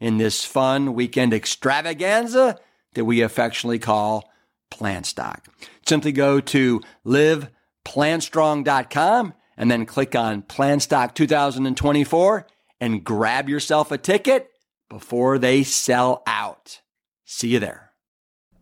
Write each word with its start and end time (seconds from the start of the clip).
in 0.00 0.18
this 0.18 0.44
fun 0.44 0.94
weekend 0.94 1.32
extravaganza 1.32 2.58
that 2.94 3.04
we 3.04 3.20
affectionately 3.20 3.78
call 3.78 4.28
Plantstock. 4.70 5.44
Simply 5.86 6.10
go 6.12 6.40
to 6.40 6.80
liveplantstrong.com 7.06 9.34
and 9.56 9.70
then 9.70 9.86
click 9.86 10.16
on 10.16 10.42
Plantstock 10.42 11.14
2024 11.14 12.46
and 12.80 13.04
grab 13.04 13.48
yourself 13.48 13.92
a 13.92 13.98
ticket 13.98 14.50
before 14.88 15.38
they 15.38 15.62
sell 15.62 16.22
out. 16.26 16.80
See 17.24 17.48
you 17.48 17.58
there. 17.58 17.90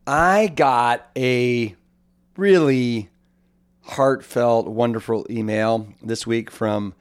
I 0.06 0.46
got 0.48 1.08
a 1.16 1.76
really 2.36 3.10
heartfelt, 3.82 4.68
wonderful 4.68 5.26
email 5.30 5.88
this 6.02 6.26
week 6.26 6.50
from 6.50 6.94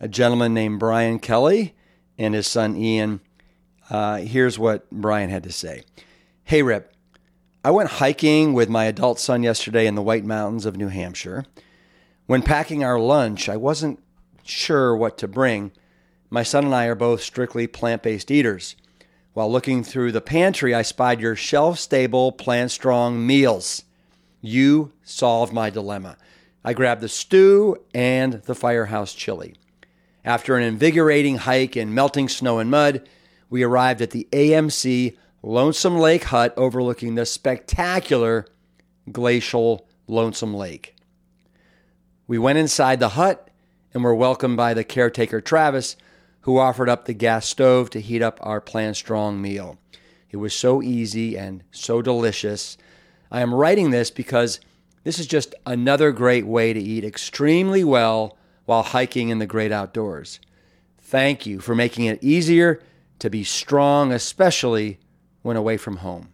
a 0.00 0.08
gentleman 0.08 0.54
named 0.54 0.80
Brian 0.80 1.18
Kelly 1.18 1.74
and 2.18 2.34
his 2.34 2.46
son 2.46 2.76
Ian. 2.76 3.20
Uh, 3.92 4.16
here's 4.16 4.58
what 4.58 4.90
Brian 4.90 5.28
had 5.28 5.42
to 5.42 5.52
say 5.52 5.82
Hey, 6.44 6.62
Rip, 6.62 6.94
I 7.62 7.70
went 7.70 7.90
hiking 7.90 8.54
with 8.54 8.70
my 8.70 8.86
adult 8.86 9.20
son 9.20 9.42
yesterday 9.42 9.86
in 9.86 9.96
the 9.96 10.02
White 10.02 10.24
Mountains 10.24 10.64
of 10.64 10.78
New 10.78 10.88
Hampshire. 10.88 11.44
When 12.24 12.40
packing 12.40 12.82
our 12.82 12.98
lunch, 12.98 13.50
I 13.50 13.58
wasn't 13.58 14.02
sure 14.44 14.96
what 14.96 15.18
to 15.18 15.28
bring. 15.28 15.72
My 16.30 16.42
son 16.42 16.64
and 16.64 16.74
I 16.74 16.86
are 16.86 16.94
both 16.94 17.20
strictly 17.20 17.66
plant 17.66 18.02
based 18.02 18.30
eaters. 18.30 18.76
While 19.34 19.52
looking 19.52 19.84
through 19.84 20.12
the 20.12 20.22
pantry, 20.22 20.74
I 20.74 20.80
spied 20.80 21.20
your 21.20 21.36
shelf 21.36 21.78
stable, 21.78 22.32
plant 22.32 22.70
strong 22.70 23.26
meals. 23.26 23.82
You 24.40 24.92
solved 25.04 25.52
my 25.52 25.68
dilemma. 25.68 26.16
I 26.64 26.72
grabbed 26.72 27.02
the 27.02 27.08
stew 27.10 27.76
and 27.92 28.34
the 28.44 28.54
firehouse 28.54 29.12
chili. 29.12 29.54
After 30.24 30.56
an 30.56 30.62
invigorating 30.62 31.36
hike 31.36 31.76
in 31.76 31.92
melting 31.92 32.30
snow 32.30 32.58
and 32.58 32.70
mud, 32.70 33.06
we 33.52 33.62
arrived 33.62 34.00
at 34.00 34.12
the 34.12 34.26
AMC 34.32 35.14
Lonesome 35.42 35.98
Lake 35.98 36.24
hut 36.24 36.54
overlooking 36.56 37.16
the 37.16 37.26
spectacular 37.26 38.46
glacial 39.12 39.86
Lonesome 40.06 40.54
Lake. 40.54 40.96
We 42.26 42.38
went 42.38 42.58
inside 42.58 42.98
the 42.98 43.10
hut 43.10 43.50
and 43.92 44.02
were 44.02 44.14
welcomed 44.14 44.56
by 44.56 44.72
the 44.72 44.84
caretaker 44.84 45.42
Travis, 45.42 45.96
who 46.40 46.56
offered 46.58 46.88
up 46.88 47.04
the 47.04 47.12
gas 47.12 47.46
stove 47.46 47.90
to 47.90 48.00
heat 48.00 48.22
up 48.22 48.38
our 48.40 48.58
Plant 48.58 48.96
Strong 48.96 49.42
meal. 49.42 49.78
It 50.30 50.38
was 50.38 50.54
so 50.54 50.80
easy 50.80 51.36
and 51.36 51.62
so 51.70 52.00
delicious. 52.00 52.78
I 53.30 53.42
am 53.42 53.52
writing 53.52 53.90
this 53.90 54.10
because 54.10 54.60
this 55.04 55.18
is 55.18 55.26
just 55.26 55.54
another 55.66 56.10
great 56.10 56.46
way 56.46 56.72
to 56.72 56.80
eat 56.80 57.04
extremely 57.04 57.84
well 57.84 58.38
while 58.64 58.82
hiking 58.82 59.28
in 59.28 59.40
the 59.40 59.46
great 59.46 59.72
outdoors. 59.72 60.40
Thank 61.02 61.44
you 61.44 61.60
for 61.60 61.74
making 61.74 62.06
it 62.06 62.24
easier 62.24 62.80
to 63.22 63.30
be 63.30 63.44
strong, 63.44 64.12
especially 64.12 64.98
when 65.42 65.56
away 65.56 65.76
from 65.76 65.98
home. 65.98 66.32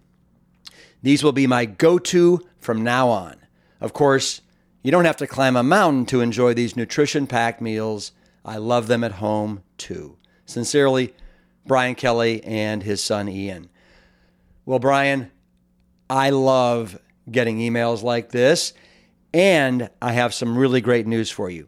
These 1.02 1.22
will 1.22 1.32
be 1.32 1.46
my 1.46 1.66
go 1.66 1.98
to 1.98 2.40
from 2.58 2.82
now 2.82 3.10
on. 3.10 3.36
Of 3.78 3.92
course, 3.92 4.40
you 4.82 4.90
don't 4.90 5.04
have 5.04 5.18
to 5.18 5.26
climb 5.26 5.54
a 5.54 5.62
mountain 5.62 6.06
to 6.06 6.22
enjoy 6.22 6.54
these 6.54 6.76
nutrition 6.76 7.26
packed 7.26 7.60
meals. 7.60 8.12
I 8.42 8.56
love 8.56 8.86
them 8.86 9.04
at 9.04 9.12
home 9.12 9.64
too. 9.76 10.16
Sincerely, 10.46 11.14
Brian 11.66 11.94
Kelly 11.94 12.42
and 12.42 12.82
his 12.82 13.02
son 13.04 13.28
Ian. 13.28 13.68
Well, 14.64 14.78
Brian, 14.78 15.30
I 16.08 16.30
love 16.30 16.98
getting 17.30 17.58
emails 17.58 18.02
like 18.02 18.30
this, 18.30 18.72
and 19.34 19.90
I 20.00 20.12
have 20.12 20.32
some 20.32 20.56
really 20.56 20.80
great 20.80 21.06
news 21.06 21.30
for 21.30 21.50
you. 21.50 21.66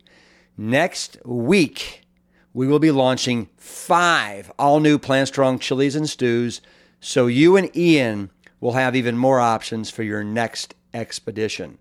Next 0.57 1.19
week, 1.27 2.07
we 2.53 2.67
will 2.67 2.79
be 2.79 2.91
launching 2.91 3.49
five 3.57 4.51
all 4.59 4.81
new 4.81 4.99
Plant 4.99 5.29
Strong 5.29 5.61
chilies 5.61 5.95
and 5.95 6.09
stews 6.09 6.61
so 7.01 7.27
you 7.27 7.57
and 7.57 7.75
Ian 7.77 8.31
will 8.61 8.73
have 8.73 8.95
even 8.95 9.17
more 9.17 9.41
options 9.41 9.91
for 9.91 10.03
your 10.03 10.23
next 10.23 10.75
expedition. 10.93 11.79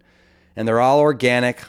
And 0.56 0.68
they're 0.68 0.80
all 0.80 1.00
organic, 1.00 1.62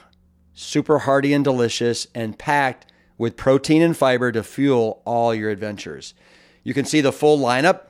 super 0.55 1.01
hearty 1.01 1.33
and 1.33 1.45
delicious, 1.45 2.07
and 2.15 2.39
packed 2.39 2.87
with 3.19 3.37
protein 3.37 3.83
and 3.83 3.97
fiber 3.97 4.31
to 4.33 4.43
fuel 4.43 5.03
all 5.05 5.35
your 5.35 5.51
adventures. 5.51 6.15
You 6.63 6.75
can 6.75 6.85
see 6.85 7.01
the 7.01 7.13
full 7.13 7.39
lineup 7.39 7.87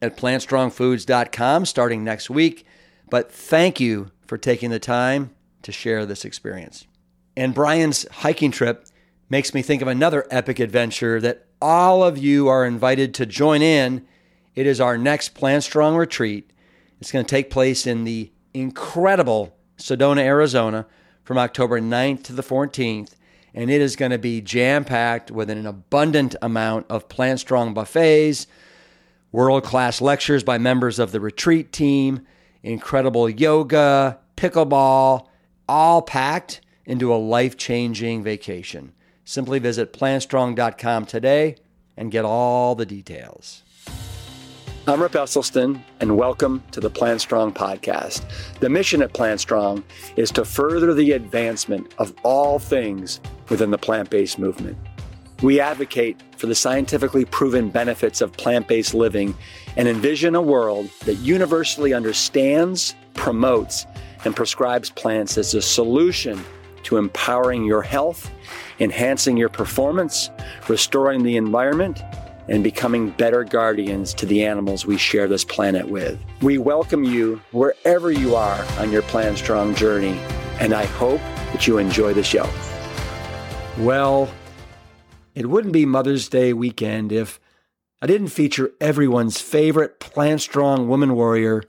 at 0.00 0.16
plantstrongfoods.com 0.16 1.66
starting 1.66 2.04
next 2.04 2.30
week. 2.30 2.66
But 3.10 3.30
thank 3.30 3.80
you 3.80 4.10
for 4.26 4.38
taking 4.38 4.70
the 4.70 4.78
time 4.78 5.30
to 5.62 5.72
share 5.72 6.06
this 6.06 6.24
experience. 6.24 6.86
And 7.36 7.54
Brian's 7.54 8.06
hiking 8.10 8.50
trip 8.50 8.86
makes 9.28 9.54
me 9.54 9.62
think 9.62 9.82
of 9.82 9.88
another 9.88 10.26
epic 10.30 10.58
adventure 10.58 11.20
that 11.20 11.46
all 11.60 12.04
of 12.04 12.18
you 12.18 12.48
are 12.48 12.64
invited 12.66 13.14
to 13.14 13.26
join 13.26 13.62
in 13.62 14.06
it 14.56 14.66
is 14.66 14.80
our 14.80 14.96
next 14.96 15.34
Plant 15.34 15.62
Strong 15.62 15.96
retreat. 15.96 16.50
It's 16.98 17.12
going 17.12 17.24
to 17.24 17.30
take 17.30 17.50
place 17.50 17.86
in 17.86 18.04
the 18.04 18.32
incredible 18.54 19.54
Sedona, 19.76 20.20
Arizona 20.20 20.86
from 21.24 21.36
October 21.36 21.78
9th 21.78 22.24
to 22.24 22.32
the 22.32 22.42
14th. 22.42 23.12
And 23.52 23.70
it 23.70 23.82
is 23.82 23.96
going 23.96 24.12
to 24.12 24.18
be 24.18 24.40
jam 24.40 24.84
packed 24.84 25.30
with 25.30 25.50
an 25.50 25.66
abundant 25.66 26.36
amount 26.40 26.86
of 26.88 27.08
Plant 27.10 27.40
Strong 27.40 27.74
buffets, 27.74 28.46
world 29.30 29.62
class 29.62 30.00
lectures 30.00 30.42
by 30.42 30.56
members 30.56 30.98
of 30.98 31.12
the 31.12 31.20
retreat 31.20 31.70
team, 31.70 32.26
incredible 32.62 33.28
yoga, 33.28 34.18
pickleball, 34.38 35.26
all 35.68 36.00
packed 36.00 36.62
into 36.86 37.12
a 37.12 37.16
life 37.16 37.58
changing 37.58 38.22
vacation. 38.22 38.92
Simply 39.28 39.58
visit 39.58 39.92
plantstrong.com 39.92 41.06
today 41.06 41.56
and 41.96 42.12
get 42.12 42.24
all 42.24 42.76
the 42.76 42.86
details. 42.86 43.64
I'm 44.86 45.02
Rip 45.02 45.12
Esselstyn, 45.12 45.82
and 45.98 46.16
welcome 46.16 46.62
to 46.70 46.78
the 46.78 46.88
Plant 46.88 47.20
Strong 47.20 47.54
podcast. 47.54 48.22
The 48.60 48.68
mission 48.68 49.02
at 49.02 49.14
Plant 49.14 49.40
Strong 49.40 49.82
is 50.14 50.30
to 50.30 50.44
further 50.44 50.94
the 50.94 51.10
advancement 51.10 51.92
of 51.98 52.14
all 52.22 52.60
things 52.60 53.18
within 53.48 53.72
the 53.72 53.78
plant 53.78 54.10
based 54.10 54.38
movement. 54.38 54.78
We 55.42 55.58
advocate 55.58 56.22
for 56.36 56.46
the 56.46 56.54
scientifically 56.54 57.24
proven 57.24 57.68
benefits 57.68 58.20
of 58.20 58.32
plant 58.32 58.68
based 58.68 58.94
living 58.94 59.36
and 59.74 59.88
envision 59.88 60.36
a 60.36 60.40
world 60.40 60.88
that 61.04 61.16
universally 61.16 61.92
understands, 61.92 62.94
promotes, 63.14 63.86
and 64.24 64.36
prescribes 64.36 64.88
plants 64.88 65.36
as 65.36 65.52
a 65.52 65.62
solution 65.62 66.40
to 66.84 66.96
empowering 66.96 67.64
your 67.64 67.82
health, 67.82 68.30
enhancing 68.78 69.36
your 69.36 69.48
performance, 69.48 70.30
restoring 70.68 71.22
the 71.22 71.36
environment, 71.36 72.02
and 72.48 72.62
becoming 72.62 73.10
better 73.10 73.44
guardians 73.44 74.14
to 74.14 74.26
the 74.26 74.44
animals 74.44 74.86
we 74.86 74.96
share 74.96 75.26
this 75.26 75.44
planet 75.44 75.88
with. 75.88 76.18
We 76.42 76.58
welcome 76.58 77.04
you 77.04 77.40
wherever 77.52 78.10
you 78.10 78.36
are 78.36 78.64
on 78.78 78.92
your 78.92 79.02
Plant 79.02 79.38
Strong 79.38 79.74
journey, 79.74 80.18
and 80.60 80.72
I 80.72 80.84
hope 80.84 81.20
that 81.52 81.66
you 81.66 81.78
enjoy 81.78 82.14
the 82.14 82.22
show. 82.22 82.48
Well, 83.78 84.30
it 85.34 85.46
wouldn't 85.46 85.72
be 85.72 85.84
Mother's 85.84 86.28
Day 86.28 86.52
weekend 86.52 87.12
if 87.12 87.40
I 88.00 88.06
didn't 88.06 88.28
feature 88.28 88.72
everyone's 88.80 89.40
favorite 89.40 90.00
Plant 90.00 90.40
Strong 90.40 90.88
woman 90.88 91.14
warrior, 91.14 91.62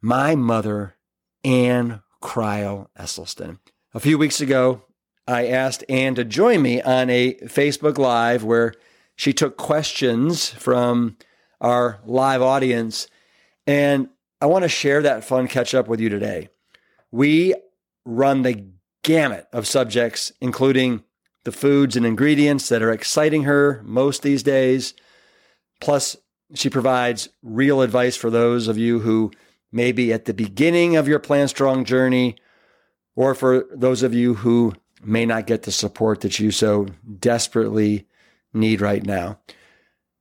my 0.00 0.36
mother, 0.36 0.94
Ann 1.42 2.02
Crile 2.20 2.90
Esselstyn. 2.98 3.58
A 3.94 4.00
few 4.00 4.18
weeks 4.18 4.40
ago, 4.40 4.82
I 5.28 5.48
asked 5.48 5.84
Ann 5.90 6.14
to 6.14 6.24
join 6.24 6.62
me 6.62 6.80
on 6.80 7.10
a 7.10 7.34
Facebook 7.34 7.98
Live 7.98 8.44
where 8.44 8.72
she 9.14 9.34
took 9.34 9.58
questions 9.58 10.48
from 10.48 11.18
our 11.60 12.00
live 12.06 12.40
audience. 12.40 13.08
And 13.66 14.08
I 14.40 14.46
want 14.46 14.62
to 14.62 14.70
share 14.70 15.02
that 15.02 15.24
fun 15.24 15.46
catch 15.46 15.74
up 15.74 15.86
with 15.86 16.00
you 16.00 16.08
today. 16.08 16.48
We 17.10 17.54
run 18.06 18.40
the 18.40 18.64
gamut 19.04 19.46
of 19.52 19.66
subjects, 19.66 20.32
including 20.40 21.04
the 21.44 21.52
foods 21.52 21.94
and 21.94 22.06
ingredients 22.06 22.70
that 22.70 22.82
are 22.82 22.92
exciting 22.92 23.42
her 23.42 23.82
most 23.84 24.22
these 24.22 24.42
days. 24.42 24.94
Plus, 25.78 26.16
she 26.54 26.70
provides 26.70 27.28
real 27.42 27.82
advice 27.82 28.16
for 28.16 28.30
those 28.30 28.66
of 28.66 28.78
you 28.78 29.00
who 29.00 29.30
may 29.70 29.92
be 29.92 30.10
at 30.10 30.24
the 30.24 30.32
beginning 30.32 30.96
of 30.96 31.06
your 31.06 31.18
Plant 31.18 31.50
Strong 31.50 31.84
journey, 31.84 32.36
or 33.14 33.34
for 33.34 33.66
those 33.70 34.02
of 34.02 34.14
you 34.14 34.34
who 34.34 34.72
may 35.02 35.26
not 35.26 35.46
get 35.46 35.62
the 35.62 35.72
support 35.72 36.20
that 36.20 36.38
you 36.38 36.50
so 36.50 36.86
desperately 37.18 38.06
need 38.52 38.80
right 38.80 39.04
now. 39.04 39.38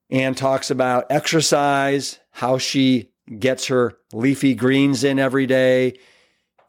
Ann 0.09 0.35
talks 0.35 0.71
about 0.71 1.05
exercise, 1.09 2.19
how 2.31 2.57
she 2.57 3.11
gets 3.39 3.67
her 3.67 3.97
leafy 4.13 4.55
greens 4.55 5.03
in 5.03 5.19
every 5.19 5.45
day, 5.45 5.99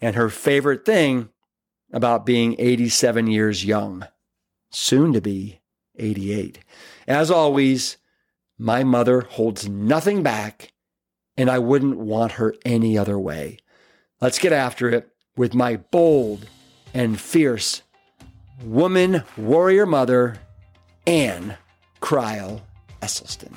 and 0.00 0.16
her 0.16 0.28
favorite 0.28 0.84
thing 0.84 1.28
about 1.92 2.26
being 2.26 2.56
87 2.58 3.26
years 3.26 3.64
young, 3.64 4.06
soon 4.70 5.12
to 5.12 5.20
be 5.20 5.60
88. 5.96 6.58
As 7.06 7.30
always, 7.30 7.96
my 8.58 8.82
mother 8.82 9.20
holds 9.20 9.68
nothing 9.68 10.22
back, 10.22 10.72
and 11.36 11.48
I 11.48 11.58
wouldn't 11.58 11.98
want 11.98 12.32
her 12.32 12.54
any 12.64 12.98
other 12.98 13.18
way. 13.18 13.58
Let's 14.20 14.38
get 14.38 14.52
after 14.52 14.88
it 14.90 15.08
with 15.36 15.54
my 15.54 15.76
bold 15.76 16.48
and 16.92 17.20
fierce 17.20 17.82
woman 18.64 19.22
warrior 19.36 19.86
mother, 19.86 20.36
Ann 21.06 21.56
Crile 22.00 22.62
Esselstyn. 23.02 23.54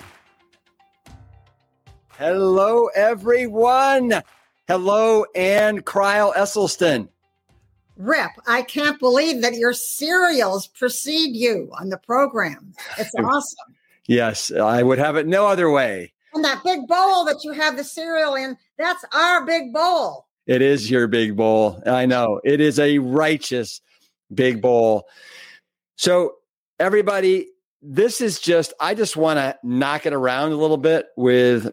Hello, 2.17 2.87
everyone. 2.95 4.21
Hello, 4.67 5.25
Ann 5.35 5.81
Crile 5.81 6.33
Esselstyn. 6.37 7.09
Rip, 7.97 8.31
I 8.47 8.61
can't 8.61 8.99
believe 8.99 9.41
that 9.41 9.55
your 9.55 9.73
cereals 9.73 10.67
precede 10.67 11.35
you 11.35 11.71
on 11.79 11.89
the 11.89 11.97
program. 11.97 12.73
It's 12.97 13.13
awesome. 13.19 13.75
yes, 14.07 14.51
I 14.51 14.81
would 14.81 14.97
have 14.97 15.17
it 15.17 15.27
no 15.27 15.47
other 15.47 15.69
way. 15.69 16.13
And 16.33 16.43
that 16.43 16.63
big 16.63 16.87
bowl 16.87 17.25
that 17.25 17.43
you 17.43 17.51
have 17.51 17.75
the 17.75 17.83
cereal 17.83 18.35
in, 18.35 18.57
that's 18.77 19.03
our 19.13 19.45
big 19.45 19.73
bowl. 19.73 20.27
It 20.47 20.61
is 20.61 20.89
your 20.89 21.07
big 21.07 21.35
bowl. 21.35 21.81
I 21.85 22.05
know. 22.05 22.39
It 22.43 22.61
is 22.61 22.79
a 22.79 22.99
righteous 22.99 23.81
big 24.33 24.61
bowl. 24.61 25.07
So, 25.95 26.35
everybody, 26.79 27.47
this 27.81 28.21
is 28.21 28.39
just, 28.39 28.73
I 28.79 28.93
just 28.95 29.15
want 29.15 29.37
to 29.37 29.57
knock 29.63 30.05
it 30.05 30.13
around 30.13 30.51
a 30.51 30.57
little 30.57 30.77
bit 30.77 31.07
with 31.15 31.71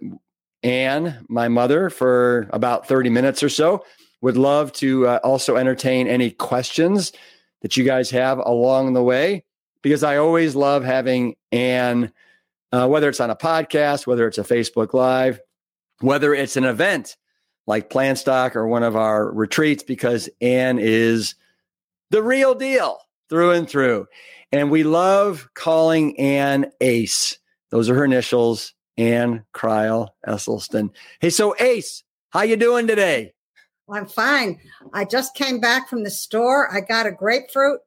Ann, 0.63 1.25
my 1.29 1.49
mother, 1.49 1.91
for 1.91 2.49
about 2.53 2.89
30 2.89 3.11
minutes 3.11 3.43
or 3.43 3.49
so. 3.49 3.85
Would 4.21 4.37
love 4.37 4.73
to 4.75 5.07
uh, 5.07 5.21
also 5.23 5.57
entertain 5.57 6.09
any 6.09 6.31
questions 6.31 7.13
that 7.63 7.77
you 7.77 7.85
guys 7.85 8.11
have 8.11 8.39
along 8.39 8.93
the 8.93 9.03
way 9.03 9.45
because 9.83 10.03
I 10.03 10.17
always 10.17 10.55
love 10.55 10.85
having 10.85 11.37
Ann, 11.53 12.13
uh, 12.73 12.89
whether 12.89 13.09
it's 13.09 13.21
on 13.21 13.31
a 13.31 13.37
podcast, 13.37 14.07
whether 14.07 14.27
it's 14.27 14.39
a 14.39 14.43
Facebook 14.43 14.93
Live, 14.93 15.41
whether 16.01 16.35
it's 16.35 16.57
an 16.57 16.65
event 16.65 17.17
like 17.67 17.91
Plant 17.91 18.19
Stock 18.19 18.57
or 18.57 18.67
one 18.67 18.83
of 18.83 18.97
our 18.97 19.31
retreats, 19.31 19.83
because 19.83 20.29
Ann 20.41 20.79
is 20.79 21.35
the 22.11 22.23
real 22.23 22.55
deal 22.55 22.99
through 23.29 23.53
and 23.53 23.69
through. 23.69 24.07
And 24.53 24.71
we 24.71 24.83
love 24.83 25.49
calling 25.55 26.19
Ann 26.19 26.71
Ace. 26.81 27.39
Those 27.71 27.91
are 27.91 27.95
her 27.95 28.05
initials, 28.05 28.73
Ann 28.97 29.45
Crile 29.53 30.15
Esselstyn. 30.27 30.91
Hey, 31.21 31.31
so 31.31 31.55
Ace, 31.61 32.03
how 32.31 32.43
you 32.43 32.57
doing 32.57 32.87
today? 32.87 33.35
I'm 33.91 34.07
fine. 34.07 34.61
I 34.93 35.05
just 35.05 35.35
came 35.35 35.61
back 35.61 35.89
from 35.89 36.05
the 36.05 36.11
store. 36.11 36.75
I 36.75 36.81
got 36.81 37.07
a 37.07 37.13
grapefruit, 37.13 37.81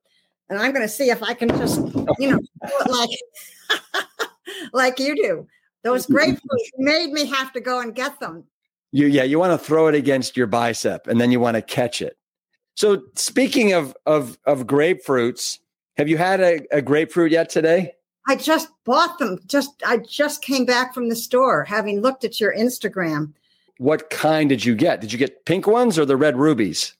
and 0.50 0.59
I'm 0.59 0.71
going 0.71 0.85
to 0.85 0.89
see 0.91 1.09
if 1.09 1.21
I 1.21 1.33
can 1.33 1.50
just, 1.50 1.79
you 2.18 2.31
know, 2.31 2.39
like 2.89 3.09
like 4.73 5.00
you 5.00 5.15
do. 5.15 5.47
Those 5.83 6.06
grapefruits 6.06 6.69
made 6.77 7.12
me 7.12 7.25
have 7.25 7.51
to 7.53 7.59
go 7.59 7.79
and 7.79 7.95
get 7.95 8.19
them. 8.19 8.45
You 8.91 9.07
yeah, 9.07 9.23
you 9.23 9.39
want 9.39 9.59
to 9.59 9.65
throw 9.65 9.88
it 9.88 9.95
against 9.95 10.35
your 10.35 10.47
bicep, 10.47 11.07
and 11.07 11.19
then 11.19 11.31
you 11.31 11.39
want 11.39 11.56
to 11.56 11.62
catch 11.62 12.01
it. 12.01 12.18
So 12.75 13.03
speaking 13.15 13.73
of 13.73 13.95
of 14.06 14.38
of 14.45 14.65
grapefruits, 14.65 15.59
have 15.97 16.09
you 16.09 16.18
had 16.18 16.41
a, 16.41 16.62
a 16.71 16.81
grapefruit 16.81 17.31
yet 17.31 17.50
today? 17.50 17.94
I 18.27 18.35
just 18.35 18.69
bought 18.85 19.18
them. 19.19 19.39
Just 19.45 19.81
I 19.85 19.97
just 19.97 20.41
came 20.41 20.65
back 20.65 20.94
from 20.94 21.09
the 21.09 21.15
store, 21.15 21.63
having 21.63 22.01
looked 22.01 22.23
at 22.23 22.39
your 22.39 22.56
Instagram. 22.56 23.33
What 23.77 24.09
kind 24.09 24.50
did 24.50 24.63
you 24.63 24.75
get? 24.75 25.01
Did 25.01 25.12
you 25.12 25.18
get 25.18 25.45
pink 25.45 25.65
ones 25.68 25.97
or 25.97 26.06
the 26.06 26.18
red 26.18 26.38
rubies? 26.38 26.95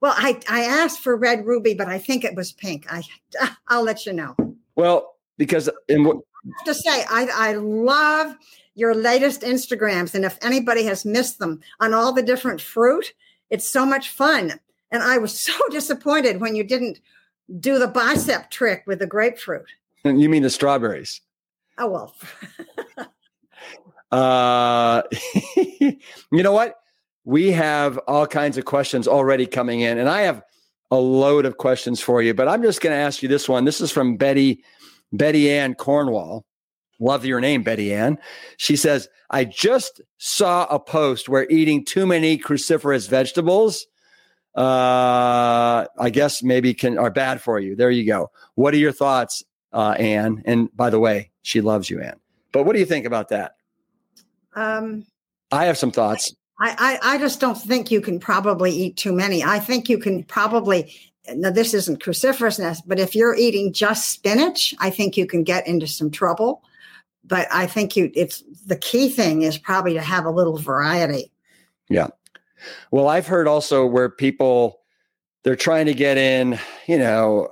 Well, 0.00 0.14
I 0.16 0.40
I 0.48 0.60
asked 0.64 1.00
for 1.00 1.16
red 1.16 1.46
ruby, 1.46 1.74
but 1.74 1.88
I 1.88 1.98
think 1.98 2.24
it 2.24 2.34
was 2.34 2.52
pink. 2.52 2.86
I 2.90 3.02
I'll 3.68 3.82
let 3.82 4.06
you 4.06 4.12
know. 4.12 4.36
Well, 4.76 5.16
because 5.36 5.68
in 5.88 6.04
what 6.04 6.18
to 6.66 6.74
say, 6.74 7.04
I 7.10 7.28
I 7.34 7.52
love 7.54 8.36
your 8.74 8.94
latest 8.94 9.42
Instagrams, 9.42 10.14
and 10.14 10.24
if 10.24 10.38
anybody 10.42 10.84
has 10.84 11.04
missed 11.04 11.38
them 11.38 11.60
on 11.80 11.94
all 11.94 12.12
the 12.12 12.22
different 12.22 12.60
fruit, 12.60 13.12
it's 13.50 13.68
so 13.68 13.84
much 13.84 14.10
fun. 14.10 14.60
And 14.90 15.02
I 15.02 15.18
was 15.18 15.38
so 15.40 15.52
disappointed 15.70 16.40
when 16.40 16.54
you 16.56 16.64
didn't 16.64 17.00
do 17.60 17.78
the 17.78 17.88
bicep 17.88 18.50
trick 18.50 18.84
with 18.86 18.98
the 18.98 19.06
grapefruit. 19.06 19.66
You 20.04 20.28
mean 20.28 20.44
the 20.44 20.48
strawberries? 20.48 21.20
Oh 21.76 21.88
well. 21.88 22.14
uh, 24.12 25.02
you 25.76 26.42
know 26.42 26.52
what? 26.52 26.76
We 27.24 27.50
have 27.50 27.98
all 28.06 28.26
kinds 28.26 28.56
of 28.56 28.64
questions 28.64 29.06
already 29.06 29.44
coming 29.44 29.80
in, 29.80 29.98
and 29.98 30.08
I 30.08 30.22
have 30.22 30.42
a 30.90 30.96
load 30.96 31.44
of 31.44 31.58
questions 31.58 32.00
for 32.00 32.22
you. 32.22 32.32
But 32.32 32.48
I'm 32.48 32.62
just 32.62 32.80
going 32.80 32.94
to 32.94 33.00
ask 33.00 33.22
you 33.22 33.28
this 33.28 33.48
one. 33.48 33.64
This 33.64 33.80
is 33.80 33.90
from 33.90 34.16
Betty 34.16 34.62
Betty 35.12 35.50
Ann 35.50 35.74
Cornwall. 35.74 36.46
Love 37.00 37.24
your 37.24 37.40
name, 37.40 37.62
Betty 37.62 37.92
Ann. 37.92 38.18
She 38.56 38.76
says, 38.76 39.08
"I 39.30 39.44
just 39.44 40.00
saw 40.16 40.64
a 40.70 40.78
post 40.78 41.28
where 41.28 41.50
eating 41.50 41.84
too 41.84 42.06
many 42.06 42.38
cruciferous 42.38 43.08
vegetables." 43.08 43.86
Uh, 44.58 45.86
I 46.00 46.10
guess 46.10 46.42
maybe 46.42 46.74
can 46.74 46.98
are 46.98 47.10
bad 47.10 47.40
for 47.40 47.60
you. 47.60 47.76
There 47.76 47.92
you 47.92 48.04
go. 48.04 48.32
What 48.56 48.74
are 48.74 48.78
your 48.78 48.90
thoughts, 48.90 49.44
uh, 49.72 49.90
Ann? 49.92 50.42
And 50.46 50.68
by 50.76 50.90
the 50.90 50.98
way, 50.98 51.30
she 51.42 51.60
loves 51.60 51.88
you, 51.88 52.00
Ann. 52.00 52.18
But 52.50 52.64
what 52.64 52.72
do 52.72 52.80
you 52.80 52.84
think 52.84 53.06
about 53.06 53.28
that? 53.28 53.52
Um, 54.56 55.06
I 55.52 55.66
have 55.66 55.78
some 55.78 55.92
thoughts. 55.92 56.34
I, 56.60 56.98
I, 57.02 57.14
I 57.14 57.18
just 57.18 57.38
don't 57.38 57.54
think 57.54 57.92
you 57.92 58.00
can 58.00 58.18
probably 58.18 58.72
eat 58.72 58.96
too 58.96 59.12
many. 59.12 59.44
I 59.44 59.60
think 59.60 59.88
you 59.88 59.96
can 59.96 60.24
probably. 60.24 60.92
Now, 61.32 61.50
this 61.50 61.72
isn't 61.72 62.02
cruciferousness, 62.02 62.80
but 62.84 62.98
if 62.98 63.14
you're 63.14 63.36
eating 63.36 63.72
just 63.72 64.10
spinach, 64.10 64.74
I 64.80 64.90
think 64.90 65.16
you 65.16 65.26
can 65.26 65.44
get 65.44 65.68
into 65.68 65.86
some 65.86 66.10
trouble. 66.10 66.64
But 67.22 67.46
I 67.52 67.68
think 67.68 67.94
you, 67.94 68.10
it's 68.14 68.42
the 68.66 68.76
key 68.76 69.08
thing 69.08 69.42
is 69.42 69.56
probably 69.56 69.94
to 69.94 70.00
have 70.00 70.24
a 70.24 70.30
little 70.30 70.56
variety. 70.56 71.30
Yeah. 71.88 72.08
Well, 72.90 73.08
I've 73.08 73.26
heard 73.26 73.48
also 73.48 73.86
where 73.86 74.08
people 74.08 74.80
they're 75.44 75.56
trying 75.56 75.86
to 75.86 75.94
get 75.94 76.18
in, 76.18 76.58
you 76.86 76.98
know, 76.98 77.50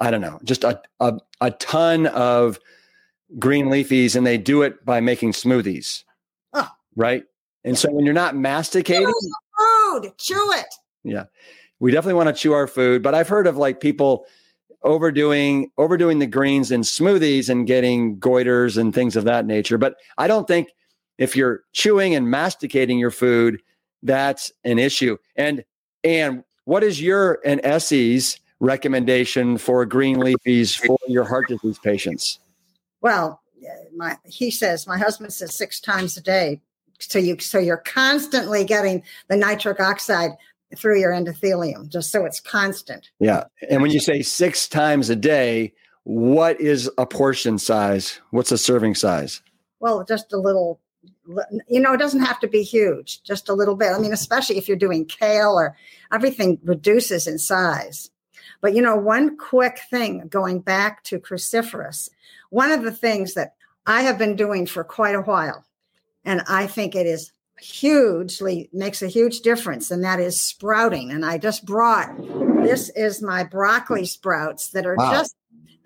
I 0.00 0.10
don't 0.10 0.20
know, 0.20 0.40
just 0.44 0.64
a 0.64 0.80
a, 1.00 1.18
a 1.40 1.50
ton 1.52 2.06
of 2.08 2.58
green 3.38 3.66
leafies, 3.66 4.16
and 4.16 4.26
they 4.26 4.38
do 4.38 4.62
it 4.62 4.84
by 4.84 5.00
making 5.00 5.32
smoothies, 5.32 6.04
oh. 6.52 6.68
right? 6.96 7.24
And 7.64 7.78
so 7.78 7.90
when 7.90 8.04
you're 8.04 8.14
not 8.14 8.36
masticating, 8.36 9.12
food, 9.58 10.12
chew 10.18 10.52
it. 10.52 10.66
Yeah, 11.02 11.24
we 11.80 11.92
definitely 11.92 12.14
want 12.14 12.34
to 12.34 12.40
chew 12.40 12.52
our 12.52 12.66
food, 12.66 13.02
but 13.02 13.14
I've 13.14 13.28
heard 13.28 13.46
of 13.46 13.56
like 13.56 13.80
people 13.80 14.26
overdoing 14.82 15.70
overdoing 15.78 16.18
the 16.18 16.26
greens 16.26 16.70
in 16.70 16.82
smoothies 16.82 17.48
and 17.48 17.66
getting 17.66 18.18
goiters 18.18 18.76
and 18.76 18.94
things 18.94 19.16
of 19.16 19.24
that 19.24 19.46
nature. 19.46 19.78
But 19.78 19.96
I 20.18 20.28
don't 20.28 20.46
think 20.46 20.68
if 21.18 21.36
you're 21.36 21.62
chewing 21.72 22.14
and 22.14 22.30
masticating 22.30 22.98
your 22.98 23.10
food 23.10 23.60
that's 24.04 24.52
an 24.62 24.78
issue. 24.78 25.16
And 25.34 25.64
and 26.04 26.44
what 26.64 26.84
is 26.84 27.00
your 27.00 27.40
and 27.44 27.60
Essie's 27.64 28.38
recommendation 28.60 29.58
for 29.58 29.84
green 29.84 30.16
leafies 30.16 30.78
for 30.78 30.98
your 31.08 31.24
heart 31.24 31.48
disease 31.48 31.78
patients? 31.78 32.38
Well, 33.00 33.40
uh, 33.64 33.68
my 33.96 34.16
he 34.24 34.50
says 34.50 34.86
my 34.86 34.98
husband 34.98 35.32
says 35.32 35.56
six 35.56 35.80
times 35.80 36.16
a 36.16 36.20
day. 36.20 36.60
So 37.00 37.18
you 37.18 37.38
so 37.40 37.58
you're 37.58 37.78
constantly 37.78 38.64
getting 38.64 39.02
the 39.28 39.36
nitric 39.36 39.80
oxide 39.80 40.30
through 40.76 41.00
your 41.00 41.12
endothelium, 41.12 41.88
just 41.88 42.10
so 42.10 42.24
it's 42.24 42.40
constant. 42.40 43.10
Yeah. 43.20 43.44
And 43.70 43.82
when 43.82 43.90
you 43.90 44.00
say 44.00 44.22
six 44.22 44.68
times 44.68 45.10
a 45.10 45.16
day, 45.16 45.72
what 46.04 46.60
is 46.60 46.90
a 46.98 47.06
portion 47.06 47.58
size? 47.58 48.20
What's 48.30 48.52
a 48.52 48.58
serving 48.58 48.94
size? 48.94 49.42
Well, 49.80 50.04
just 50.04 50.32
a 50.32 50.38
little 50.38 50.80
you 51.68 51.80
know, 51.80 51.92
it 51.92 51.98
doesn't 51.98 52.24
have 52.24 52.40
to 52.40 52.48
be 52.48 52.62
huge, 52.62 53.22
just 53.22 53.48
a 53.48 53.54
little 53.54 53.76
bit. 53.76 53.92
I 53.92 53.98
mean, 53.98 54.12
especially 54.12 54.58
if 54.58 54.68
you're 54.68 54.76
doing 54.76 55.06
kale 55.06 55.52
or 55.52 55.76
everything 56.12 56.58
reduces 56.64 57.26
in 57.26 57.38
size. 57.38 58.10
But, 58.60 58.74
you 58.74 58.82
know, 58.82 58.96
one 58.96 59.36
quick 59.36 59.80
thing 59.90 60.26
going 60.28 60.60
back 60.60 61.02
to 61.04 61.18
cruciferous, 61.18 62.08
one 62.50 62.72
of 62.72 62.82
the 62.82 62.92
things 62.92 63.34
that 63.34 63.54
I 63.86 64.02
have 64.02 64.18
been 64.18 64.36
doing 64.36 64.66
for 64.66 64.84
quite 64.84 65.14
a 65.14 65.20
while, 65.20 65.64
and 66.24 66.42
I 66.48 66.66
think 66.66 66.94
it 66.94 67.06
is 67.06 67.32
hugely 67.60 68.68
makes 68.72 69.02
a 69.02 69.08
huge 69.08 69.40
difference, 69.40 69.90
and 69.90 70.02
that 70.04 70.20
is 70.20 70.40
sprouting. 70.40 71.10
And 71.10 71.24
I 71.24 71.38
just 71.38 71.64
brought 71.64 72.16
this 72.62 72.90
is 72.90 73.22
my 73.22 73.44
broccoli 73.44 74.06
sprouts 74.06 74.68
that 74.70 74.86
are 74.86 74.96
wow. 74.96 75.12
just 75.12 75.36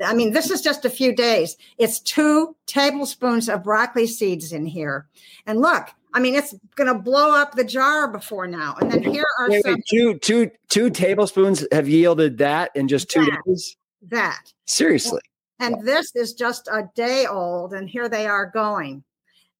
I 0.04 0.14
mean, 0.14 0.32
this 0.32 0.50
is 0.50 0.60
just 0.60 0.84
a 0.84 0.90
few 0.90 1.14
days. 1.14 1.56
It's 1.76 2.00
two 2.00 2.54
tablespoons 2.66 3.48
of 3.48 3.64
broccoli 3.64 4.06
seeds 4.06 4.52
in 4.52 4.66
here. 4.66 5.06
And 5.46 5.60
look, 5.60 5.88
I 6.14 6.20
mean, 6.20 6.34
it's 6.34 6.54
going 6.76 6.92
to 6.92 6.98
blow 6.98 7.34
up 7.34 7.54
the 7.54 7.64
jar 7.64 8.08
before 8.08 8.46
now. 8.46 8.76
And 8.80 8.90
then 8.90 9.02
here 9.02 9.26
are 9.38 9.50
wait, 9.50 9.62
some 9.62 9.74
wait, 9.74 9.84
two, 9.90 10.18
two, 10.18 10.50
two 10.68 10.90
tablespoons 10.90 11.66
have 11.72 11.88
yielded 11.88 12.38
that 12.38 12.70
in 12.74 12.88
just 12.88 13.10
two 13.10 13.24
that, 13.24 13.40
days. 13.46 13.76
That 14.02 14.52
seriously. 14.66 15.20
And 15.60 15.84
this 15.84 16.14
is 16.14 16.34
just 16.34 16.68
a 16.68 16.88
day 16.94 17.26
old, 17.26 17.72
and 17.72 17.88
here 17.88 18.08
they 18.08 18.26
are 18.26 18.46
going. 18.46 19.02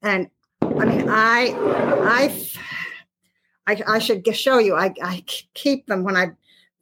And 0.02 0.28
I 0.62 0.84
mean, 0.84 1.08
I, 1.08 1.54
I, 2.06 2.50
I, 3.66 3.82
I 3.86 3.98
should 3.98 4.24
show 4.34 4.58
you. 4.58 4.76
I, 4.76 4.94
I 5.02 5.24
keep 5.54 5.86
them 5.86 6.04
when 6.04 6.16
I 6.16 6.28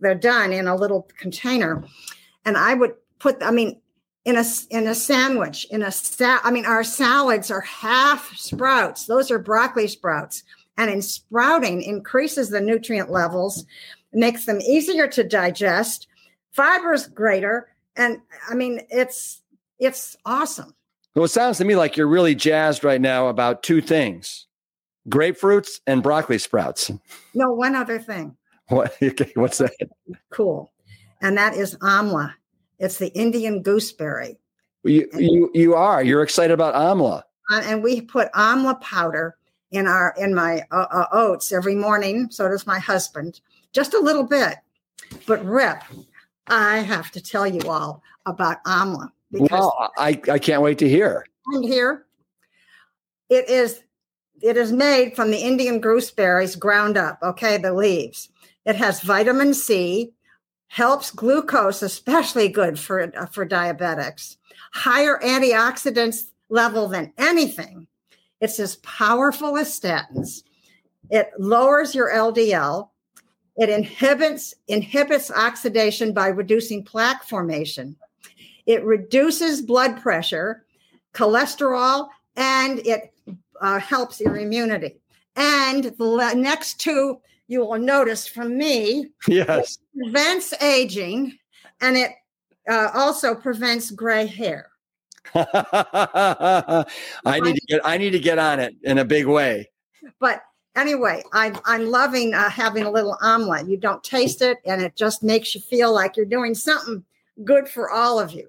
they're 0.01 0.15
done 0.15 0.53
in 0.53 0.67
a 0.67 0.77
little 0.77 1.09
container, 1.19 1.83
and 2.45 2.57
I 2.57 2.75
would 2.75 2.93
put 3.19 3.43
i 3.43 3.51
mean 3.51 3.81
in 4.27 4.37
a 4.37 4.45
in 4.71 4.87
a 4.89 4.95
sandwich 4.95 5.67
in 5.71 5.83
a 5.83 5.91
sa- 5.91 6.41
i 6.43 6.51
mean 6.51 6.67
our 6.67 6.85
salads 6.85 7.51
are 7.51 7.63
half 7.63 8.37
sprouts. 8.37 9.07
Those 9.07 9.31
are 9.31 9.39
broccoli 9.39 9.89
sprouts. 9.89 10.43
And 10.79 10.91
in 10.91 11.01
sprouting 11.01 11.81
increases 11.81 12.51
the 12.51 12.61
nutrient 12.61 13.11
levels 13.11 13.65
makes 14.13 14.45
them 14.45 14.61
easier 14.61 15.09
to 15.09 15.25
digest 15.25 16.09
fibers 16.53 17.07
greater 17.07 17.69
and 17.97 18.21
i 18.51 18.55
mean 18.55 18.81
it's 18.91 19.43
it's 19.79 20.17
awesome. 20.27 20.75
Well 21.15 21.25
it 21.25 21.29
sounds 21.29 21.59
to 21.59 21.65
me 21.65 21.77
like 21.77 21.97
you're 21.97 22.09
really 22.09 22.35
jazzed 22.35 22.85
right 22.85 23.01
now 23.01 23.29
about 23.29 23.63
two 23.63 23.81
things 23.81 24.47
grapefruits 25.09 25.81
and 25.87 26.03
broccoli 26.03 26.39
sprouts. 26.39 26.91
No 27.33 27.53
one 27.53 27.77
other 27.77 27.99
thing. 28.01 28.37
What? 28.69 28.97
Okay 29.03 29.31
what's 29.37 29.59
that? 29.59 29.73
Cool. 30.31 30.73
And 31.23 31.39
that 31.39 31.55
is 31.55 31.77
amla 31.77 32.35
it's 32.79 32.99
the 32.99 33.13
Indian 33.15 33.63
gooseberry. 33.63 34.39
You 34.85 35.09
you 35.15 35.51
you 35.55 35.75
are. 35.75 36.03
You're 36.03 36.23
excited 36.23 36.53
about 36.53 36.75
amla. 36.75 37.23
Uh, 37.51 37.63
and 37.65 37.83
we 37.83 38.01
put 38.01 38.33
amla 38.33 38.81
powder 38.81 39.37
in 39.71 39.87
our 39.87 40.15
in 40.19 40.35
my 40.35 40.63
uh, 40.71 40.87
uh, 40.91 41.07
oats 41.13 41.53
every 41.53 41.75
morning. 41.75 42.29
So 42.31 42.49
does 42.49 42.67
my 42.67 42.79
husband. 42.79 43.41
Just 43.73 43.95
a 43.95 44.01
little 44.01 44.25
bit. 44.25 44.57
But 45.27 45.45
Rip, 45.45 45.83
I 46.47 46.79
have 46.79 47.11
to 47.13 47.21
tell 47.21 47.47
you 47.47 47.61
all 47.69 48.03
about 48.27 48.63
amla 48.65 49.11
because 49.33 49.51
well, 49.51 49.93
I 49.97 50.21
I 50.31 50.39
can't 50.39 50.63
wait 50.63 50.79
to 50.79 50.89
hear. 50.89 51.27
And 51.47 51.65
here, 51.65 52.07
it 53.29 53.49
is 53.49 53.83
it 54.43 54.57
is 54.57 54.73
made 54.73 55.17
from 55.17 55.31
the 55.31 55.39
Indian 55.39 55.81
gooseberries 55.81 56.57
ground 56.57 56.97
up. 56.97 57.19
Okay, 57.23 57.59
the 57.59 57.73
leaves. 57.73 58.29
It 58.65 58.77
has 58.77 59.01
vitamin 59.01 59.55
C, 59.55 60.13
helps 60.69 61.11
glucose, 61.11 61.83
especially 61.83 62.49
good 62.49 62.79
for, 62.79 63.13
uh, 63.17 63.27
for 63.27 63.47
diabetics, 63.47 64.37
higher 64.73 65.19
antioxidants 65.23 66.31
level 66.49 66.89
than 66.89 67.13
anything. 67.19 67.87
It's 68.41 68.61
as 68.61 68.77
powerful 68.77 69.57
as 69.57 69.79
statins. 69.79 70.43
It 71.11 71.31
lowers 71.39 71.95
your 71.95 72.11
LDL. 72.11 72.91
It 73.57 73.71
inhibits 73.71 74.55
inhibits 74.69 75.31
oxidation 75.31 76.13
by 76.13 76.29
reducing 76.29 76.85
plaque 76.85 77.25
formation. 77.25 77.97
It 78.67 78.85
reduces 78.85 79.63
blood 79.63 80.03
pressure, 80.03 80.67
cholesterol, 81.15 82.09
and 82.37 82.81
it 82.81 83.15
uh, 83.61 83.79
helps 83.79 84.21
your 84.21 84.37
immunity. 84.37 84.97
And 85.37 85.85
the 85.85 86.35
next 86.35 86.81
two 86.81 87.21
you 87.49 87.61
will 87.61 87.79
notice 87.79 88.27
from 88.27 88.57
me. 88.57 89.11
Yes. 89.29 89.79
prevents 89.97 90.53
aging 90.63 91.39
and 91.81 91.97
it 91.97 92.13
uh, 92.69 92.91
also 92.95 93.35
prevents 93.35 93.91
gray 93.91 94.27
hair. 94.27 94.71
I 95.35 96.85
need 97.43 97.57
to 97.57 97.67
get 97.67 97.81
I 97.85 97.99
need 97.99 98.11
to 98.11 98.19
get 98.19 98.39
on 98.39 98.61
it 98.61 98.77
in 98.83 98.99
a 98.99 99.05
big 99.05 99.27
way. 99.27 99.69
But 100.21 100.43
anyway, 100.77 101.23
I'm 101.33 101.59
I'm 101.65 101.87
loving 101.87 102.33
uh, 102.35 102.49
having 102.49 102.85
a 102.85 102.91
little 102.91 103.17
amla. 103.23 103.69
You 103.69 103.77
don't 103.77 104.03
taste 104.05 104.41
it, 104.41 104.59
and 104.65 104.81
it 104.83 104.95
just 104.95 105.23
makes 105.23 105.55
you 105.55 105.61
feel 105.61 105.93
like 105.93 106.17
you're 106.17 106.27
doing 106.27 106.55
something 106.55 107.05
good 107.45 107.69
for 107.69 107.91
all 107.91 108.21
of 108.21 108.33
you. 108.33 108.49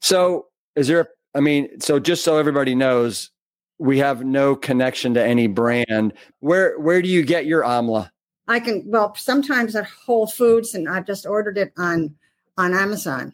So, 0.00 0.46
is 0.76 0.86
there? 0.86 1.08
I 1.34 1.40
mean, 1.40 1.80
so 1.80 1.98
just 1.98 2.24
so 2.24 2.38
everybody 2.38 2.74
knows, 2.74 3.30
we 3.78 3.98
have 3.98 4.24
no 4.24 4.54
connection 4.56 5.14
to 5.14 5.24
any 5.24 5.48
brand. 5.48 6.12
Where 6.40 6.78
where 6.78 7.02
do 7.02 7.08
you 7.08 7.24
get 7.24 7.46
your 7.46 7.62
amla? 7.62 8.10
I 8.48 8.60
can 8.60 8.82
well 8.86 9.14
sometimes 9.14 9.74
at 9.74 9.86
Whole 9.86 10.26
Foods, 10.26 10.74
and 10.74 10.88
I've 10.88 11.06
just 11.06 11.26
ordered 11.26 11.58
it 11.58 11.72
on 11.76 12.14
on 12.56 12.74
Amazon. 12.74 13.32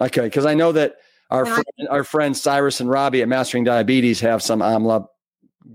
Okay, 0.00 0.22
because 0.22 0.46
I 0.46 0.54
know 0.54 0.72
that 0.72 0.96
our 1.30 1.46
friend, 1.46 1.64
our 1.90 2.04
friends 2.04 2.40
Cyrus 2.40 2.80
and 2.80 2.90
Robbie 2.90 3.22
at 3.22 3.28
Mastering 3.28 3.64
Diabetes 3.64 4.20
have 4.20 4.42
some 4.42 4.60
amla 4.60 5.06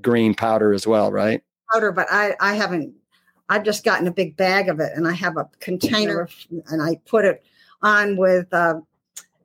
green 0.01 0.33
powder 0.33 0.73
as 0.73 0.85
well, 0.85 1.11
right? 1.11 1.41
Powder, 1.73 1.91
but 1.91 2.07
I 2.11 2.35
I 2.39 2.55
haven't. 2.55 2.93
I've 3.49 3.63
just 3.63 3.85
gotten 3.85 4.07
a 4.07 4.11
big 4.11 4.35
bag 4.35 4.67
of 4.69 4.79
it, 4.79 4.91
and 4.95 5.07
I 5.07 5.13
have 5.13 5.37
a 5.37 5.49
container, 5.59 6.29
and 6.67 6.81
I 6.81 6.99
put 7.05 7.25
it 7.25 7.43
on 7.81 8.17
with 8.17 8.53
uh, 8.53 8.81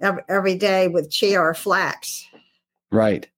every, 0.00 0.22
every 0.28 0.54
day 0.56 0.88
with 0.88 1.10
chia 1.10 1.40
or 1.40 1.54
flax. 1.54 2.26
Right. 2.90 3.28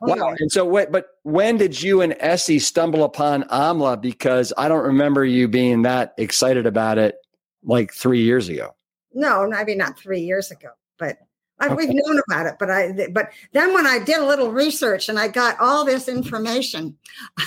Wow. 0.00 0.34
And 0.38 0.50
so, 0.50 0.64
what? 0.64 0.90
But 0.90 1.06
when 1.22 1.58
did 1.58 1.82
you 1.82 2.00
and 2.00 2.16
Essie 2.20 2.58
stumble 2.58 3.04
upon 3.04 3.42
Amla? 3.44 4.00
Because 4.00 4.52
I 4.56 4.68
don't 4.68 4.84
remember 4.84 5.24
you 5.24 5.46
being 5.46 5.82
that 5.82 6.14
excited 6.16 6.66
about 6.66 6.98
it 6.98 7.16
like 7.62 7.92
three 7.92 8.22
years 8.22 8.48
ago. 8.48 8.74
No, 9.12 9.50
I 9.52 9.64
mean 9.64 9.78
not 9.78 9.98
three 9.98 10.20
years 10.20 10.50
ago, 10.50 10.68
but 10.98 11.18
I, 11.58 11.66
okay. 11.66 11.74
we've 11.74 11.90
known 11.90 12.20
about 12.28 12.46
it. 12.46 12.54
But 12.58 12.70
I, 12.70 13.08
but 13.12 13.30
then 13.52 13.74
when 13.74 13.86
I 13.86 13.98
did 13.98 14.18
a 14.18 14.26
little 14.26 14.50
research 14.50 15.08
and 15.08 15.18
I 15.18 15.28
got 15.28 15.60
all 15.60 15.84
this 15.84 16.08
information, 16.08 16.96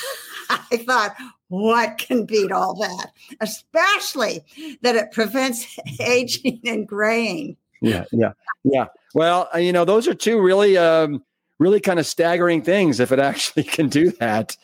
I 0.49 0.77
thought, 0.85 1.15
what 1.47 1.97
can 1.97 2.25
beat 2.25 2.51
all 2.51 2.75
that? 2.75 3.11
Especially 3.39 4.43
that 4.81 4.95
it 4.95 5.11
prevents 5.11 5.79
aging 5.99 6.61
and 6.65 6.87
graying. 6.87 7.57
Yeah, 7.81 8.05
yeah, 8.11 8.33
yeah. 8.63 8.85
Well, 9.13 9.49
uh, 9.53 9.57
you 9.57 9.73
know, 9.73 9.85
those 9.85 10.07
are 10.07 10.13
two 10.13 10.39
really. 10.39 10.77
Um, 10.77 11.23
really 11.63 11.79
kind 11.79 11.99
of 11.99 12.05
staggering 12.05 12.61
things 12.61 12.99
if 12.99 13.11
it 13.11 13.19
actually 13.19 13.63
can 13.75 13.87
do 13.87 14.11
that. 14.11 14.55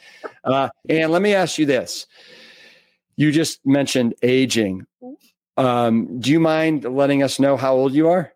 Uh, 0.43 0.69
and 0.87 1.11
let 1.11 1.21
me 1.21 1.33
ask 1.33 1.57
you 1.57 1.65
this: 1.65 2.05
you 3.15 3.31
just 3.31 3.65
mentioned 3.65 4.13
aging. 4.21 4.85
Um, 5.57 6.19
do 6.19 6.31
you 6.31 6.39
mind 6.39 6.85
letting 6.85 7.23
us 7.23 7.39
know 7.39 7.57
how 7.57 7.73
old 7.73 7.93
you 7.93 8.07
are? 8.07 8.31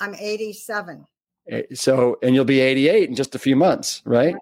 I'm 0.00 0.14
87. 0.14 1.04
Eh, 1.50 1.62
so, 1.74 2.16
and 2.22 2.34
you'll 2.34 2.44
be 2.44 2.60
88 2.60 3.08
in 3.10 3.14
just 3.14 3.34
a 3.34 3.38
few 3.38 3.56
months, 3.56 4.02
right? 4.04 4.34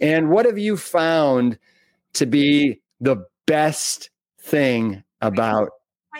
And 0.00 0.30
what 0.30 0.46
have 0.46 0.58
you 0.58 0.76
found 0.76 1.58
to 2.14 2.26
be 2.26 2.80
the 3.00 3.24
best 3.46 4.10
thing 4.40 5.04
about 5.20 5.70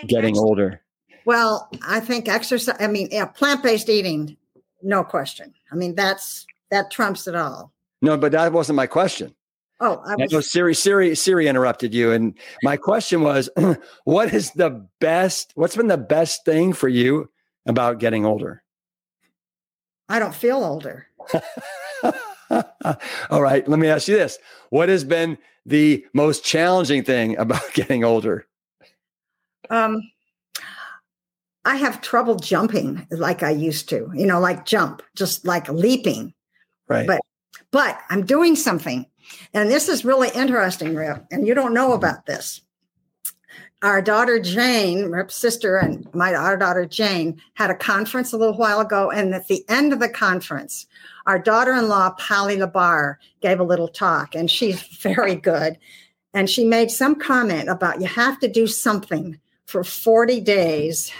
getting 0.07 0.37
older? 0.37 0.81
Well, 1.25 1.69
I 1.85 1.99
think 1.99 2.27
exercise, 2.27 2.75
I 2.79 2.87
mean, 2.87 3.09
yeah, 3.11 3.25
plant 3.25 3.63
based 3.63 3.89
eating 3.89 4.37
no 4.81 5.03
question. 5.03 5.53
I 5.73 5.75
mean, 5.75 5.95
that's 5.95 6.45
that 6.69 6.91
trumps 6.91 7.27
it 7.27 7.35
all. 7.35 7.73
No, 8.01 8.15
but 8.15 8.31
that 8.33 8.53
wasn't 8.53 8.75
my 8.75 8.87
question. 8.87 9.33
Oh, 9.79 10.01
I 10.05 10.15
was. 10.15 10.33
I 10.33 10.39
Siri, 10.41 10.75
Siri, 10.75 11.15
Siri 11.15 11.47
interrupted 11.47 11.93
you, 11.93 12.11
and 12.11 12.37
my 12.61 12.77
question 12.77 13.21
was, 13.21 13.49
what 14.03 14.33
is 14.33 14.51
the 14.51 14.87
best? 14.99 15.51
What's 15.55 15.75
been 15.75 15.87
the 15.87 15.97
best 15.97 16.45
thing 16.45 16.73
for 16.73 16.87
you 16.87 17.29
about 17.65 17.99
getting 17.99 18.25
older? 18.25 18.63
I 20.09 20.19
don't 20.19 20.35
feel 20.35 20.63
older. 20.63 21.07
all 23.29 23.41
right, 23.41 23.67
let 23.67 23.79
me 23.79 23.87
ask 23.87 24.07
you 24.07 24.15
this: 24.15 24.37
What 24.69 24.89
has 24.89 25.03
been 25.03 25.37
the 25.65 26.05
most 26.13 26.45
challenging 26.45 27.03
thing 27.03 27.37
about 27.37 27.63
getting 27.73 28.03
older? 28.03 28.47
Um, 29.69 30.01
I 31.65 31.77
have 31.77 32.01
trouble 32.01 32.35
jumping 32.35 33.07
like 33.09 33.41
I 33.41 33.51
used 33.51 33.89
to, 33.89 34.11
you 34.13 34.25
know, 34.25 34.39
like 34.39 34.65
jump, 34.65 35.01
just 35.15 35.45
like 35.45 35.69
leaping. 35.69 36.33
Right. 36.87 37.07
But 37.07 37.21
but 37.71 37.99
I'm 38.09 38.25
doing 38.25 38.55
something. 38.55 39.05
And 39.53 39.69
this 39.69 39.87
is 39.87 40.05
really 40.05 40.29
interesting, 40.35 40.95
Rip. 40.95 41.25
And 41.31 41.47
you 41.47 41.53
don't 41.53 41.73
know 41.73 41.93
about 41.93 42.25
this. 42.25 42.61
Our 43.81 44.01
daughter 44.01 44.39
Jane, 44.39 45.05
Rip's 45.05 45.35
sister, 45.35 45.77
and 45.77 46.07
my 46.13 46.33
our 46.33 46.55
daughter 46.57 46.85
Jane 46.85 47.41
had 47.55 47.69
a 47.69 47.75
conference 47.75 48.31
a 48.31 48.37
little 48.37 48.57
while 48.57 48.79
ago. 48.79 49.09
And 49.11 49.33
at 49.33 49.47
the 49.47 49.65
end 49.67 49.91
of 49.91 49.99
the 49.99 50.09
conference, 50.09 50.85
our 51.25 51.39
daughter-in-law, 51.39 52.11
Polly 52.11 52.57
Labar, 52.57 53.15
gave 53.41 53.59
a 53.59 53.65
little 53.65 53.87
talk, 53.87 54.35
and 54.35 54.49
she's 54.49 54.81
very 55.01 55.35
good. 55.35 55.77
And 56.33 56.49
she 56.49 56.65
made 56.65 56.91
some 56.91 57.15
comment 57.15 57.69
about 57.69 58.01
you 58.01 58.07
have 58.07 58.39
to 58.39 58.47
do 58.47 58.67
something 58.67 59.39
for 59.65 59.83
40 59.83 60.41
days 60.41 61.11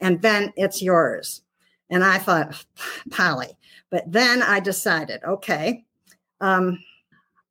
and 0.00 0.22
then 0.22 0.52
it's 0.56 0.82
yours. 0.82 1.42
And 1.90 2.04
I 2.04 2.18
thought, 2.18 2.64
Polly. 3.10 3.56
But 3.90 4.10
then 4.10 4.42
I 4.42 4.60
decided, 4.60 5.22
okay, 5.24 5.84
um, 6.40 6.78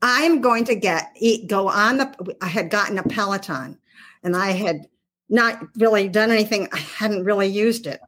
I'm 0.02 0.42
going 0.42 0.66
to 0.66 0.76
get 0.76 1.12
eat, 1.18 1.48
go 1.48 1.68
on 1.68 1.98
the. 1.98 2.36
I 2.42 2.48
had 2.48 2.70
gotten 2.70 2.98
a 2.98 3.04
Peloton, 3.04 3.80
and 4.24 4.36
I 4.36 4.52
had 4.52 4.88
not 5.30 5.60
really 5.78 6.10
done 6.10 6.32
anything. 6.32 6.68
I 6.72 6.78
hadn't 6.78 7.24
really 7.24 7.48
used 7.48 7.88
it 7.88 8.02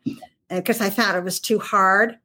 because 0.50 0.82
I 0.82 0.90
thought 0.90 1.16
it 1.16 1.24
was 1.24 1.40
too 1.40 1.60
hard. 1.60 2.18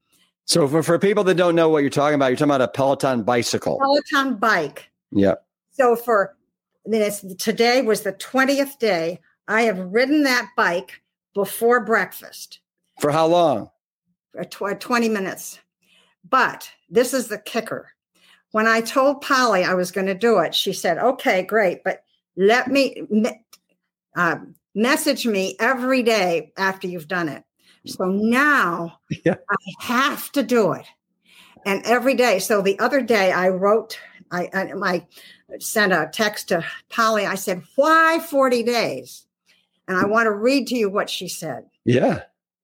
So 0.44 0.66
for, 0.68 0.82
for 0.82 0.98
people 0.98 1.24
that 1.24 1.36
don't 1.36 1.54
know 1.54 1.68
what 1.68 1.78
you're 1.78 1.90
talking 1.90 2.14
about, 2.14 2.26
you're 2.26 2.36
talking 2.36 2.50
about 2.50 2.60
a 2.60 2.68
Peloton 2.68 3.22
bicycle. 3.22 3.78
Peloton 3.78 4.36
bike. 4.36 4.90
Yeah. 5.12 5.36
So 5.70 5.96
for 5.96 6.36
then 6.84 7.02
it's 7.02 7.20
today 7.36 7.82
was 7.82 8.02
the 8.02 8.12
20th 8.12 8.78
day. 8.78 9.20
I 9.48 9.62
have 9.62 9.78
ridden 9.78 10.24
that 10.24 10.48
bike 10.56 11.01
before 11.34 11.84
breakfast. 11.84 12.60
For 13.00 13.10
how 13.10 13.26
long? 13.26 13.70
For 14.32 14.44
tw- 14.44 14.80
20 14.80 15.08
minutes. 15.08 15.58
But 16.28 16.70
this 16.88 17.12
is 17.14 17.28
the 17.28 17.38
kicker. 17.38 17.90
When 18.52 18.66
I 18.66 18.80
told 18.80 19.22
Polly 19.22 19.64
I 19.64 19.74
was 19.74 19.90
going 19.90 20.06
to 20.06 20.14
do 20.14 20.38
it, 20.38 20.54
she 20.54 20.72
said, 20.72 20.98
okay, 20.98 21.42
great, 21.42 21.82
but 21.84 22.04
let 22.36 22.68
me 22.68 23.02
uh, 24.16 24.36
message 24.74 25.26
me 25.26 25.56
every 25.58 26.02
day 26.02 26.52
after 26.56 26.86
you've 26.86 27.08
done 27.08 27.28
it. 27.28 27.44
So 27.86 28.04
now 28.04 29.00
yeah. 29.24 29.36
I 29.50 29.56
have 29.80 30.30
to 30.32 30.42
do 30.42 30.72
it. 30.72 30.86
And 31.64 31.84
every 31.86 32.14
day. 32.14 32.40
So 32.40 32.60
the 32.60 32.78
other 32.80 33.00
day 33.00 33.30
I 33.30 33.48
wrote, 33.48 33.98
I, 34.30 34.48
I, 34.52 34.72
I 34.82 35.06
sent 35.58 35.92
a 35.92 36.10
text 36.12 36.48
to 36.48 36.64
Polly. 36.88 37.24
I 37.24 37.36
said, 37.36 37.62
why 37.76 38.18
40 38.18 38.64
days? 38.64 39.26
And 39.88 39.96
I 39.96 40.06
want 40.06 40.26
to 40.26 40.32
read 40.32 40.66
to 40.68 40.76
you 40.76 40.88
what 40.88 41.10
she 41.10 41.28
said. 41.28 41.64
Yeah. 41.84 42.22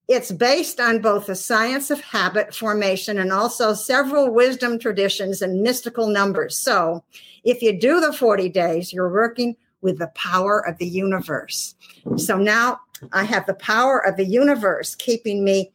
It's 0.08 0.32
based 0.32 0.80
on 0.80 1.00
both 1.00 1.26
the 1.26 1.34
science 1.34 1.90
of 1.90 2.00
habit 2.00 2.54
formation 2.54 3.18
and 3.18 3.30
also 3.30 3.74
several 3.74 4.32
wisdom 4.32 4.78
traditions 4.78 5.42
and 5.42 5.62
mystical 5.62 6.06
numbers. 6.06 6.58
So, 6.58 7.04
if 7.44 7.62
you 7.62 7.78
do 7.78 8.00
the 8.00 8.12
40 8.12 8.48
days, 8.48 8.92
you're 8.92 9.12
working 9.12 9.56
with 9.80 9.98
the 9.98 10.08
power 10.08 10.66
of 10.66 10.78
the 10.78 10.86
universe. 10.86 11.74
So 12.16 12.36
now 12.36 12.80
I 13.12 13.24
have 13.24 13.46
the 13.46 13.54
power 13.54 14.04
of 14.04 14.16
the 14.16 14.24
universe 14.24 14.94
keeping 14.94 15.44
me 15.44 15.72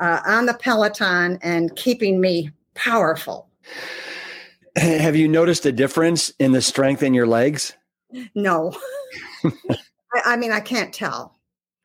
uh, 0.00 0.20
on 0.26 0.46
the 0.46 0.54
Peloton 0.54 1.38
and 1.42 1.74
keeping 1.76 2.20
me 2.20 2.50
powerful. 2.74 3.48
Have 4.76 5.14
you 5.14 5.28
noticed 5.28 5.66
a 5.66 5.72
difference 5.72 6.30
in 6.38 6.52
the 6.52 6.62
strength 6.62 7.02
in 7.02 7.14
your 7.14 7.26
legs? 7.26 7.74
No. 8.34 8.76
I, 10.24 10.36
mean, 10.36 10.52
I 10.52 10.60
can't 10.60 10.92
tell. 10.92 11.38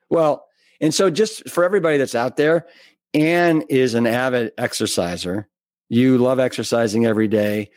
Well, 0.08 0.46
and 0.80 0.94
so 0.94 1.10
just 1.10 1.48
for 1.48 1.64
everybody 1.64 1.98
that's 1.98 2.14
out 2.14 2.36
there, 2.36 2.66
Ann 3.14 3.62
is 3.68 3.94
an 3.94 4.06
avid 4.06 4.52
exerciser. 4.58 5.48
You 5.88 6.18
love 6.18 6.38
exercising 6.38 7.06
every 7.06 7.28
day. 7.28 7.70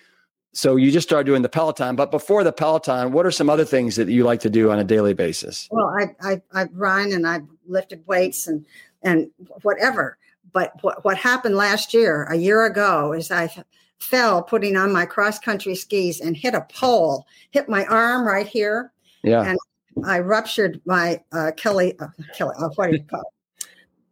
So 0.54 0.76
you 0.76 0.92
just 0.92 1.08
started 1.08 1.26
doing 1.26 1.42
the 1.42 1.50
Peloton. 1.50 1.96
But 1.96 2.12
before 2.12 2.44
the 2.44 2.52
Peloton, 2.52 3.12
what 3.12 3.26
are 3.26 3.32
some 3.32 3.50
other 3.50 3.66
things 3.66 3.96
that 3.96 4.08
you 4.08 4.24
like 4.24 4.40
to 4.42 4.50
do 4.50 4.72
on 4.72 4.78
a 4.78 4.84
daily 4.84 5.16
basis? 5.16 5.68
Well, 5.72 5.92
I 6.00 6.16
I, 6.22 6.42
I 6.54 6.66
run 6.74 7.12
and 7.12 7.28
I 7.28 7.42
lifted 7.68 8.04
weights 8.06 8.48
and 8.48 8.66
and 9.02 9.32
whatever. 9.64 10.18
But 10.52 10.74
what 10.82 11.04
what 11.04 11.18
happened 11.18 11.56
last 11.56 11.94
year, 11.94 12.26
a 12.26 12.36
year 12.36 12.66
ago, 12.66 13.14
is 13.14 13.32
I 13.32 13.52
fell 13.98 14.44
putting 14.44 14.76
on 14.76 14.92
my 14.92 15.06
cross 15.06 15.40
country 15.40 15.74
skis 15.74 16.22
and 16.22 16.38
hit 16.38 16.54
a 16.54 16.62
pole, 16.62 17.26
hit 17.50 17.68
my 17.68 17.86
arm 17.86 18.28
right 18.28 18.48
here. 18.48 18.92
Yeah. 19.24 19.44
And 19.44 19.58
I 20.06 20.20
ruptured 20.20 20.82
my 20.86 21.22
uh, 21.32 21.52
Kelly. 21.56 21.98
Uh, 22.00 22.08
Kelly, 22.36 22.56
uh, 22.60 22.70
what 22.76 22.90
do 22.90 22.98
you 22.98 23.04
call 23.04 23.22
it? 23.22 23.68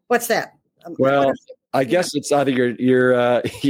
What's 0.07 0.27
that? 0.27 0.53
Um, 0.85 0.95
well, 0.99 1.27
what 1.27 1.37
I 1.73 1.83
guess 1.83 2.15
it's 2.15 2.31
either 2.31 2.51
your 2.51 2.69
your 2.71 3.13
uh, 3.13 3.41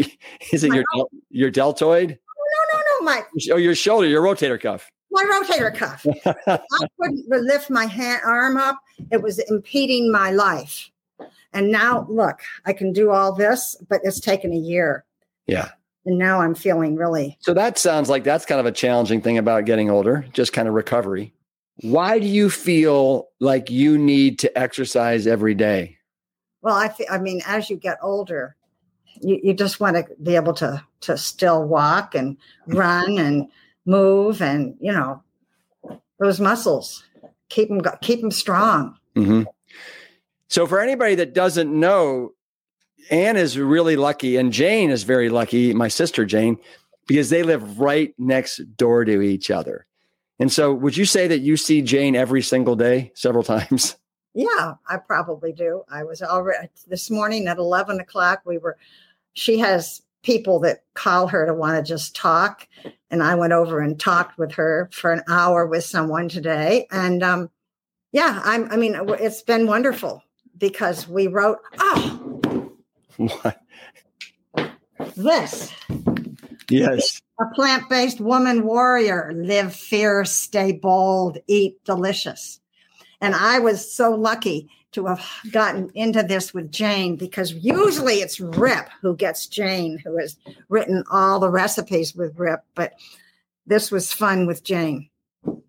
is 0.51 0.63
it 0.63 0.73
your 0.73 0.83
del- 0.95 1.09
your 1.29 1.51
deltoid? 1.51 2.09
No, 2.09 2.77
no, 2.77 2.83
no, 2.99 3.05
my 3.05 3.23
oh 3.51 3.57
your 3.57 3.75
shoulder, 3.75 4.07
your 4.07 4.23
rotator 4.23 4.59
cuff. 4.59 4.89
My 5.11 5.23
rotator 5.23 5.75
cuff. 5.75 6.05
I 6.47 6.59
couldn't 6.99 7.25
lift 7.27 7.69
my 7.69 7.85
hand 7.85 8.21
arm 8.25 8.57
up; 8.57 8.77
it 9.11 9.21
was 9.21 9.39
impeding 9.39 10.11
my 10.11 10.31
life. 10.31 10.89
And 11.53 11.69
now, 11.69 12.07
look, 12.09 12.39
I 12.65 12.73
can 12.73 12.93
do 12.93 13.11
all 13.11 13.33
this, 13.33 13.75
but 13.89 13.99
it's 14.03 14.19
taken 14.19 14.53
a 14.53 14.57
year. 14.57 15.03
Yeah. 15.47 15.69
And 16.05 16.17
now 16.17 16.41
I'm 16.41 16.55
feeling 16.55 16.95
really. 16.95 17.37
So 17.41 17.53
that 17.53 17.77
sounds 17.77 18.09
like 18.09 18.23
that's 18.23 18.45
kind 18.45 18.59
of 18.59 18.65
a 18.65 18.71
challenging 18.71 19.21
thing 19.21 19.37
about 19.37 19.65
getting 19.65 19.89
older, 19.89 20.25
just 20.33 20.53
kind 20.53 20.67
of 20.67 20.73
recovery. 20.73 21.33
Why 21.81 22.19
do 22.19 22.27
you 22.27 22.49
feel 22.49 23.29
like 23.39 23.69
you 23.69 23.97
need 23.97 24.39
to 24.39 24.57
exercise 24.57 25.25
every 25.25 25.55
day? 25.55 25.97
Well, 26.61 26.75
I 26.75 26.89
th- 26.89 27.09
I 27.11 27.17
mean, 27.17 27.41
as 27.47 27.69
you 27.69 27.77
get 27.77 27.97
older, 28.03 28.55
you, 29.19 29.39
you 29.43 29.53
just 29.53 29.79
want 29.79 29.95
to 29.95 30.05
be 30.21 30.35
able 30.35 30.53
to 30.55 30.83
to 31.01 31.17
still 31.17 31.63
walk 31.63 32.13
and 32.13 32.37
run 32.67 33.17
and 33.17 33.47
move 33.85 34.41
and 34.41 34.75
you 34.79 34.91
know 34.91 35.23
those 36.19 36.39
muscles 36.39 37.03
keep 37.49 37.69
them 37.69 37.81
keep 38.01 38.21
them 38.21 38.31
strong. 38.31 38.97
Mm-hmm. 39.15 39.43
So 40.47 40.67
for 40.67 40.79
anybody 40.79 41.15
that 41.15 41.33
doesn't 41.33 41.71
know, 41.71 42.33
Ann 43.09 43.37
is 43.37 43.57
really 43.57 43.95
lucky, 43.95 44.37
and 44.37 44.51
Jane 44.53 44.91
is 44.91 45.03
very 45.03 45.29
lucky. 45.29 45.73
My 45.73 45.87
sister 45.87 46.25
Jane, 46.25 46.57
because 47.07 47.29
they 47.29 47.43
live 47.43 47.79
right 47.79 48.13
next 48.17 48.57
door 48.77 49.05
to 49.05 49.21
each 49.21 49.49
other. 49.49 49.85
And 50.41 50.51
so, 50.51 50.73
would 50.73 50.97
you 50.97 51.05
say 51.05 51.27
that 51.27 51.41
you 51.41 51.55
see 51.55 51.83
Jane 51.83 52.15
every 52.15 52.41
single 52.41 52.75
day, 52.75 53.11
several 53.13 53.43
times? 53.55 53.95
Yeah, 54.33 54.73
I 54.89 54.97
probably 54.97 55.53
do. 55.53 55.83
I 55.87 56.03
was 56.03 56.23
already 56.23 56.67
this 56.87 57.11
morning 57.11 57.47
at 57.47 57.59
11 57.59 57.99
o'clock. 57.99 58.41
We 58.43 58.57
were, 58.57 58.77
she 59.33 59.59
has 59.59 60.01
people 60.23 60.59
that 60.61 60.83
call 60.95 61.27
her 61.27 61.45
to 61.45 61.53
want 61.53 61.77
to 61.77 61.87
just 61.87 62.15
talk. 62.15 62.67
And 63.11 63.21
I 63.21 63.35
went 63.35 63.53
over 63.53 63.81
and 63.81 63.99
talked 63.99 64.39
with 64.39 64.53
her 64.53 64.89
for 64.91 65.13
an 65.13 65.21
hour 65.29 65.67
with 65.67 65.83
someone 65.83 66.27
today. 66.27 66.87
And 66.89 67.21
um, 67.21 67.51
yeah, 68.11 68.41
I'm, 68.43 68.71
I 68.71 68.77
mean, 68.77 68.95
it's 69.19 69.43
been 69.43 69.67
wonderful 69.67 70.23
because 70.57 71.07
we 71.07 71.27
wrote, 71.27 71.59
oh, 71.77 72.73
what? 73.17 73.61
This. 75.15 75.71
Yes. 76.67 77.21
A 77.41 77.55
plant 77.55 77.89
based 77.89 78.21
woman 78.21 78.65
warrior. 78.65 79.31
Live 79.35 79.75
fierce, 79.75 80.31
stay 80.31 80.73
bold, 80.73 81.39
eat 81.47 81.83
delicious. 81.85 82.59
And 83.19 83.33
I 83.33 83.57
was 83.57 83.91
so 83.91 84.11
lucky 84.11 84.69
to 84.91 85.07
have 85.07 85.25
gotten 85.51 85.89
into 85.95 86.21
this 86.21 86.53
with 86.53 86.71
Jane 86.71 87.15
because 87.15 87.53
usually 87.53 88.15
it's 88.15 88.39
Rip 88.39 88.89
who 89.01 89.15
gets 89.15 89.47
Jane, 89.47 89.97
who 90.03 90.17
has 90.19 90.37
written 90.69 91.03
all 91.11 91.39
the 91.39 91.49
recipes 91.49 92.13
with 92.13 92.37
Rip. 92.37 92.61
But 92.75 92.93
this 93.65 93.89
was 93.89 94.13
fun 94.13 94.45
with 94.45 94.63
Jane. 94.63 95.09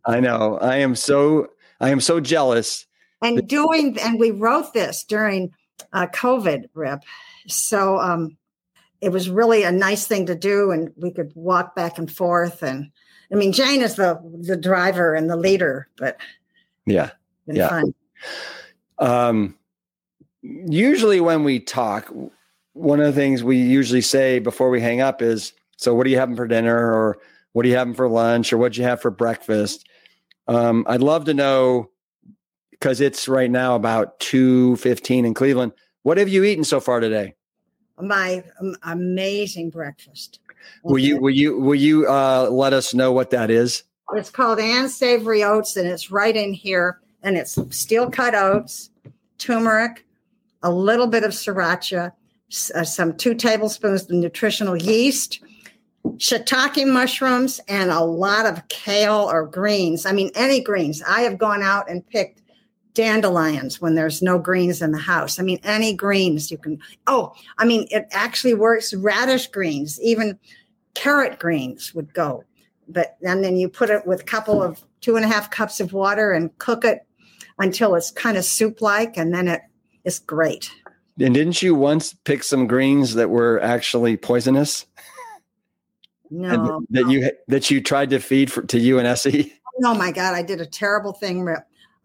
I 0.04 0.20
know. 0.20 0.58
I 0.58 0.78
am 0.78 0.94
so 0.94 1.48
I 1.80 1.88
am 1.88 2.00
so 2.00 2.20
jealous. 2.20 2.87
And 3.22 3.48
doing 3.48 3.98
and 4.00 4.20
we 4.20 4.30
wrote 4.30 4.74
this 4.74 5.04
during 5.04 5.52
uh, 5.94 6.08
COVID, 6.08 6.68
Rip. 6.74 7.00
So 7.46 7.98
um, 7.98 8.37
it 9.03 9.11
was 9.11 9.29
really 9.29 9.65
a 9.65 9.73
nice 9.73 10.07
thing 10.07 10.27
to 10.27 10.35
do 10.35 10.71
and 10.71 10.93
we 10.97 11.11
could 11.11 11.33
walk 11.35 11.75
back 11.75 11.99
and 11.99 12.11
forth 12.11 12.62
and 12.62 12.91
i 13.31 13.35
mean 13.35 13.53
jane 13.53 13.83
is 13.83 13.97
the 13.97 14.19
the 14.41 14.57
driver 14.57 15.15
and 15.15 15.29
the 15.29 15.37
leader 15.37 15.88
but 15.99 16.17
yeah 16.87 17.11
yeah. 17.47 17.69
fun. 17.69 17.95
um 18.99 19.55
usually 20.43 21.21
when 21.21 21.45
we 21.45 21.61
talk 21.61 22.11
one 22.73 23.01
of 23.01 23.07
the 23.07 23.12
things 23.12 23.45
we 23.45 23.59
usually 23.59 24.01
say 24.01 24.38
before 24.38 24.71
we 24.71 24.81
hang 24.81 25.01
up 25.01 25.21
is 25.21 25.53
so 25.77 25.95
what 25.95 26.07
are 26.07 26.11
you 26.11 26.19
having 26.19 26.37
for 26.37 26.47
dinner 26.47 26.77
or 26.77 27.19
what 27.53 27.67
are 27.67 27.69
you 27.69 27.77
having 27.77 27.95
for 27.95 28.09
lunch 28.09 28.53
or 28.53 28.59
what 28.59 28.73
do 28.73 28.81
you 28.81 28.87
have 28.87 29.03
for 29.03 29.11
breakfast? 29.11 29.87
Um, 30.49 30.85
i'd 30.88 31.03
love 31.03 31.27
to 31.27 31.35
know 31.35 31.91
because 32.71 33.01
it's 33.01 33.29
right 33.29 33.51
now 33.51 33.75
about 33.75 34.19
2.15 34.21 35.27
in 35.27 35.35
cleveland 35.35 35.73
what 36.03 36.19
have 36.19 36.29
you 36.29 36.45
eaten 36.45 36.65
so 36.65 36.81
far 36.81 36.99
today 36.99 37.35
my 38.03 38.45
amazing 38.83 39.71
breakfast. 39.71 40.41
Will 40.83 40.99
you 40.99 41.21
will 41.21 41.31
you 41.31 41.59
will 41.59 41.75
you 41.75 42.07
uh, 42.09 42.49
let 42.51 42.73
us 42.73 42.95
know 42.95 43.12
what 43.12 43.31
that 43.31 43.51
is? 43.51 43.85
It's 44.15 44.31
called 44.31 44.59
Ann 44.59 44.88
Savory 44.88 45.43
Oats, 45.43 45.77
and 45.77 45.88
it's 45.88 46.11
right 46.11 46.37
in 46.37 46.53
here. 46.53 47.01
And 47.23 47.37
it's 47.37 47.57
steel 47.71 48.11
cut 48.11 48.35
oats, 48.35 48.91
turmeric, 49.38 50.05
a 50.62 50.71
little 50.71 51.07
bit 51.07 51.23
of 51.25 51.31
sriracha, 51.31 52.12
uh, 52.75 52.85
some 52.85 53.17
two 53.17 53.35
tablespoons 53.35 54.03
of 54.03 54.11
nutritional 54.11 54.77
yeast, 54.77 55.41
shiitake 56.17 56.87
mushrooms, 56.87 57.61
and 57.69 57.91
a 57.91 58.01
lot 58.01 58.47
of 58.47 58.67
kale 58.69 59.31
or 59.31 59.47
greens. 59.47 60.05
I 60.05 60.12
mean, 60.12 60.31
any 60.35 60.61
greens. 60.61 61.01
I 61.07 61.23
have 61.23 61.38
gone 61.38 61.62
out 61.62 61.88
and 61.88 62.07
picked 62.07 62.41
dandelions 62.94 63.81
when 63.81 63.94
there's 63.94 64.22
no 64.22 64.38
greens 64.38 64.83
in 64.83 64.92
the 64.92 64.98
house. 64.98 65.38
I 65.38 65.42
mean, 65.42 65.61
any 65.64 65.94
greens 65.94 66.50
you 66.50 66.59
can. 66.59 66.78
Oh, 67.07 67.33
I 67.59 67.64
mean, 67.64 67.87
it 67.90 68.07
actually 68.12 68.55
works. 68.55 68.92
Radish 68.94 69.46
greens, 69.48 70.00
even 70.00 70.38
carrot 70.94 71.38
greens 71.38 71.94
would 71.94 72.12
go. 72.12 72.44
But 72.88 73.16
and 73.22 73.42
then 73.42 73.57
you 73.57 73.68
put 73.68 73.90
it 73.90 74.07
with 74.07 74.22
a 74.22 74.24
couple 74.24 74.62
of 74.62 74.83
two 75.00 75.16
and 75.16 75.24
a 75.24 75.28
half 75.28 75.50
cups 75.50 75.81
of 75.81 75.92
water 75.92 76.33
and 76.33 76.57
cook 76.59 76.85
it 76.85 77.00
until 77.59 77.94
it's 77.94 78.11
kind 78.11 78.37
of 78.37 78.44
soup 78.44 78.81
like, 78.81 79.16
and 79.16 79.33
then 79.33 79.48
it 79.48 79.62
is 80.05 80.18
great. 80.18 80.70
And 81.20 81.35
didn't 81.35 81.62
you 81.62 81.74
once 81.74 82.14
pick 82.24 82.42
some 82.42 82.66
greens 82.66 83.14
that 83.14 83.31
were 83.31 83.61
actually 83.61 84.16
poisonous? 84.16 84.87
No, 86.31 86.83
that 86.90 87.09
you 87.09 87.31
that 87.48 87.70
you 87.70 87.83
tried 87.83 88.11
to 88.11 88.18
feed 88.18 88.50
for, 88.50 88.62
to 88.62 88.78
you 88.78 88.98
and 88.98 89.07
Essie. 89.07 89.52
Oh 89.85 89.94
my 89.94 90.12
God, 90.12 90.35
I 90.35 90.42
did 90.42 90.61
a 90.61 90.66
terrible 90.66 91.12
thing. 91.12 91.46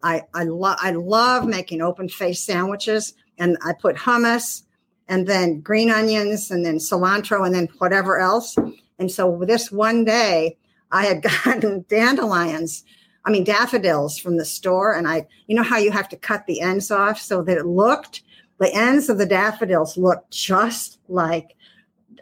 I 0.02 0.22
I 0.34 0.44
love 0.44 0.78
I 0.80 0.92
love 0.92 1.46
making 1.46 1.82
open 1.82 2.08
face 2.08 2.42
sandwiches, 2.42 3.14
and 3.38 3.56
I 3.64 3.72
put 3.72 3.96
hummus, 3.96 4.62
and 5.08 5.26
then 5.26 5.60
green 5.60 5.90
onions, 5.90 6.50
and 6.50 6.64
then 6.64 6.78
cilantro, 6.78 7.44
and 7.44 7.54
then 7.54 7.68
whatever 7.78 8.18
else. 8.18 8.56
And 8.98 9.10
so 9.10 9.42
this 9.46 9.70
one 9.70 10.04
day, 10.04 10.56
I 10.90 11.06
had 11.06 11.22
gotten 11.44 11.84
dandelions, 11.88 12.84
I 13.24 13.30
mean 13.30 13.44
daffodils 13.44 14.18
from 14.18 14.36
the 14.36 14.44
store, 14.44 14.94
and 14.94 15.08
I, 15.08 15.26
you 15.46 15.56
know 15.56 15.62
how 15.62 15.78
you 15.78 15.90
have 15.90 16.08
to 16.10 16.16
cut 16.16 16.46
the 16.46 16.60
ends 16.60 16.90
off 16.90 17.20
so 17.20 17.42
that 17.42 17.58
it 17.58 17.66
looked 17.66 18.22
the 18.58 18.72
ends 18.74 19.08
of 19.08 19.18
the 19.18 19.26
daffodils 19.26 19.96
look 19.96 20.28
just 20.30 20.98
like 21.08 21.56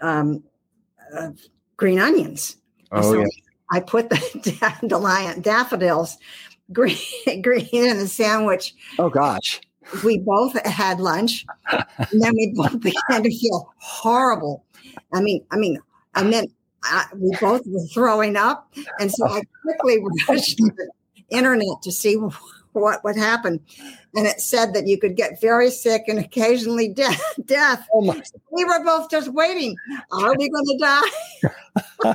um, 0.00 0.44
uh, 1.16 1.30
green 1.76 1.98
onions. 1.98 2.56
Oh, 2.92 3.02
so 3.02 3.20
yeah. 3.20 3.26
I 3.72 3.80
put 3.80 4.10
the 4.10 4.58
dandelion 4.80 5.40
daffodils 5.40 6.18
green 6.72 6.98
green 7.42 7.68
in 7.72 7.98
the 7.98 8.08
sandwich. 8.08 8.74
Oh 8.98 9.10
gosh. 9.10 9.60
We 10.04 10.18
both 10.18 10.60
had 10.66 10.98
lunch, 10.98 11.46
and 11.70 12.20
then 12.20 12.34
we 12.34 12.52
both 12.56 12.80
began 12.80 13.22
to 13.22 13.30
feel 13.30 13.72
horrible. 13.78 14.64
I 15.12 15.20
mean, 15.20 15.44
I 15.52 15.56
mean, 15.56 15.78
and 16.16 16.32
then 16.32 16.48
I, 16.82 17.04
we 17.14 17.30
both 17.40 17.62
were 17.66 17.86
throwing 17.92 18.36
up, 18.36 18.72
and 18.98 19.12
so 19.12 19.28
I 19.28 19.42
quickly 19.62 19.98
rushed 20.28 20.56
to 20.58 20.72
the 20.76 20.90
internet 21.30 21.82
to 21.82 21.92
see 21.92 22.16
what 22.72 23.04
would 23.04 23.16
happen. 23.16 23.60
And 24.14 24.26
it 24.26 24.40
said 24.40 24.74
that 24.74 24.86
you 24.86 24.98
could 24.98 25.16
get 25.16 25.40
very 25.40 25.70
sick 25.70 26.02
and 26.08 26.18
occasionally 26.18 26.88
death. 26.88 27.22
death. 27.44 27.86
Oh 27.92 28.20
we 28.50 28.64
were 28.64 28.84
both 28.84 29.10
just 29.10 29.28
waiting. 29.32 29.76
Are 30.12 30.34
we 30.36 30.48
going 30.48 30.66
to 30.66 30.78
die? 30.78 32.14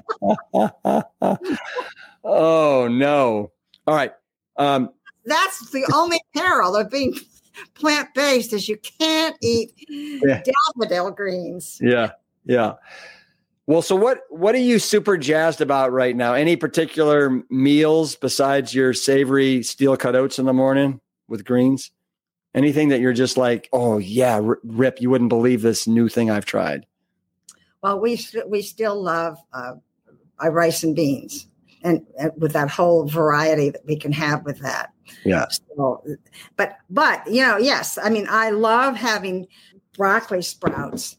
oh, 2.24 2.88
no. 2.88 3.52
All 3.88 3.96
right. 3.96 4.12
Um, 4.58 4.90
That's 5.26 5.70
the 5.72 5.90
only 5.94 6.22
peril 6.36 6.76
of 6.76 6.90
being 6.90 7.14
plant 7.76 8.14
based 8.14 8.54
is 8.54 8.68
you 8.70 8.78
can't 8.78 9.36
eat 9.42 9.74
yeah. 9.88 10.42
daffodil 10.44 11.12
greens. 11.12 11.80
Yeah. 11.82 12.12
Yeah. 12.46 12.74
Well, 13.68 13.82
so 13.82 13.96
what 13.96 14.22
what 14.30 14.56
are 14.56 14.60
you 14.60 14.80
super 14.80 15.18
jazzed 15.18 15.62
about 15.62 15.92
right 15.92 16.16
now? 16.16 16.34
Any 16.34 16.56
particular 16.56 17.44
meals 17.50 18.16
besides 18.16 18.74
your 18.74 18.94
savory 18.94 19.64
steel 19.64 19.96
cut 19.96 20.16
oats 20.16 20.40
in 20.40 20.46
the 20.46 20.54
morning 20.54 21.00
with 21.28 21.46
greens? 21.46 21.92
Anything 22.54 22.90
that 22.90 23.00
you're 23.00 23.14
just 23.14 23.38
like, 23.38 23.70
oh 23.72 23.98
yeah, 23.98 24.42
Rip, 24.64 25.00
you 25.00 25.10
wouldn't 25.10 25.30
believe 25.30 25.62
this 25.62 25.88
new 25.88 26.10
thing 26.10 26.30
I've 26.30 26.46
tried. 26.46 26.86
Well, 27.82 28.00
we 28.00 28.20
we 28.48 28.62
still 28.62 29.02
love 29.02 29.38
uh, 29.54 29.76
rice 30.50 30.84
and 30.84 30.96
beans, 30.96 31.48
and, 31.84 32.06
and, 32.20 32.32
with 32.38 32.54
that 32.54 32.70
whole 32.70 33.06
variety 33.06 33.70
that 33.70 33.86
we 33.86 33.96
can 33.96 34.12
have 34.12 34.44
with 34.46 34.60
that. 34.60 34.92
Yeah. 35.26 35.48
So, 35.50 36.04
but 36.56 36.78
but 36.90 37.26
you 37.28 37.42
know, 37.42 37.58
yes, 37.58 37.98
I 38.02 38.10
mean, 38.10 38.28
I 38.30 38.52
love 38.52 38.96
having 38.96 39.48
broccoli 39.98 40.42
sprouts 40.42 41.18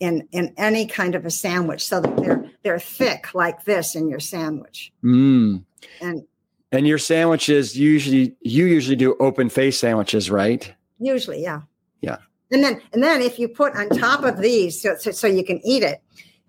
in 0.00 0.26
in 0.32 0.52
any 0.56 0.86
kind 0.86 1.14
of 1.14 1.24
a 1.24 1.30
sandwich 1.30 1.86
so 1.86 2.00
that 2.00 2.16
they're 2.16 2.50
they're 2.62 2.78
thick 2.78 3.34
like 3.34 3.64
this 3.64 3.94
in 3.94 4.08
your 4.08 4.20
sandwich. 4.20 4.92
Mm. 5.02 5.64
And 6.00 6.24
and 6.72 6.86
your 6.86 6.98
sandwiches 6.98 7.78
usually 7.78 8.34
you 8.40 8.66
usually 8.66 8.96
do 8.96 9.16
open 9.20 9.48
face 9.48 9.78
sandwiches, 9.78 10.30
right? 10.30 10.72
Usually, 10.98 11.42
yeah. 11.42 11.62
Yeah. 12.00 12.16
And 12.50 12.62
then 12.62 12.80
and 12.92 13.02
then 13.02 13.22
if 13.22 13.38
you 13.38 13.48
put 13.48 13.74
on 13.74 13.88
top 13.90 14.24
of 14.24 14.40
these 14.40 14.80
so, 14.80 14.96
so, 14.96 15.10
so 15.10 15.26
you 15.26 15.44
can 15.44 15.60
eat 15.64 15.82
it, 15.82 16.02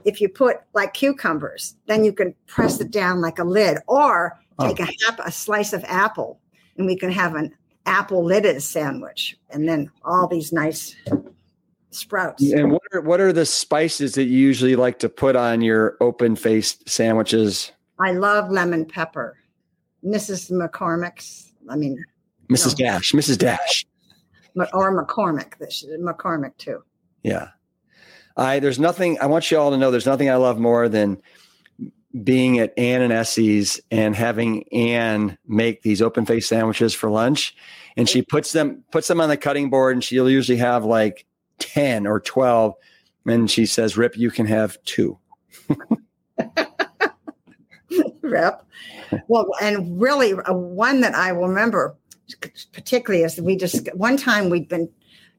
if 0.06 0.22
you 0.22 0.30
put 0.30 0.58
like 0.74 0.94
cucumbers, 0.94 1.76
then 1.88 2.04
you 2.06 2.14
can 2.14 2.34
press 2.46 2.80
it 2.80 2.92
down 2.92 3.22
like 3.22 3.40
a 3.40 3.44
lid 3.44 3.80
or 3.88 4.40
take 4.62 4.80
oh. 4.80 4.86
a, 5.20 5.28
a 5.28 5.32
slice 5.32 5.74
of 5.74 5.84
apple 5.86 6.40
and 6.78 6.86
we 6.86 6.96
can 6.96 7.12
have 7.12 7.36
an 7.36 7.52
apple 7.86 8.24
lidded 8.24 8.62
sandwich 8.62 9.38
and 9.50 9.68
then 9.68 9.92
all 10.04 10.28
these 10.28 10.54
nice 10.54 10.96
sprouts. 11.92 12.52
And 12.52 12.72
what 12.72 12.82
are 12.94 13.02
what 13.02 13.20
are 13.20 13.34
the 13.34 13.46
spices 13.46 14.14
that 14.14 14.26
you 14.26 14.38
usually 14.38 14.76
like 14.76 15.00
to 15.00 15.10
put 15.10 15.36
on 15.36 15.62
your 15.62 15.98
open 16.02 16.36
faced 16.36 16.88
sandwiches? 16.88 17.72
I 18.00 18.12
love 18.12 18.52
lemon 18.52 18.86
pepper. 18.86 19.38
Mrs. 20.04 20.52
McCormick's. 20.52 21.54
I 21.70 21.76
mean, 21.76 22.04
Mrs. 22.50 22.80
No. 22.80 22.86
Dash, 22.86 23.12
Mrs. 23.14 23.38
Dash, 23.38 23.86
or 24.74 25.04
McCormick. 25.04 25.58
This 25.58 25.86
McCormick 26.00 26.56
too. 26.58 26.84
Yeah, 27.24 27.50
I 28.38 28.60
there's 28.60 28.80
nothing. 28.80 29.20
I 29.20 29.28
want 29.28 29.50
you 29.50 29.58
all 29.58 29.72
to 29.72 29.78
know 29.78 29.92
there's 29.92 30.06
nothing 30.06 30.30
I 30.30 30.36
love 30.36 30.60
more 30.60 30.90
than 30.90 31.22
being 32.24 32.60
at 32.60 32.78
Ann 32.78 33.02
and 33.02 33.12
Essie's 33.12 33.80
and 33.92 34.16
having 34.16 34.64
Ann 34.72 35.38
make 35.48 35.82
these 35.82 36.02
open 36.02 36.26
face 36.26 36.48
sandwiches 36.48 36.94
for 36.94 37.10
lunch, 37.10 37.56
and 37.98 38.08
she 38.10 38.22
puts 38.22 38.52
them 38.52 38.84
puts 38.92 39.08
them 39.08 39.22
on 39.22 39.30
the 39.30 39.38
cutting 39.38 39.70
board, 39.70 39.96
and 39.96 40.04
she'll 40.04 40.30
usually 40.30 40.58
have 40.58 40.86
like 40.86 41.26
10 41.60 42.08
or 42.08 42.20
12. 42.20 42.74
And 43.28 43.50
she 43.50 43.66
says, 43.66 43.98
Rip, 43.98 44.18
you 44.18 44.30
can 44.30 44.46
have 44.46 44.78
two. 44.84 45.18
Rip. 48.22 48.62
Well, 49.28 49.48
and 49.62 50.00
really, 50.00 50.34
uh, 50.34 50.54
one 50.54 51.02
that 51.02 51.16
I 51.16 51.30
remember 51.30 51.96
particularly 52.74 53.24
is 53.24 53.40
we 53.40 53.56
just 53.56 53.88
one 53.96 54.18
time 54.18 54.50
we'd 54.50 54.68
been 54.68 54.90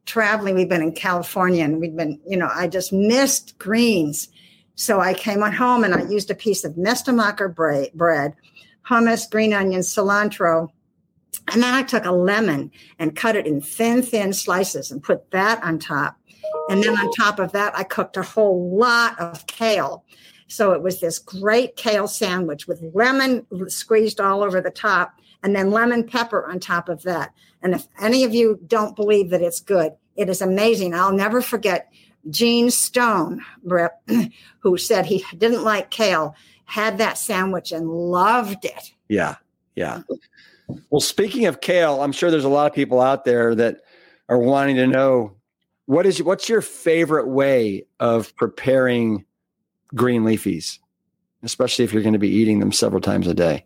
traveling, 0.06 0.54
We've 0.54 0.68
been 0.68 0.82
in 0.82 0.92
California 0.92 1.64
and 1.64 1.80
we'd 1.80 1.96
been, 1.96 2.20
you 2.26 2.36
know, 2.36 2.48
I 2.52 2.68
just 2.68 2.92
missed 2.92 3.58
greens. 3.58 4.28
So 4.76 5.00
I 5.00 5.14
came 5.14 5.42
on 5.42 5.52
home 5.52 5.84
and 5.84 5.94
I 5.94 6.08
used 6.08 6.30
a 6.30 6.34
piece 6.34 6.64
of 6.64 6.74
Mestemacher 6.74 7.54
bread, 7.54 8.34
hummus, 8.88 9.30
green 9.30 9.52
onions, 9.52 9.92
cilantro, 9.94 10.70
and 11.48 11.62
then 11.62 11.74
I 11.74 11.82
took 11.82 12.04
a 12.04 12.12
lemon 12.12 12.70
and 12.98 13.16
cut 13.16 13.36
it 13.36 13.46
in 13.46 13.60
thin, 13.60 14.02
thin 14.02 14.32
slices 14.32 14.90
and 14.90 15.02
put 15.02 15.30
that 15.30 15.62
on 15.62 15.78
top. 15.78 16.18
And 16.68 16.82
then 16.82 16.96
on 16.96 17.10
top 17.12 17.38
of 17.38 17.52
that, 17.52 17.76
I 17.76 17.84
cooked 17.84 18.16
a 18.16 18.22
whole 18.22 18.76
lot 18.76 19.18
of 19.20 19.46
kale. 19.46 20.04
So 20.48 20.72
it 20.72 20.82
was 20.82 21.00
this 21.00 21.18
great 21.18 21.76
kale 21.76 22.08
sandwich 22.08 22.66
with 22.66 22.82
lemon 22.94 23.46
squeezed 23.68 24.20
all 24.20 24.42
over 24.42 24.60
the 24.60 24.70
top 24.70 25.14
and 25.42 25.54
then 25.54 25.70
lemon 25.70 26.04
pepper 26.04 26.46
on 26.46 26.60
top 26.60 26.88
of 26.88 27.02
that. 27.02 27.32
And 27.66 27.74
if 27.74 27.88
any 28.00 28.22
of 28.22 28.32
you 28.32 28.60
don't 28.68 28.94
believe 28.94 29.30
that 29.30 29.42
it's 29.42 29.58
good, 29.58 29.90
it 30.14 30.28
is 30.28 30.40
amazing. 30.40 30.94
I'll 30.94 31.10
never 31.10 31.42
forget 31.42 31.92
Gene 32.30 32.70
Stone, 32.70 33.44
who 34.60 34.76
said 34.78 35.04
he 35.04 35.24
didn't 35.36 35.64
like 35.64 35.90
kale, 35.90 36.36
had 36.66 36.98
that 36.98 37.18
sandwich 37.18 37.72
and 37.72 37.90
loved 37.90 38.64
it. 38.64 38.92
Yeah. 39.08 39.34
Yeah. 39.74 40.02
Well, 40.90 41.00
speaking 41.00 41.46
of 41.46 41.60
kale, 41.60 42.02
I'm 42.02 42.12
sure 42.12 42.30
there's 42.30 42.44
a 42.44 42.48
lot 42.48 42.70
of 42.70 42.72
people 42.72 43.00
out 43.00 43.24
there 43.24 43.52
that 43.56 43.80
are 44.28 44.38
wanting 44.38 44.76
to 44.76 44.86
know 44.86 45.34
what 45.86 46.06
is 46.06 46.22
what's 46.22 46.48
your 46.48 46.62
favorite 46.62 47.26
way 47.26 47.84
of 47.98 48.34
preparing 48.36 49.24
green 49.92 50.22
leafies, 50.22 50.78
especially 51.42 51.84
if 51.84 51.92
you're 51.92 52.02
going 52.04 52.12
to 52.12 52.20
be 52.20 52.30
eating 52.30 52.60
them 52.60 52.70
several 52.70 53.00
times 53.00 53.26
a 53.26 53.34
day. 53.34 53.64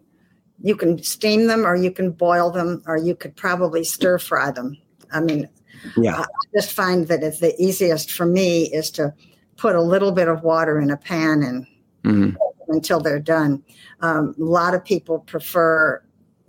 You 0.62 0.76
can 0.76 1.02
steam 1.02 1.46
them, 1.46 1.66
or 1.66 1.76
you 1.76 1.90
can 1.90 2.10
boil 2.10 2.50
them, 2.50 2.82
or 2.86 2.98
you 2.98 3.14
could 3.14 3.36
probably 3.36 3.84
stir 3.84 4.18
fry 4.18 4.50
them. 4.50 4.76
I 5.12 5.20
mean, 5.20 5.48
yeah, 5.96 6.20
I 6.20 6.26
just 6.54 6.72
find 6.72 7.08
that 7.08 7.22
it's 7.22 7.40
the 7.40 7.54
easiest 7.60 8.12
for 8.12 8.26
me 8.26 8.64
is 8.64 8.90
to 8.92 9.14
put 9.56 9.74
a 9.74 9.82
little 9.82 10.12
bit 10.12 10.28
of 10.28 10.42
water 10.42 10.80
in 10.80 10.90
a 10.90 10.96
pan 10.96 11.42
and 11.42 11.66
mm-hmm. 12.04 12.36
until 12.68 13.00
they're 13.00 13.18
done. 13.20 13.62
Um, 14.00 14.34
a 14.38 14.42
lot 14.42 14.74
of 14.74 14.84
people 14.84 15.20
prefer 15.20 16.02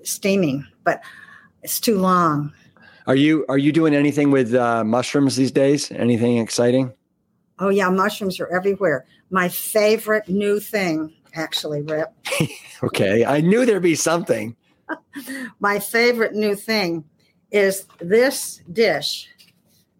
steaming, 0.03 0.65
but 0.83 1.01
it's 1.63 1.79
too 1.79 1.97
long. 1.97 2.53
Are 3.07 3.15
you 3.15 3.45
are 3.49 3.57
you 3.57 3.71
doing 3.71 3.95
anything 3.95 4.31
with 4.31 4.53
uh, 4.53 4.83
mushrooms 4.83 5.35
these 5.35 5.51
days? 5.51 5.91
Anything 5.91 6.37
exciting? 6.37 6.93
Oh 7.59 7.69
yeah, 7.69 7.89
mushrooms 7.89 8.39
are 8.39 8.47
everywhere. 8.47 9.05
My 9.29 9.49
favorite 9.49 10.27
new 10.29 10.59
thing, 10.59 11.13
actually, 11.35 11.81
Rip. 11.81 12.13
okay, 12.83 13.25
I 13.25 13.41
knew 13.41 13.65
there'd 13.65 13.81
be 13.81 13.95
something. 13.95 14.55
My 15.59 15.79
favorite 15.79 16.33
new 16.33 16.55
thing 16.55 17.05
is 17.51 17.85
this 17.99 18.61
dish 18.71 19.27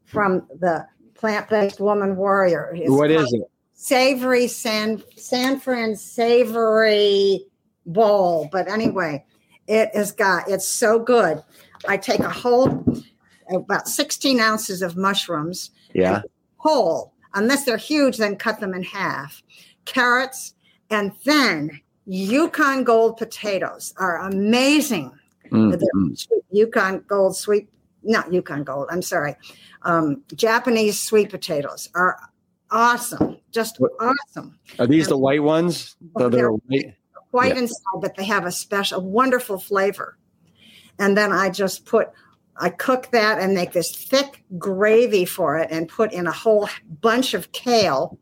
from 0.06 0.48
the 0.60 0.86
plant-based 1.16 1.80
woman 1.80 2.16
warrior. 2.16 2.74
It's 2.76 2.90
what 2.90 3.12
is 3.12 3.32
it? 3.34 3.44
Savory 3.74 4.48
San 4.48 5.02
San 5.16 5.60
Fran 5.60 5.96
savory 5.96 7.46
bowl. 7.86 8.50
But 8.52 8.70
anyway, 8.70 9.26
it 9.68 9.96
has 9.96 10.12
got 10.12 10.50
it's 10.50 10.68
so 10.68 11.00
good. 11.00 11.42
I 11.88 11.98
take 11.98 12.20
a 12.20 12.30
whole 12.30 12.86
about 13.54 13.88
16 13.88 14.40
ounces 14.40 14.82
of 14.82 14.96
mushrooms. 14.96 15.72
Yeah. 15.94 16.22
Whole. 16.58 17.14
Unless 17.34 17.66
they're 17.66 17.78
huge, 17.78 18.18
then 18.18 18.36
cut 18.36 18.60
them 18.60 18.74
in 18.74 18.84
half. 18.84 19.42
Carrots, 19.86 20.54
and 20.92 21.12
then 21.24 21.82
Yukon 22.06 22.84
Gold 22.84 23.18
potatoes 23.18 23.94
are 23.98 24.20
amazing. 24.20 25.12
Mm-hmm. 25.52 26.14
Yukon 26.52 27.04
Gold 27.08 27.36
sweet, 27.36 27.70
not 28.04 28.32
Yukon 28.32 28.64
Gold. 28.64 28.88
I'm 28.92 29.02
sorry. 29.02 29.36
Um, 29.84 30.24
Japanese 30.36 31.00
sweet 31.00 31.30
potatoes 31.30 31.90
are 31.96 32.20
awesome, 32.70 33.38
just 33.52 33.80
what, 33.80 33.92
awesome. 34.00 34.58
Are 34.80 34.88
these 34.88 35.08
and, 35.08 35.12
the 35.12 35.18
white 35.18 35.44
ones? 35.44 35.96
Oh, 36.16 36.30
they're 36.30 36.52
white, 36.52 36.96
white 37.32 37.56
yeah. 37.56 37.62
inside, 37.62 38.02
but 38.02 38.16
they 38.16 38.26
have 38.26 38.46
a 38.46 38.52
special, 38.52 39.02
wonderful 39.02 39.60
flavor. 39.60 40.18
And 41.00 41.18
then 41.18 41.32
I 41.32 41.50
just 41.50 41.86
put, 41.86 42.10
I 42.58 42.70
cook 42.70 43.10
that 43.12 43.40
and 43.40 43.54
make 43.54 43.72
this 43.72 43.96
thick 43.96 44.44
gravy 44.58 45.26
for 45.26 45.58
it, 45.58 45.70
and 45.72 45.90
put 45.90 46.14
in 46.14 46.28
a 46.28 46.32
whole 46.32 46.70
bunch 47.02 47.34
of 47.34 47.52
kale, 47.52 48.18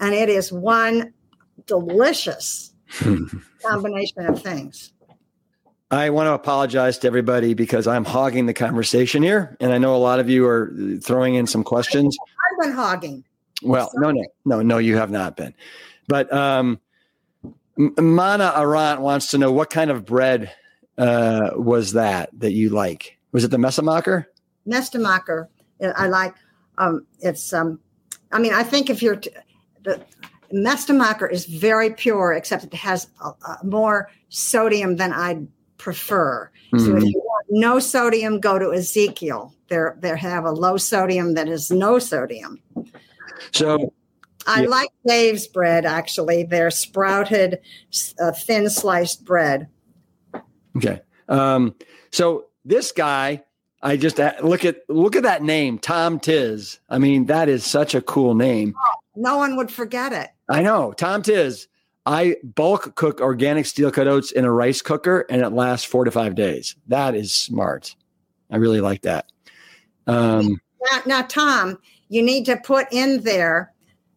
and 0.00 0.14
it 0.14 0.28
is 0.28 0.52
one 0.52 1.12
delicious 1.66 2.72
combination 3.62 4.26
of 4.26 4.42
things. 4.42 4.92
I 5.90 6.10
want 6.10 6.26
to 6.26 6.32
apologize 6.32 6.98
to 6.98 7.06
everybody 7.06 7.54
because 7.54 7.86
I'm 7.86 8.04
hogging 8.04 8.46
the 8.46 8.54
conversation 8.54 9.22
here, 9.22 9.56
and 9.60 9.72
I 9.72 9.78
know 9.78 9.94
a 9.94 9.98
lot 9.98 10.18
of 10.18 10.28
you 10.28 10.46
are 10.46 10.72
throwing 11.02 11.34
in 11.36 11.46
some 11.46 11.62
questions. 11.62 12.16
I've 12.20 12.66
been 12.66 12.76
hogging. 12.76 13.24
Well, 13.62 13.90
no, 13.94 14.10
no, 14.10 14.24
no, 14.44 14.62
no, 14.62 14.78
you 14.78 14.96
have 14.96 15.10
not 15.10 15.36
been. 15.36 15.54
But 16.08 16.32
um, 16.32 16.80
Mana 17.76 18.52
Arant 18.56 19.00
wants 19.00 19.30
to 19.30 19.38
know 19.38 19.52
what 19.52 19.70
kind 19.70 19.90
of 19.90 20.04
bread 20.04 20.52
uh, 20.98 21.50
was 21.54 21.92
that 21.92 22.30
that 22.38 22.52
you 22.52 22.70
like? 22.70 23.18
Was 23.32 23.44
it 23.44 23.50
the 23.50 23.56
Mestemacher? 23.56 24.26
Mestemacher, 24.66 25.48
I 25.96 26.06
like. 26.08 26.34
Um, 26.78 27.06
it's. 27.20 27.52
Um, 27.52 27.80
I 28.32 28.38
mean, 28.38 28.52
I 28.52 28.64
think 28.64 28.90
if 28.90 29.02
you're 29.02 29.16
t- 29.16 29.30
the 29.84 30.04
Mestemacher 30.54 31.30
is 31.30 31.46
very 31.46 31.90
pure, 31.90 32.32
except 32.32 32.64
it 32.64 32.74
has 32.74 33.08
a, 33.22 33.30
a 33.30 33.58
more 33.64 34.10
sodium 34.28 34.96
than 34.96 35.12
I'd 35.12 35.46
prefer. 35.78 36.50
Mm-hmm. 36.72 36.78
So 36.78 36.92
if 36.92 36.98
mm-hmm. 36.98 37.06
you 37.06 37.18
want 37.18 37.46
no 37.50 37.78
sodium, 37.78 38.40
go 38.40 38.58
to 38.58 38.72
Ezekiel. 38.72 39.54
They're 39.68 39.96
they 40.00 40.16
have 40.16 40.44
a 40.44 40.52
low 40.52 40.76
sodium 40.76 41.34
that 41.34 41.48
is 41.48 41.70
no 41.70 41.98
sodium. 41.98 42.60
So 43.52 43.92
I 44.46 44.62
yeah. 44.62 44.68
like 44.68 44.90
Dave's 45.06 45.46
bread. 45.46 45.84
Actually, 45.84 46.44
they're 46.44 46.70
sprouted, 46.70 47.60
uh, 48.20 48.32
thin 48.32 48.68
sliced 48.70 49.24
bread. 49.24 49.68
Okay. 50.76 51.00
Um, 51.28 51.74
so 52.10 52.46
this 52.64 52.92
guy, 52.92 53.42
I 53.82 53.96
just 53.96 54.20
uh, 54.20 54.34
look 54.42 54.64
at 54.64 54.78
look 54.88 55.16
at 55.16 55.22
that 55.22 55.42
name, 55.42 55.78
Tom 55.78 56.20
Tiz. 56.20 56.78
I 56.88 56.98
mean, 56.98 57.26
that 57.26 57.48
is 57.48 57.64
such 57.64 57.94
a 57.94 58.02
cool 58.02 58.34
name. 58.34 58.74
Oh, 58.78 58.94
no 59.16 59.36
one 59.38 59.56
would 59.56 59.70
forget 59.70 60.12
it. 60.12 60.30
I 60.48 60.62
know. 60.62 60.92
Tom 60.92 61.22
Tiz. 61.22 61.68
I 62.06 62.36
bulk 62.42 62.96
cook 62.96 63.20
organic 63.20 63.64
steel 63.64 63.90
cut 63.90 64.06
oats 64.06 64.30
in 64.30 64.44
a 64.44 64.52
rice 64.52 64.82
cooker 64.82 65.24
and 65.30 65.40
it 65.40 65.50
lasts 65.50 65.86
four 65.86 66.04
to 66.04 66.10
five 66.10 66.34
days. 66.34 66.76
That 66.88 67.14
is 67.14 67.32
smart. 67.32 67.96
I 68.50 68.58
really 68.58 68.82
like 68.82 69.02
that. 69.02 69.26
Um, 70.06 70.60
now, 70.90 71.00
now, 71.06 71.22
Tom, 71.22 71.78
you 72.08 72.22
need 72.22 72.44
to 72.44 72.58
put 72.58 72.86
in 72.92 73.22
there 73.22 73.72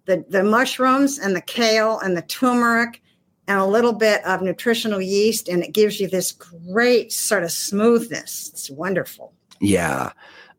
the, 0.05 0.25
the 0.27 0.43
mushrooms 0.43 1.17
and 1.17 1.35
the 1.35 1.41
kale 1.41 1.99
and 1.99 2.17
the 2.17 2.21
turmeric 2.23 3.01
and 3.47 3.59
a 3.59 3.65
little 3.65 3.93
bit 3.93 4.25
of 4.25 4.41
nutritional 4.41 5.01
yeast, 5.01 5.47
and 5.47 5.63
it 5.63 5.71
gives 5.71 5.99
you 5.99 6.09
this 6.09 6.33
great 6.33 7.13
sort 7.13 7.43
of 7.43 7.51
smoothness. 7.51 8.49
It's 8.49 8.69
wonderful. 8.69 9.33
Yeah. 9.61 10.11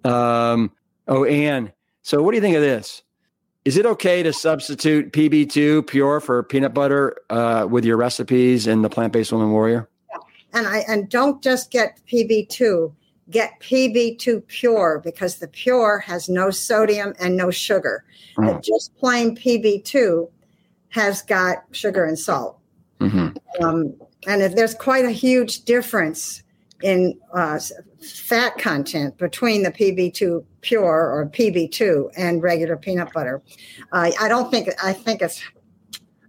Um, 0.04 0.72
oh, 1.06 1.24
Ann. 1.24 1.72
So, 2.02 2.22
what 2.22 2.30
do 2.30 2.36
you 2.36 2.40
think 2.40 2.56
of 2.56 2.62
this? 2.62 3.02
Is 3.68 3.76
it 3.76 3.84
okay 3.84 4.22
to 4.22 4.32
substitute 4.32 5.12
PB2 5.12 5.86
pure 5.86 6.20
for 6.20 6.42
peanut 6.42 6.72
butter 6.72 7.18
uh, 7.28 7.66
with 7.68 7.84
your 7.84 7.98
recipes 7.98 8.66
in 8.66 8.80
the 8.80 8.88
plant 8.88 9.12
based 9.12 9.30
woman 9.30 9.50
warrior? 9.50 9.86
Yeah. 10.10 10.16
And 10.54 10.66
I 10.66 10.78
and 10.88 11.06
don't 11.10 11.42
just 11.42 11.70
get 11.70 12.00
PB2, 12.10 12.90
get 13.28 13.60
PB2 13.60 14.46
pure 14.46 15.02
because 15.04 15.36
the 15.36 15.48
pure 15.48 15.98
has 15.98 16.30
no 16.30 16.48
sodium 16.48 17.12
and 17.20 17.36
no 17.36 17.50
sugar. 17.50 18.06
Oh. 18.38 18.58
just 18.64 18.96
plain 18.96 19.36
PB2 19.36 20.30
has 20.88 21.20
got 21.20 21.64
sugar 21.72 22.06
and 22.06 22.18
salt. 22.18 22.58
Mm-hmm. 23.00 23.62
Um, 23.62 23.94
and 24.26 24.40
if 24.40 24.54
there's 24.54 24.74
quite 24.74 25.04
a 25.04 25.10
huge 25.10 25.66
difference 25.66 26.42
in 26.82 27.18
uh, 27.34 27.60
fat 28.00 28.56
content 28.56 29.18
between 29.18 29.62
the 29.62 29.70
PB2 29.70 30.42
pure 30.60 31.10
or 31.12 31.28
PB2 31.32 32.10
and 32.16 32.42
regular 32.42 32.76
peanut 32.76 33.12
butter. 33.12 33.42
Uh, 33.92 34.10
I 34.20 34.28
don't 34.28 34.50
think, 34.50 34.68
I 34.82 34.92
think 34.92 35.22
it's, 35.22 35.42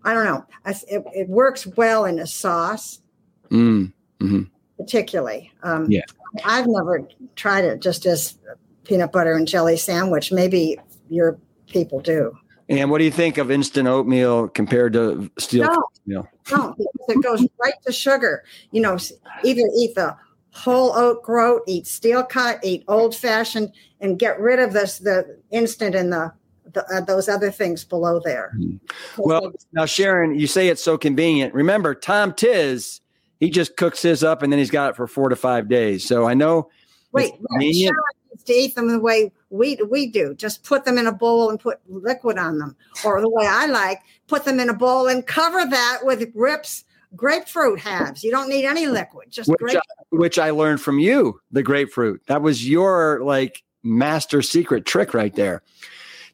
I 0.04 0.14
don't 0.14 0.26
know, 0.26 0.46
it, 0.66 1.04
it 1.14 1.30
works 1.30 1.66
well 1.68 2.06
in 2.06 2.20
a 2.20 2.28
sauce, 2.28 3.02
mm, 3.50 3.92
mm-hmm. 4.20 4.44
particularly. 4.78 5.52
Um, 5.64 5.90
yeah. 5.90 6.02
I've 6.46 6.68
never 6.68 7.08
tried 7.36 7.66
it 7.66 7.82
just 7.82 8.06
as 8.06 8.38
peanut 8.84 9.12
butter 9.12 9.34
and 9.34 9.48
jelly 9.48 9.78
sandwich. 9.78 10.32
Maybe 10.32 10.78
your 11.10 11.40
people 11.68 12.00
do. 12.00 12.38
And 12.70 12.92
what 12.92 13.00
do 13.00 13.04
you 13.04 13.12
think 13.12 13.40
of 13.40 13.50
instant 13.50 13.88
oatmeal 13.88 14.48
compared 14.48 14.94
to 14.94 15.30
steel 15.40 15.66
no, 15.66 15.84
oatmeal? 15.98 16.28
No, 16.52 16.76
because 16.78 17.16
it 17.16 17.24
goes 17.24 17.48
right 17.60 17.74
to 17.88 17.92
sugar. 17.92 18.44
You 18.72 18.82
know, 18.82 18.98
either 19.44 19.64
eat 19.76 19.96
the 19.96 20.16
whole 20.52 20.96
oat 20.96 21.24
groat, 21.24 21.62
eat 21.68 21.88
steel 21.88 22.24
cut, 22.24 22.60
eat 22.64 22.84
old 22.88 23.16
fashioned, 23.16 23.72
and 24.02 24.20
get 24.20 24.40
rid 24.40 24.60
of 24.60 24.74
this 24.74 25.00
the 25.00 25.40
instant 25.52 25.96
and 25.96 26.12
the, 26.12 26.32
the 26.74 26.86
uh, 26.94 27.02
those 27.02 27.30
other 27.30 27.52
things 27.52 27.84
below 27.84 28.20
there. 28.24 28.54
Mm-hmm. 28.58 28.78
Well, 29.18 29.52
now 29.74 29.86
Sharon, 29.86 30.40
you 30.40 30.48
say 30.48 30.68
it's 30.68 30.84
so 30.84 30.98
convenient. 30.98 31.54
Remember, 31.54 31.94
Tom 31.94 32.34
Tiz, 32.34 33.02
he 33.40 33.50
just 33.50 33.78
cooks 33.78 34.02
his 34.02 34.24
up 34.24 34.42
and 34.42 34.52
then 34.52 34.60
he's 34.60 34.72
got 34.72 34.92
it 34.92 34.96
for 34.96 35.08
four 35.08 35.30
to 35.30 35.36
five 35.36 35.70
days. 35.70 36.06
So 36.06 36.28
I 36.28 36.34
know. 36.34 36.70
Wait, 37.12 37.34
Sharon 37.60 37.96
needs 38.30 38.44
to 38.44 38.54
eat 38.54 38.76
them 38.76 38.88
the 38.88 39.00
way 39.00 39.32
we 39.50 39.78
we 39.90 40.08
do. 40.08 40.36
Just 40.36 40.64
put 40.64 40.86
them 40.86 40.98
in 40.98 41.08
a 41.08 41.12
bowl 41.12 41.50
and 41.50 41.60
put 41.60 41.80
liquid 41.88 42.38
on 42.38 42.60
them, 42.60 42.76
or 43.04 43.22
the 43.22 43.30
way 43.30 43.48
I 43.48 43.66
like, 43.66 44.02
put 44.28 44.46
them 44.46 44.60
in 44.60 44.70
a 44.70 44.74
bowl 44.74 45.08
and 45.08 45.26
cover 45.26 45.66
that 45.66 46.00
with 46.04 46.34
grips 46.34 46.86
grapefruit 47.16 47.80
halves. 47.80 48.24
You 48.24 48.32
don't 48.32 48.50
need 48.50 48.66
any 48.66 48.88
liquid, 48.88 49.32
just 49.32 49.50
which 49.50 49.76
I, 49.76 49.82
which 50.10 50.40
I 50.40 50.52
learned 50.52 50.82
from 50.82 51.00
you, 51.00 51.40
the 51.52 51.64
grapefruit. 51.64 52.22
That 52.28 52.42
was 52.42 52.68
your 52.68 53.22
like 53.24 53.64
master 53.84 54.42
secret 54.42 54.86
trick 54.86 55.14
right 55.14 55.34
there. 55.36 55.62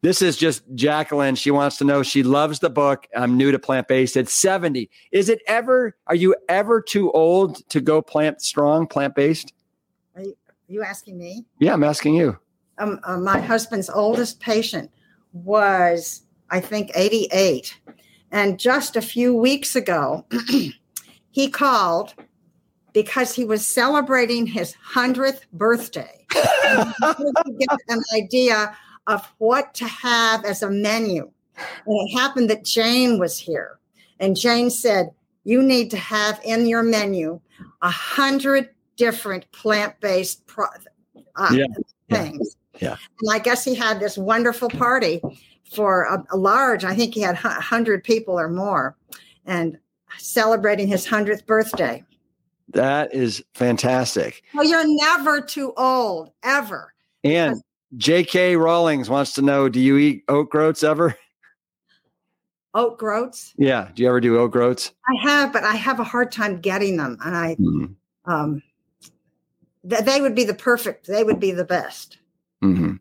This 0.01 0.21
is 0.21 0.37
just 0.37 0.63
Jacqueline. 0.75 1.35
She 1.35 1.49
wants 1.49 1.77
to 1.77 1.83
know. 1.83 2.03
She 2.03 2.21
loves 2.21 2.59
the 2.59 2.69
book. 2.69 3.07
I'm 3.15 3.37
new 3.37 3.51
to 3.51 3.57
plant 3.57 3.87
based 3.87 4.17
at 4.17 4.29
70. 4.29 4.89
Is 5.11 5.29
it 5.29 5.41
ever? 5.47 5.95
Are 6.07 6.15
you 6.15 6.35
ever 6.47 6.81
too 6.81 7.11
old 7.11 7.67
to 7.69 7.81
go 7.81 8.01
plant 8.01 8.41
strong, 8.41 8.85
plant 8.85 9.15
based? 9.15 9.53
Are 10.15 10.21
you, 10.21 10.35
are 10.47 10.53
you 10.67 10.83
asking 10.83 11.17
me? 11.17 11.45
Yeah, 11.59 11.73
I'm 11.73 11.83
asking 11.83 12.15
you. 12.15 12.37
Um, 12.77 12.99
uh, 13.03 13.17
my 13.17 13.39
husband's 13.39 13.89
oldest 13.89 14.39
patient 14.39 14.91
was, 15.33 16.21
I 16.49 16.59
think, 16.59 16.91
88 16.93 17.75
and 18.31 18.59
just 18.59 18.95
a 18.95 19.01
few 19.01 19.35
weeks 19.35 19.75
ago, 19.75 20.25
he 21.31 21.49
called 21.49 22.13
because 22.93 23.35
he 23.35 23.43
was 23.43 23.67
celebrating 23.67 24.47
his 24.47 24.75
100th 24.93 25.41
birthday. 25.51 26.25
to 26.31 27.57
get 27.59 27.77
an 27.89 28.01
idea 28.15 28.75
of 29.07 29.25
what 29.37 29.73
to 29.75 29.85
have 29.85 30.43
as 30.45 30.63
a 30.63 30.69
menu. 30.69 31.29
And 31.85 32.09
it 32.09 32.17
happened 32.17 32.49
that 32.49 32.65
Jane 32.65 33.19
was 33.19 33.37
here. 33.37 33.79
And 34.19 34.35
Jane 34.35 34.69
said, 34.69 35.11
You 35.43 35.61
need 35.61 35.91
to 35.91 35.97
have 35.97 36.39
in 36.43 36.67
your 36.67 36.83
menu 36.83 37.39
a 37.81 37.89
hundred 37.89 38.69
different 38.97 39.51
plant-based 39.51 40.45
pro- 40.47 40.67
uh, 41.35 41.51
yeah. 41.51 41.65
things. 42.09 42.55
Yeah. 42.79 42.89
yeah. 42.89 42.97
And 43.21 43.31
I 43.31 43.39
guess 43.39 43.63
he 43.63 43.75
had 43.75 43.99
this 43.99 44.17
wonderful 44.17 44.69
party 44.69 45.21
for 45.73 46.03
a, 46.03 46.23
a 46.31 46.37
large, 46.37 46.83
I 46.83 46.95
think 46.95 47.13
he 47.13 47.21
had 47.21 47.35
100 47.35 48.03
people 48.03 48.39
or 48.39 48.49
more, 48.49 48.95
and 49.45 49.77
celebrating 50.17 50.87
his 50.87 51.05
100th 51.05 51.45
birthday. 51.45 52.03
That 52.69 53.13
is 53.13 53.43
fantastic. 53.53 54.43
Well, 54.53 54.65
you're 54.65 54.83
never 54.85 55.41
too 55.41 55.73
old, 55.77 56.31
ever. 56.43 56.93
And 57.23 57.61
J.K. 57.97 58.55
Rawlings 58.55 59.09
wants 59.09 59.33
to 59.33 59.41
know 59.41 59.69
Do 59.69 59.79
you 59.79 59.97
eat 59.97 60.23
oat 60.27 60.49
groats 60.49 60.83
ever? 60.83 61.15
Oat 62.75 62.97
groats? 62.97 63.53
Yeah. 63.57 63.89
Do 63.95 64.03
you 64.03 64.09
ever 64.09 64.19
do 64.19 64.37
oat 64.37 64.51
groats? 64.51 64.91
I 65.07 65.29
have, 65.29 65.53
but 65.53 65.63
I 65.63 65.75
have 65.75 66.01
a 66.01 66.03
hard 66.03 66.29
time 66.29 66.59
getting 66.59 66.97
them. 66.97 67.17
And 67.23 67.33
I, 67.33 67.55
mm. 67.55 67.95
um, 68.25 68.61
they 69.81 70.19
would 70.19 70.35
be 70.35 70.43
the 70.43 70.53
perfect. 70.53 71.07
They 71.07 71.23
would 71.23 71.39
be 71.39 71.51
the 71.51 71.63
best. 71.63 72.17
Mm-hmm. 72.61 72.95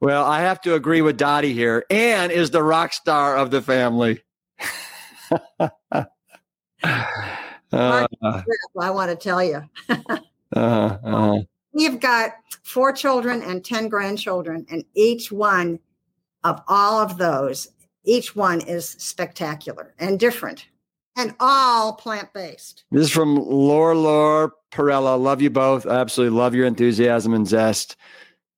Well, 0.00 0.24
I 0.24 0.40
have 0.40 0.60
to 0.62 0.74
agree 0.74 1.02
with 1.02 1.16
Dottie 1.16 1.52
here. 1.52 1.84
Ann 1.90 2.30
is 2.30 2.50
the 2.50 2.62
rock 2.62 2.92
star 2.92 3.36
of 3.36 3.50
the 3.50 3.60
family. 3.60 4.22
uh, 5.60 5.66
I 7.72 8.90
want 8.90 9.10
to 9.10 9.16
tell 9.16 9.42
you. 9.42 9.62
uh, 9.88 10.18
uh, 10.56 11.38
We've 11.72 12.00
got 12.00 12.32
four 12.62 12.92
children 12.92 13.42
and 13.42 13.64
10 13.64 13.88
grandchildren, 13.88 14.66
and 14.70 14.84
each 14.94 15.32
one 15.32 15.80
of 16.44 16.62
all 16.68 17.00
of 17.00 17.18
those, 17.18 17.68
each 18.04 18.36
one 18.36 18.60
is 18.60 18.88
spectacular 18.88 19.94
and 19.98 20.18
different 20.20 20.66
and 21.16 21.34
all 21.40 21.94
plant 21.94 22.32
based. 22.32 22.84
This 22.90 23.06
is 23.06 23.10
from 23.10 23.36
Laura 23.36 23.98
Laura 23.98 24.50
Perella. 24.70 25.20
Love 25.20 25.42
you 25.42 25.50
both. 25.50 25.86
I 25.86 25.96
absolutely 25.96 26.38
love 26.38 26.54
your 26.54 26.66
enthusiasm 26.66 27.34
and 27.34 27.46
zest. 27.46 27.96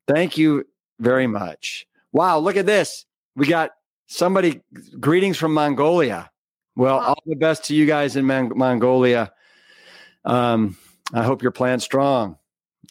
Thank 0.07 0.37
you 0.37 0.67
very 1.01 1.27
much. 1.27 1.87
Wow, 2.13 2.39
look 2.39 2.57
at 2.57 2.67
this. 2.67 3.07
We 3.37 3.47
got 3.47 3.71
somebody 4.07 4.61
greetings 4.99 5.37
from 5.37 5.55
Mongolia. 5.55 6.31
Well, 6.77 6.99
all 6.99 7.23
the 7.27 7.37
best 7.37 7.65
to 7.65 7.75
you 7.75 7.87
guys 7.87 8.17
in 8.17 8.25
Mongolia. 8.25 9.33
Um, 10.25 10.77
I 11.13 11.25
hope 11.25 11.43
you're 11.43 11.53
plant 11.53 11.83
strong 11.83 12.37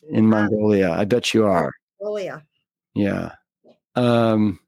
in 0.09 0.27
Mongolia. 0.27 0.91
I 0.91 1.05
bet 1.05 1.33
you 1.33 1.45
are. 1.45 1.73
Mongolia. 1.99 2.43
Yeah. 2.93 3.31
Um, 3.95 4.59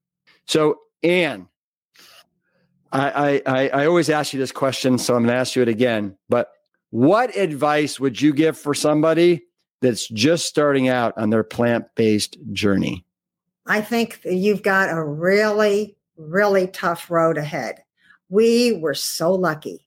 so, 0.46 0.80
Ann, 1.04 1.48
I, 2.92 3.42
I, 3.46 3.70
I 3.70 3.86
always 3.86 4.10
ask 4.10 4.34
you 4.34 4.40
this 4.40 4.52
question, 4.52 4.98
so 4.98 5.16
I'm 5.16 5.24
going 5.24 5.34
to 5.34 5.40
ask 5.40 5.56
you 5.56 5.62
it 5.62 5.70
again. 5.70 6.18
But 6.30 6.50
what 6.90 7.36
advice 7.38 8.00
would 8.00 8.22
you 8.22 8.34
give 8.34 8.58
for 8.58 8.74
somebody 8.74 9.44
that's 9.82 10.08
just 10.10 10.46
starting 10.46 10.90
out 10.90 11.18
on 11.18 11.30
their 11.30 11.44
plant 11.44 11.86
based 11.96 12.38
journey? 12.52 13.06
I 13.66 13.82
think 13.82 14.20
you've 14.26 14.64
got 14.64 14.90
a 14.90 15.04
really, 15.04 15.96
really 16.18 16.68
tough 16.68 17.10
road 17.10 17.38
ahead. 17.38 17.84
We 18.30 18.74
were 18.74 18.94
so 18.94 19.34
lucky 19.34 19.86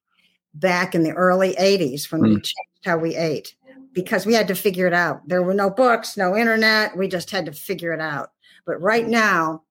back 0.54 0.94
in 0.94 1.02
the 1.02 1.12
early 1.12 1.54
80s 1.54 2.10
when 2.10 2.22
mm. 2.22 2.28
we 2.28 2.34
changed 2.34 2.84
how 2.84 2.98
we 2.98 3.16
ate 3.16 3.54
because 3.92 4.26
we 4.26 4.34
had 4.34 4.48
to 4.48 4.54
figure 4.54 4.86
it 4.86 4.92
out. 4.92 5.26
There 5.26 5.42
were 5.42 5.54
no 5.54 5.70
books, 5.70 6.16
no 6.16 6.36
internet. 6.36 6.96
We 6.96 7.08
just 7.08 7.30
had 7.30 7.46
to 7.46 7.52
figure 7.52 7.92
it 7.92 8.00
out. 8.00 8.32
But 8.66 8.80
right 8.80 9.06
now, 9.06 9.62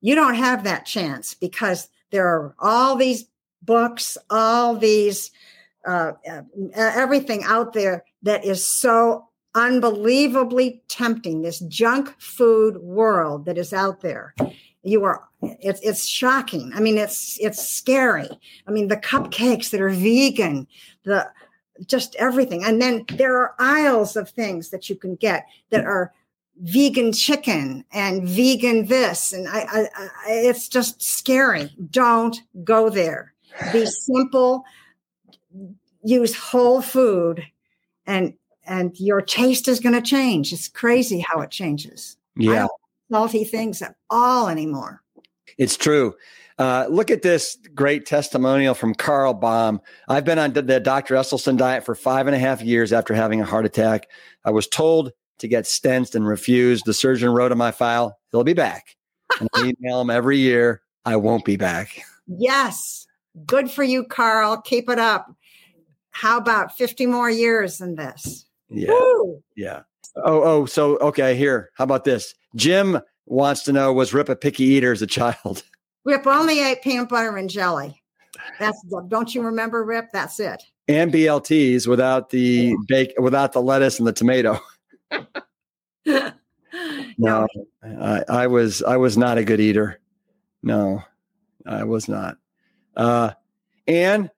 you 0.00 0.14
don't 0.14 0.34
have 0.34 0.64
that 0.64 0.86
chance 0.86 1.34
because 1.34 1.88
there 2.10 2.26
are 2.26 2.54
all 2.58 2.96
these 2.96 3.26
books, 3.62 4.16
all 4.28 4.76
these 4.76 5.30
uh, 5.86 6.12
uh, 6.30 6.42
everything 6.74 7.42
out 7.44 7.72
there 7.72 8.04
that 8.22 8.44
is 8.44 8.66
so 8.66 9.29
unbelievably 9.54 10.82
tempting. 10.88 11.42
This 11.42 11.60
junk 11.60 12.14
food 12.20 12.78
world 12.78 13.44
that 13.46 13.58
is 13.58 13.72
out 13.72 14.00
there. 14.00 14.34
You 14.82 15.04
are 15.04 15.28
it's 15.42 15.80
it's 15.82 16.06
shocking. 16.06 16.72
I 16.74 16.80
mean, 16.80 16.96
it's 16.98 17.38
it's 17.40 17.66
scary. 17.66 18.28
I 18.66 18.70
mean, 18.70 18.88
the 18.88 18.96
cupcakes 18.96 19.70
that 19.70 19.80
are 19.80 19.90
vegan, 19.90 20.66
the 21.04 21.28
just 21.86 22.14
everything. 22.16 22.64
And 22.64 22.80
then 22.80 23.04
there 23.14 23.36
are 23.38 23.54
aisles 23.58 24.16
of 24.16 24.28
things 24.30 24.70
that 24.70 24.88
you 24.88 24.96
can 24.96 25.16
get 25.16 25.46
that 25.70 25.84
are 25.84 26.12
vegan 26.62 27.12
chicken 27.12 27.84
and 27.92 28.28
vegan 28.28 28.86
this 28.86 29.32
and 29.32 29.48
I, 29.48 29.60
I, 29.60 29.88
I, 29.96 30.10
it's 30.26 30.68
just 30.68 31.02
scary 31.02 31.74
don't 31.90 32.38
go 32.64 32.90
there 32.90 33.32
be 33.72 33.86
simple 33.86 34.64
use 36.02 36.34
whole 36.34 36.82
food 36.82 37.42
and 38.06 38.34
and 38.70 38.98
your 38.98 39.20
taste 39.20 39.68
is 39.68 39.80
going 39.80 39.94
to 39.94 40.00
change 40.00 40.52
it's 40.52 40.68
crazy 40.68 41.18
how 41.18 41.40
it 41.40 41.50
changes 41.50 42.16
yeah 42.36 42.66
salty 43.10 43.44
things 43.44 43.82
at 43.82 43.94
all 44.08 44.48
anymore 44.48 45.02
it's 45.58 45.76
true 45.76 46.14
uh, 46.60 46.86
look 46.90 47.10
at 47.10 47.22
this 47.22 47.56
great 47.74 48.04
testimonial 48.04 48.74
from 48.74 48.94
Carl 48.94 49.32
Baum. 49.32 49.80
I've 50.08 50.26
been 50.26 50.38
on 50.38 50.52
the 50.52 50.78
Dr. 50.78 51.14
Esselstyn 51.14 51.56
diet 51.56 51.86
for 51.86 51.94
five 51.94 52.26
and 52.26 52.36
a 52.36 52.38
half 52.38 52.60
years 52.60 52.92
after 52.92 53.14
having 53.14 53.40
a 53.40 53.46
heart 53.46 53.64
attack. 53.64 54.10
I 54.44 54.50
was 54.50 54.68
told 54.68 55.12
to 55.38 55.48
get 55.48 55.64
stents 55.64 56.14
and 56.14 56.26
refused. 56.26 56.84
The 56.84 56.92
surgeon 56.92 57.30
wrote 57.30 57.50
in 57.50 57.56
my 57.56 57.70
file, 57.70 58.18
he'll 58.30 58.44
be 58.44 58.52
back. 58.52 58.94
And 59.40 59.48
I 59.54 59.72
email 59.80 60.02
him 60.02 60.10
every 60.10 60.36
year, 60.36 60.82
I 61.06 61.16
won't 61.16 61.46
be 61.46 61.56
back. 61.56 62.02
Yes. 62.26 63.06
Good 63.46 63.70
for 63.70 63.82
you, 63.82 64.04
Carl. 64.04 64.60
Keep 64.60 64.90
it 64.90 64.98
up. 64.98 65.34
How 66.10 66.36
about 66.36 66.76
50 66.76 67.06
more 67.06 67.30
years 67.30 67.78
than 67.78 67.94
this? 67.94 68.44
Yeah. 68.70 68.90
Woo! 68.90 69.42
Yeah. 69.56 69.82
Oh, 70.16 70.42
oh, 70.42 70.66
so 70.66 70.96
okay, 70.98 71.36
here. 71.36 71.70
How 71.74 71.84
about 71.84 72.04
this? 72.04 72.34
Jim 72.56 73.00
wants 73.26 73.62
to 73.64 73.72
know 73.72 73.92
was 73.92 74.14
Rip 74.14 74.28
a 74.28 74.36
picky 74.36 74.64
eater 74.64 74.92
as 74.92 75.02
a 75.02 75.06
child? 75.06 75.62
Rip 76.04 76.26
only 76.26 76.60
ate 76.60 76.82
peanut 76.82 77.08
butter 77.08 77.36
and 77.36 77.50
jelly. 77.50 78.02
That's 78.58 78.80
don't 79.08 79.34
you 79.34 79.42
remember, 79.42 79.84
Rip? 79.84 80.10
That's 80.12 80.40
it. 80.40 80.62
And 80.88 81.12
BLTs 81.12 81.86
without 81.86 82.30
the 82.30 82.74
bake 82.88 83.12
without 83.18 83.52
the 83.52 83.62
lettuce 83.62 83.98
and 83.98 84.08
the 84.08 84.12
tomato. 84.12 84.58
no, 87.18 87.46
I, 87.82 88.24
I, 88.28 88.46
was 88.46 88.82
I 88.82 88.96
was 88.96 89.18
not 89.18 89.38
a 89.38 89.44
good 89.44 89.60
eater. 89.60 90.00
No, 90.62 91.02
I 91.66 91.84
was 91.84 92.08
not. 92.08 92.38
Uh, 92.96 93.32
and 93.86 94.30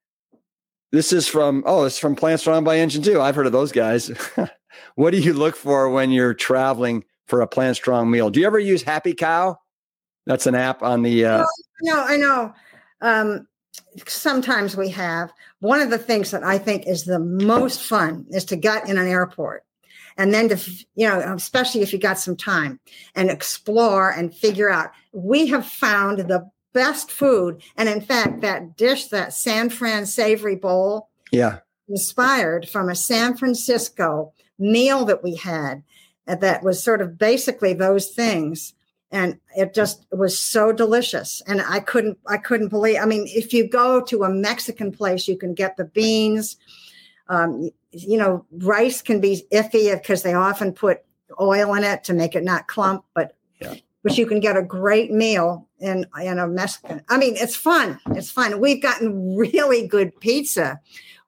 this 0.93 1.13
is 1.13 1.27
from 1.27 1.65
oh, 1.67 1.85
it's 1.85 1.99
from 1.99 2.15
Plant 2.15 2.41
Strong 2.41 2.65
by 2.65 2.79
Engine 2.79 3.03
2. 3.03 3.21
I've 3.21 3.35
heard 3.35 3.47
of 3.47 3.53
those 3.53 3.73
guys. 3.73 4.11
what 4.95 5.11
do 5.11 5.19
you 5.19 5.33
look 5.33 5.57
for 5.57 5.91
when 5.91 6.11
you're 6.11 6.35
traveling 6.35 7.05
for 7.27 7.41
a 7.41 7.47
Plant 7.47 7.77
Strong 7.77 8.11
meal? 8.11 8.31
Do 8.31 8.41
you 8.41 8.47
ever 8.47 8.59
use 8.59 8.83
Happy 8.83 9.15
Cow? 9.15 9.59
That's 10.27 10.47
an 10.47 10.55
app 10.55 10.83
on 10.83 11.03
the. 11.03 11.25
Uh, 11.25 11.45
no, 11.83 12.05
I 12.05 12.17
know. 12.17 12.55
Um, 13.01 13.49
sometimes 14.07 14.77
we 14.77 14.91
have. 14.91 15.33
One 15.61 15.81
of 15.81 15.91
the 15.91 15.99
things 15.99 16.31
that 16.31 16.45
I 16.45 16.59
think 16.59 16.87
is 16.87 17.05
the 17.05 17.19
most 17.19 17.83
fun 17.83 18.27
is 18.31 18.45
to 18.47 18.57
gut 18.57 18.89
in 18.89 18.99
an 18.99 19.09
airport 19.09 19.65
and 20.17 20.33
then 20.33 20.49
to 20.49 20.57
you 20.95 21.09
know 21.09 21.21
especially 21.35 21.81
if 21.81 21.93
you 21.93 21.99
got 21.99 22.19
some 22.19 22.37
time 22.37 22.79
and 23.15 23.31
explore 23.31 24.11
and 24.11 24.35
figure 24.35 24.71
out 24.71 24.91
we 25.13 25.47
have 25.47 25.67
found 25.67 26.19
the 26.19 26.51
best 26.73 27.11
food. 27.11 27.63
And 27.77 27.89
in 27.89 28.01
fact 28.01 28.41
that 28.41 28.77
dish 28.77 29.09
that 29.09 29.33
san 29.33 29.71
fran 29.71 30.07
savory 30.07 30.57
bowl 30.57 31.09
yeah. 31.31 31.59
inspired 31.89 32.69
from 32.69 32.89
a 32.89 32.95
san 32.95 33.37
francisco 33.37 34.33
meal 34.59 35.05
that 35.05 35.23
we 35.23 35.37
had 35.37 35.83
uh, 36.27 36.37
that 36.37 36.63
was 36.63 36.83
sort 36.83 37.03
of 37.03 37.19
basically 37.19 37.73
those 37.73 38.09
things. 38.09 38.75
And 39.11 39.39
it 39.55 39.75
just 39.75 40.07
was 40.11 40.39
so 40.39 40.73
delicious. 40.73 41.43
And 41.47 41.63
i 41.63 41.81
couldn't 41.81 42.19
i 42.27 42.37
couldn't 42.37 42.69
believe 42.69 42.99
i 43.01 43.07
mean 43.07 43.27
if 43.27 43.53
you 43.53 43.69
go 43.69 44.01
to 44.03 44.25
a 44.25 44.31
mexican 44.31 44.93
place 44.93 45.29
you 45.29 45.37
can 45.37 45.55
get 45.55 45.77
the 45.77 45.85
beans. 45.85 46.57
Um, 47.29 47.71
you 47.93 48.19
know, 48.19 48.45
rice 48.51 49.01
can 49.01 49.21
be 49.21 49.47
iffy 49.53 49.95
because 49.95 50.23
they 50.23 50.35
often 50.35 50.73
put 50.73 50.99
oil 51.41 51.75
in 51.75 51.85
it 51.85 52.05
to 52.05 52.15
make 52.15 52.35
it 52.35 52.45
not 52.45 52.67
clump, 52.67 53.05
but. 53.15 53.37
But 54.03 54.19
you 54.19 54.27
can 54.27 54.41
get 54.41 54.57
a 54.57 54.63
great 54.63 55.11
meal 55.11 55.69
in 55.81 56.07
in 56.21 56.39
a 56.39 56.47
Mexican. 56.47 57.03
I 57.09 57.19
mean, 57.19 57.37
it's 57.37 57.57
fun. 57.57 57.99
It's 58.11 58.31
fun. 58.31 58.61
We've 58.61 58.83
gotten 58.83 59.37
really 59.37 59.87
good 59.87 60.19
pizza 60.21 60.81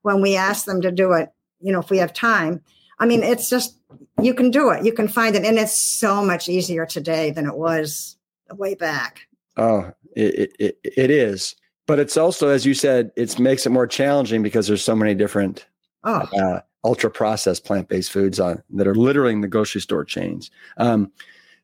when 0.02 0.20
we 0.20 0.36
ask 0.36 0.64
them 0.64 0.80
to 0.82 0.90
do 0.90 1.12
it. 1.12 1.30
You 1.60 1.72
know, 1.72 1.80
if 1.80 1.90
we 1.90 1.98
have 1.98 2.12
time. 2.12 2.62
I 2.98 3.06
mean, 3.06 3.22
it's 3.22 3.48
just 3.48 3.78
you 4.20 4.34
can 4.34 4.50
do 4.50 4.70
it. 4.70 4.84
You 4.84 4.92
can 4.92 5.08
find 5.08 5.34
it, 5.36 5.44
and 5.44 5.58
it's 5.58 5.78
so 5.78 6.24
much 6.24 6.48
easier 6.48 6.86
today 6.86 7.30
than 7.30 7.46
it 7.46 7.56
was 7.56 8.16
way 8.52 8.74
back. 8.74 9.20
Oh, 9.56 9.92
it 10.16 10.52
it, 10.58 10.78
it 10.82 11.10
is. 11.10 11.56
But 11.86 11.98
it's 11.98 12.16
also, 12.16 12.48
as 12.48 12.64
you 12.64 12.72
said, 12.72 13.10
it 13.14 13.38
makes 13.38 13.66
it 13.66 13.70
more 13.70 13.86
challenging 13.86 14.42
because 14.42 14.66
there's 14.66 14.84
so 14.84 14.96
many 14.96 15.14
different 15.14 15.66
oh. 16.04 16.26
uh, 16.32 16.60
ultra 16.82 17.10
processed 17.10 17.64
plant 17.64 17.88
based 17.88 18.10
foods 18.10 18.40
on 18.40 18.62
that 18.70 18.86
are 18.86 18.94
literally 18.94 19.32
in 19.32 19.42
the 19.42 19.48
grocery 19.48 19.80
store 19.80 20.04
chains. 20.04 20.50
Um, 20.78 21.12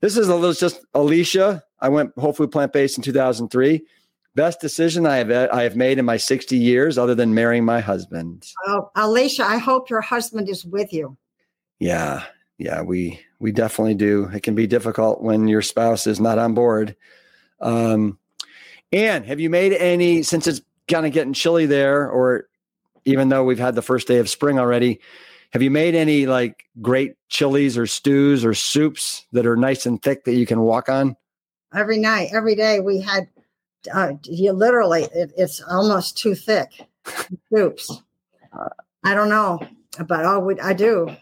this 0.00 0.16
is 0.16 0.28
a 0.28 0.34
little 0.34 0.54
just 0.54 0.84
Alicia. 0.94 1.62
I 1.80 1.88
went 1.88 2.12
whole 2.18 2.32
food 2.32 2.50
plant 2.50 2.72
based 2.72 2.96
in 2.96 3.02
2003. 3.02 3.84
Best 4.34 4.60
decision 4.60 5.06
I 5.06 5.16
have 5.16 5.30
I 5.30 5.62
have 5.62 5.76
made 5.76 5.98
in 5.98 6.04
my 6.04 6.16
60 6.16 6.56
years, 6.56 6.98
other 6.98 7.14
than 7.14 7.34
marrying 7.34 7.64
my 7.64 7.80
husband. 7.80 8.46
Oh, 8.66 8.90
Alicia, 8.94 9.44
I 9.44 9.58
hope 9.58 9.90
your 9.90 10.00
husband 10.00 10.48
is 10.48 10.64
with 10.64 10.92
you. 10.92 11.16
Yeah, 11.78 12.24
yeah, 12.58 12.82
we 12.82 13.20
we 13.38 13.52
definitely 13.52 13.94
do. 13.94 14.30
It 14.32 14.42
can 14.42 14.54
be 14.54 14.66
difficult 14.66 15.22
when 15.22 15.48
your 15.48 15.62
spouse 15.62 16.06
is 16.06 16.20
not 16.20 16.38
on 16.38 16.54
board. 16.54 16.94
Um, 17.60 18.18
and 18.92 19.24
have 19.26 19.40
you 19.40 19.50
made 19.50 19.72
any 19.72 20.22
since 20.22 20.46
it's 20.46 20.60
kind 20.88 21.06
of 21.06 21.12
getting 21.12 21.32
chilly 21.32 21.66
there, 21.66 22.08
or 22.08 22.48
even 23.04 23.28
though 23.28 23.44
we've 23.44 23.58
had 23.58 23.74
the 23.74 23.82
first 23.82 24.08
day 24.08 24.18
of 24.18 24.28
spring 24.28 24.58
already. 24.58 25.00
Have 25.52 25.62
you 25.62 25.70
made 25.70 25.94
any 25.94 26.26
like 26.26 26.64
great 26.80 27.14
chilies 27.28 27.76
or 27.76 27.86
stews 27.86 28.44
or 28.44 28.54
soups 28.54 29.26
that 29.32 29.46
are 29.46 29.56
nice 29.56 29.84
and 29.86 30.00
thick 30.02 30.24
that 30.24 30.34
you 30.34 30.46
can 30.46 30.60
walk 30.60 30.88
on? 30.88 31.16
Every 31.74 31.98
night, 31.98 32.30
every 32.32 32.54
day, 32.54 32.80
we 32.80 33.00
had. 33.00 33.28
Uh, 33.92 34.12
you 34.24 34.52
literally, 34.52 35.04
it, 35.14 35.32
it's 35.36 35.62
almost 35.62 36.16
too 36.18 36.34
thick. 36.34 36.86
soups. 37.52 38.02
I 39.04 39.14
don't 39.14 39.30
know, 39.30 39.58
but 40.06 40.24
oh, 40.24 40.40
we, 40.40 40.60
I 40.60 40.72
do. 40.74 41.16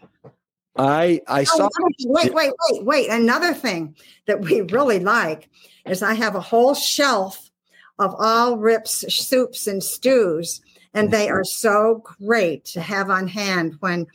I 0.77 1.21
I 1.29 1.43
Oh, 1.43 1.45
saw. 1.45 1.69
wait, 2.05 2.35
wait, 2.35 2.53
wait, 2.71 2.85
wait. 2.85 3.11
Another 3.11 3.55
thing 3.55 3.95
that 4.27 4.41
we 4.41 4.63
really 4.63 4.99
like 5.01 5.49
is 5.87 6.03
I 6.03 6.15
have 6.15 6.35
a 6.35 6.41
whole 6.41 6.75
shelf 6.75 7.51
of 7.99 8.15
all 8.19 8.57
Rips 8.59 9.05
soups 9.15 9.67
and 9.67 9.83
stews, 9.83 10.61
and 10.99 11.11
they 11.13 11.29
are 11.29 11.45
so 11.45 12.03
great 12.05 12.65
to 12.65 12.81
have 12.81 13.09
on 13.09 13.29
hand 13.29 13.77
when 13.81 14.07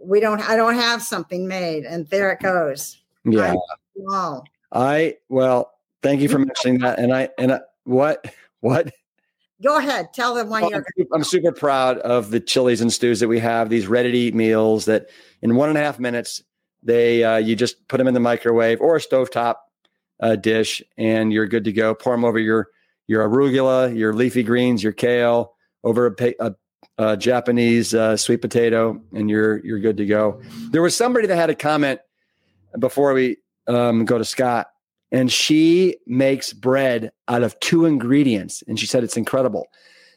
we 0.00 0.20
don't. 0.20 0.40
I 0.40 0.56
don't 0.56 0.74
have 0.74 1.02
something 1.02 1.46
made, 1.46 1.84
and 1.84 2.06
there 2.08 2.32
it 2.32 2.40
goes. 2.40 3.00
Yeah, 3.24 3.54
Wow. 3.94 4.42
I 4.72 5.16
well, 5.28 5.72
thank 6.02 6.20
you 6.20 6.28
for 6.28 6.38
mentioning 6.38 6.80
that. 6.80 6.98
And 6.98 7.14
I 7.14 7.28
and 7.38 7.52
I, 7.52 7.60
what 7.84 8.24
what 8.60 8.92
Go 9.62 9.78
ahead. 9.78 10.12
Tell 10.12 10.34
them 10.34 10.50
when 10.50 10.62
Well, 10.62 10.70
you're. 10.72 10.84
I'm, 10.98 11.06
I'm 11.14 11.24
super 11.24 11.52
proud 11.52 11.98
of 11.98 12.32
the 12.32 12.40
chilies 12.40 12.80
and 12.80 12.92
stews 12.92 13.20
that 13.20 13.28
we 13.28 13.38
have. 13.38 13.68
These 13.68 13.86
ready 13.86 14.10
to 14.10 14.18
eat 14.18 14.34
meals 14.34 14.86
that 14.86 15.08
in 15.40 15.54
one 15.54 15.68
and 15.68 15.78
a 15.78 15.80
half 15.80 16.00
minutes 16.00 16.42
they 16.82 17.22
uh, 17.22 17.36
you 17.36 17.54
just 17.54 17.86
put 17.86 17.98
them 17.98 18.08
in 18.08 18.14
the 18.14 18.20
microwave 18.20 18.80
or 18.80 18.96
a 18.96 19.00
stovetop 19.00 19.56
uh, 20.18 20.34
dish 20.34 20.82
and 20.98 21.32
you're 21.32 21.46
good 21.46 21.62
to 21.64 21.72
go. 21.72 21.94
Pour 21.94 22.12
them 22.14 22.24
over 22.24 22.40
your 22.40 22.70
your 23.06 23.28
arugula, 23.28 23.96
your 23.96 24.12
leafy 24.14 24.42
greens, 24.42 24.82
your 24.82 24.92
kale, 24.92 25.54
over 25.84 26.14
a, 26.18 26.34
a, 26.40 26.54
a 26.98 27.16
Japanese 27.16 27.94
uh, 27.94 28.16
sweet 28.16 28.40
potato, 28.40 29.00
and 29.12 29.28
you're 29.30 29.64
you're 29.64 29.80
good 29.80 29.96
to 29.96 30.06
go. 30.06 30.40
There 30.70 30.82
was 30.82 30.96
somebody 30.96 31.26
that 31.26 31.36
had 31.36 31.50
a 31.50 31.54
comment 31.54 32.00
before 32.78 33.12
we 33.14 33.38
um, 33.66 34.04
go 34.04 34.18
to 34.18 34.24
Scott, 34.24 34.68
and 35.10 35.30
she 35.30 35.96
makes 36.06 36.52
bread 36.52 37.12
out 37.28 37.42
of 37.42 37.58
two 37.60 37.84
ingredients, 37.84 38.62
and 38.66 38.78
she 38.78 38.86
said 38.86 39.04
it's 39.04 39.16
incredible. 39.16 39.68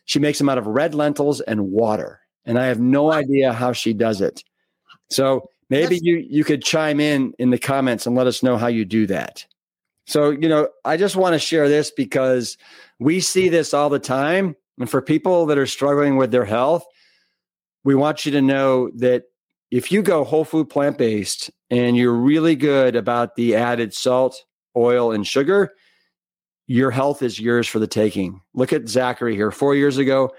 She 0.05 0.19
makes 0.19 0.37
them 0.37 0.49
out 0.49 0.57
of 0.57 0.67
red 0.67 0.93
lentils 0.93 1.41
and 1.41 1.71
water, 1.71 2.21
and 2.45 2.59
I 2.59 2.65
have 2.67 2.79
no 2.79 3.11
idea 3.11 3.53
how 3.53 3.73
she 3.73 3.93
does 3.93 4.21
it. 4.21 4.43
So 5.09 5.49
maybe 5.69 5.99
you 6.01 6.17
you 6.17 6.43
could 6.43 6.63
chime 6.63 6.99
in 6.99 7.33
in 7.39 7.49
the 7.49 7.57
comments 7.57 8.05
and 8.05 8.15
let 8.15 8.27
us 8.27 8.43
know 8.43 8.57
how 8.57 8.67
you 8.67 8.85
do 8.85 9.07
that. 9.07 9.45
So 10.07 10.29
you 10.29 10.47
know, 10.47 10.69
I 10.83 10.97
just 10.97 11.15
want 11.15 11.33
to 11.33 11.39
share 11.39 11.67
this 11.67 11.91
because 11.91 12.57
we 12.99 13.19
see 13.19 13.49
this 13.49 13.73
all 13.73 13.89
the 13.89 13.99
time, 13.99 14.55
and 14.79 14.89
for 14.89 15.01
people 15.01 15.45
that 15.47 15.57
are 15.57 15.65
struggling 15.65 16.17
with 16.17 16.31
their 16.31 16.45
health, 16.45 16.85
we 17.83 17.95
want 17.95 18.25
you 18.25 18.31
to 18.33 18.41
know 18.41 18.89
that 18.95 19.23
if 19.71 19.91
you 19.91 20.01
go 20.01 20.23
whole 20.23 20.45
food 20.45 20.69
plant 20.69 20.97
based 20.97 21.51
and 21.69 21.97
you're 21.97 22.13
really 22.13 22.55
good 22.55 22.95
about 22.95 23.35
the 23.35 23.55
added 23.55 23.93
salt, 23.93 24.43
oil, 24.75 25.11
and 25.11 25.25
sugar, 25.25 25.73
your 26.67 26.91
health 26.91 27.21
is 27.21 27.39
yours 27.39 27.67
for 27.67 27.79
the 27.79 27.87
taking. 27.87 28.41
Look 28.53 28.73
at 28.73 28.89
Zachary 28.89 29.35
here. 29.35 29.51
Four 29.51 29.75
years 29.75 29.97
ago, 29.97 30.33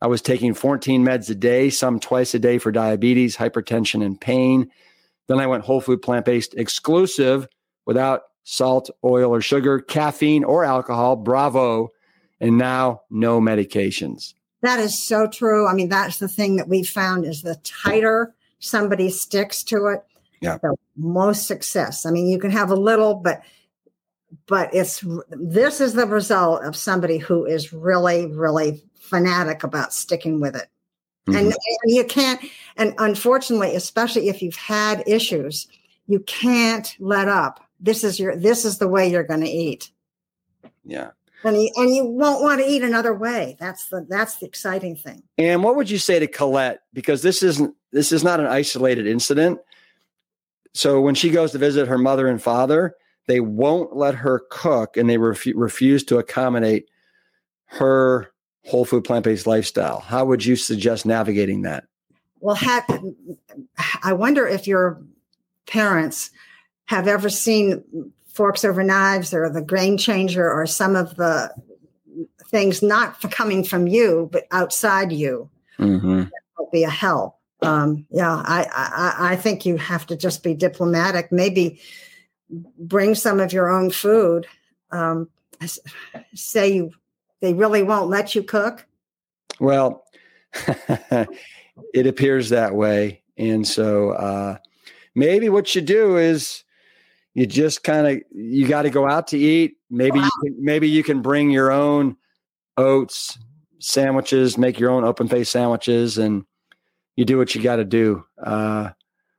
I 0.00 0.06
was 0.06 0.22
taking 0.22 0.54
14 0.54 1.04
meds 1.04 1.30
a 1.30 1.34
day, 1.34 1.70
some 1.70 1.98
twice 1.98 2.34
a 2.34 2.38
day 2.38 2.58
for 2.58 2.70
diabetes, 2.70 3.36
hypertension, 3.36 4.04
and 4.04 4.20
pain. 4.20 4.70
Then 5.28 5.40
I 5.40 5.46
went 5.46 5.64
whole 5.64 5.80
food 5.80 6.02
plant 6.02 6.26
based 6.26 6.54
exclusive 6.54 7.48
without 7.86 8.22
salt, 8.44 8.90
oil, 9.02 9.34
or 9.34 9.40
sugar, 9.40 9.80
caffeine, 9.80 10.44
or 10.44 10.64
alcohol. 10.64 11.16
Bravo. 11.16 11.88
And 12.40 12.58
now 12.58 13.02
no 13.10 13.40
medications. 13.40 14.34
That 14.62 14.80
is 14.80 15.00
so 15.06 15.26
true. 15.26 15.66
I 15.66 15.74
mean, 15.74 15.88
that's 15.88 16.18
the 16.18 16.28
thing 16.28 16.56
that 16.56 16.68
we 16.68 16.82
found 16.82 17.24
is 17.24 17.42
the 17.42 17.56
tighter 17.64 18.34
somebody 18.58 19.10
sticks 19.10 19.62
to 19.64 19.86
it, 19.88 20.00
Yeah. 20.40 20.58
the 20.62 20.74
most 20.96 21.46
success. 21.46 22.06
I 22.06 22.10
mean, 22.10 22.26
you 22.28 22.38
can 22.38 22.50
have 22.50 22.70
a 22.70 22.76
little, 22.76 23.14
but 23.14 23.42
but 24.46 24.74
it's 24.74 25.04
this 25.30 25.80
is 25.80 25.92
the 25.94 26.06
result 26.06 26.64
of 26.64 26.74
somebody 26.74 27.18
who 27.18 27.44
is 27.44 27.72
really, 27.72 28.26
really 28.26 28.82
fanatic 28.98 29.62
about 29.62 29.92
sticking 29.92 30.40
with 30.40 30.56
it. 30.56 30.66
Mhm. 31.28 31.36
And, 31.38 31.46
and 31.46 31.54
you 31.94 32.04
can't, 32.04 32.40
and 32.76 32.94
unfortunately, 32.98 33.76
especially 33.76 34.28
if 34.28 34.42
you've 34.42 34.56
had 34.56 35.04
issues, 35.06 35.68
you 36.06 36.20
can't 36.20 36.96
let 36.98 37.28
up. 37.28 37.60
This 37.80 38.02
is 38.02 38.18
your 38.18 38.34
this 38.34 38.64
is 38.64 38.78
the 38.78 38.88
way 38.88 39.08
you're 39.10 39.22
going 39.24 39.40
to 39.42 39.48
eat. 39.48 39.90
yeah. 40.84 41.10
And 41.44 41.62
you, 41.62 41.70
and 41.76 41.94
you 41.94 42.06
won't 42.06 42.42
want 42.42 42.60
to 42.60 42.66
eat 42.66 42.82
another 42.82 43.14
way. 43.14 43.56
That's 43.60 43.88
the 43.88 44.06
that's 44.08 44.36
the 44.38 44.46
exciting 44.46 44.96
thing. 44.96 45.22
And 45.36 45.62
what 45.62 45.76
would 45.76 45.90
you 45.90 45.98
say 45.98 46.18
to 46.18 46.26
Colette? 46.26 46.80
Because 46.94 47.20
this 47.20 47.42
isn't 47.42 47.74
this 47.92 48.12
is 48.12 48.24
not 48.24 48.40
an 48.40 48.46
isolated 48.46 49.06
incident. 49.06 49.60
So 50.72 51.00
when 51.00 51.14
she 51.14 51.30
goes 51.30 51.52
to 51.52 51.58
visit 51.58 51.86
her 51.86 51.98
mother 51.98 52.26
and 52.26 52.42
father, 52.42 52.96
they 53.26 53.40
won't 53.40 53.94
let 53.94 54.16
her 54.16 54.42
cook, 54.50 54.96
and 54.96 55.08
they 55.08 55.16
refu- 55.16 55.52
refuse 55.54 56.02
to 56.04 56.18
accommodate 56.18 56.88
her 57.66 58.30
whole 58.64 58.84
food 58.84 59.04
plant 59.04 59.24
based 59.24 59.46
lifestyle. 59.46 60.00
How 60.00 60.24
would 60.24 60.44
you 60.44 60.56
suggest 60.56 61.06
navigating 61.06 61.62
that? 61.62 61.84
Well, 62.40 62.56
ha- 62.56 62.84
I 64.02 64.12
wonder 64.12 64.46
if 64.46 64.66
your 64.66 65.02
parents 65.66 66.30
have 66.86 67.08
ever 67.08 67.30
seen 67.30 68.12
forks 68.34 68.64
over 68.64 68.82
knives 68.82 69.32
or 69.32 69.48
the 69.48 69.62
Game 69.62 69.96
Changer 69.96 70.50
or 70.50 70.66
some 70.66 70.96
of 70.96 71.16
the 71.16 71.50
things 72.48 72.82
not 72.82 73.20
coming 73.32 73.64
from 73.64 73.86
you 73.86 74.28
but 74.30 74.46
outside 74.50 75.10
you 75.10 75.50
Mm-hmm. 75.78 76.22
will 76.58 76.68
be 76.72 76.84
a 76.84 76.90
help. 76.90 77.36
Um, 77.62 78.06
yeah, 78.10 78.42
I, 78.44 78.66
I 78.72 79.32
I 79.32 79.36
think 79.36 79.64
you 79.64 79.76
have 79.76 80.06
to 80.06 80.16
just 80.16 80.42
be 80.42 80.54
diplomatic. 80.54 81.32
Maybe 81.32 81.80
bring 82.78 83.14
some 83.14 83.40
of 83.40 83.52
your 83.52 83.70
own 83.70 83.90
food. 83.90 84.46
Um, 84.90 85.28
say 86.34 86.74
you 86.74 86.90
they 87.40 87.54
really 87.54 87.82
won't 87.82 88.10
let 88.10 88.34
you 88.34 88.42
cook. 88.42 88.86
Well, 89.60 90.04
it 91.94 92.06
appears 92.06 92.50
that 92.50 92.74
way. 92.74 93.22
And 93.36 93.66
so 93.66 94.10
uh, 94.10 94.58
maybe 95.14 95.48
what 95.48 95.74
you 95.74 95.80
do 95.80 96.16
is 96.16 96.63
you 97.34 97.46
just 97.46 97.82
kind 97.82 98.06
of 98.06 98.22
you 98.32 98.66
got 98.66 98.82
to 98.82 98.90
go 98.90 99.08
out 99.08 99.28
to 99.28 99.38
eat. 99.38 99.76
Maybe 99.90 100.18
you 100.18 100.30
can, 100.42 100.56
maybe 100.58 100.88
you 100.88 101.02
can 101.02 101.22
bring 101.22 101.50
your 101.50 101.70
own 101.70 102.16
oats 102.76 103.38
sandwiches, 103.80 104.56
make 104.56 104.78
your 104.78 104.90
own 104.90 105.04
open 105.04 105.28
face 105.28 105.50
sandwiches, 105.50 106.18
and 106.18 106.44
you 107.16 107.24
do 107.24 107.38
what 107.38 107.54
you 107.54 107.62
got 107.62 107.76
to 107.76 107.84
do. 107.84 108.24
Uh, 108.42 108.90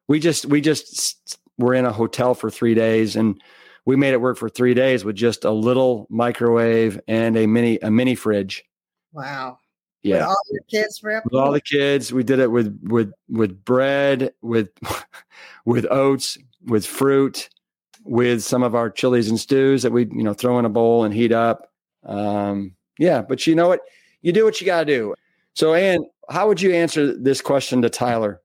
we 0.07 0.19
just 0.19 0.45
we 0.45 0.61
just 0.61 1.39
were 1.57 1.73
in 1.73 1.85
a 1.85 1.91
hotel 1.91 2.33
for 2.33 2.49
three 2.49 2.73
days 2.73 3.15
and 3.15 3.41
we 3.85 3.95
made 3.95 4.13
it 4.13 4.21
work 4.21 4.37
for 4.37 4.49
three 4.49 4.73
days 4.73 5.05
with 5.05 5.15
just 5.15 5.45
a 5.45 5.51
little 5.51 6.07
microwave 6.09 6.99
and 7.07 7.37
a 7.37 7.47
mini 7.47 7.79
a 7.81 7.89
mini 7.89 8.15
fridge. 8.15 8.63
Wow. 9.13 9.59
Yeah. 10.03 10.17
With 10.17 10.23
all 10.23 10.37
your 10.51 10.63
kids, 10.69 11.01
with 11.03 11.33
all 11.33 11.51
the 11.51 11.61
kids. 11.61 12.13
We 12.13 12.23
did 12.23 12.39
it 12.39 12.51
with 12.51 12.77
with 12.83 13.13
with 13.29 13.63
bread, 13.63 14.33
with 14.41 14.69
with 15.65 15.87
oats, 15.89 16.37
with 16.65 16.85
fruit, 16.85 17.49
with 18.05 18.43
some 18.43 18.63
of 18.63 18.75
our 18.75 18.89
chilies 18.89 19.29
and 19.29 19.39
stews 19.39 19.83
that 19.83 19.91
we 19.91 20.03
you 20.11 20.23
know 20.23 20.33
throw 20.33 20.57
in 20.59 20.65
a 20.65 20.69
bowl 20.69 21.03
and 21.03 21.13
heat 21.13 21.31
up. 21.31 21.71
Um, 22.05 22.75
yeah, 22.97 23.21
but 23.21 23.45
you 23.45 23.55
know 23.55 23.67
what? 23.67 23.81
You 24.21 24.31
do 24.31 24.45
what 24.45 24.61
you 24.61 24.65
got 24.65 24.81
to 24.81 24.85
do. 24.85 25.15
So, 25.53 25.73
Ann, 25.73 26.05
how 26.29 26.47
would 26.47 26.61
you 26.61 26.71
answer 26.73 27.17
this 27.17 27.41
question 27.41 27.81
to 27.81 27.89
Tyler? 27.89 28.41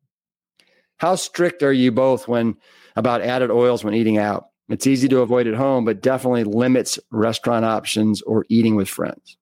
How 0.97 1.15
strict 1.15 1.63
are 1.63 1.73
you 1.73 1.93
both 1.93 2.27
when 2.29 2.57
about 2.97 3.23
added 3.23 3.51
oils 3.51 3.85
when 3.85 3.95
eating 3.95 4.19
out? 4.19 4.47
It's 4.69 4.87
easy 4.87 5.09
to 5.09 5.21
avoid 5.21 5.47
at 5.47 5.55
home, 5.55 5.85
but 5.85 6.01
definitely 6.01 6.45
limits 6.45 6.99
restaurant 7.11 7.65
options 7.65 8.23
or 8.23 8.47
eating 8.49 8.77
with 8.77 8.89
friends. 8.89 9.37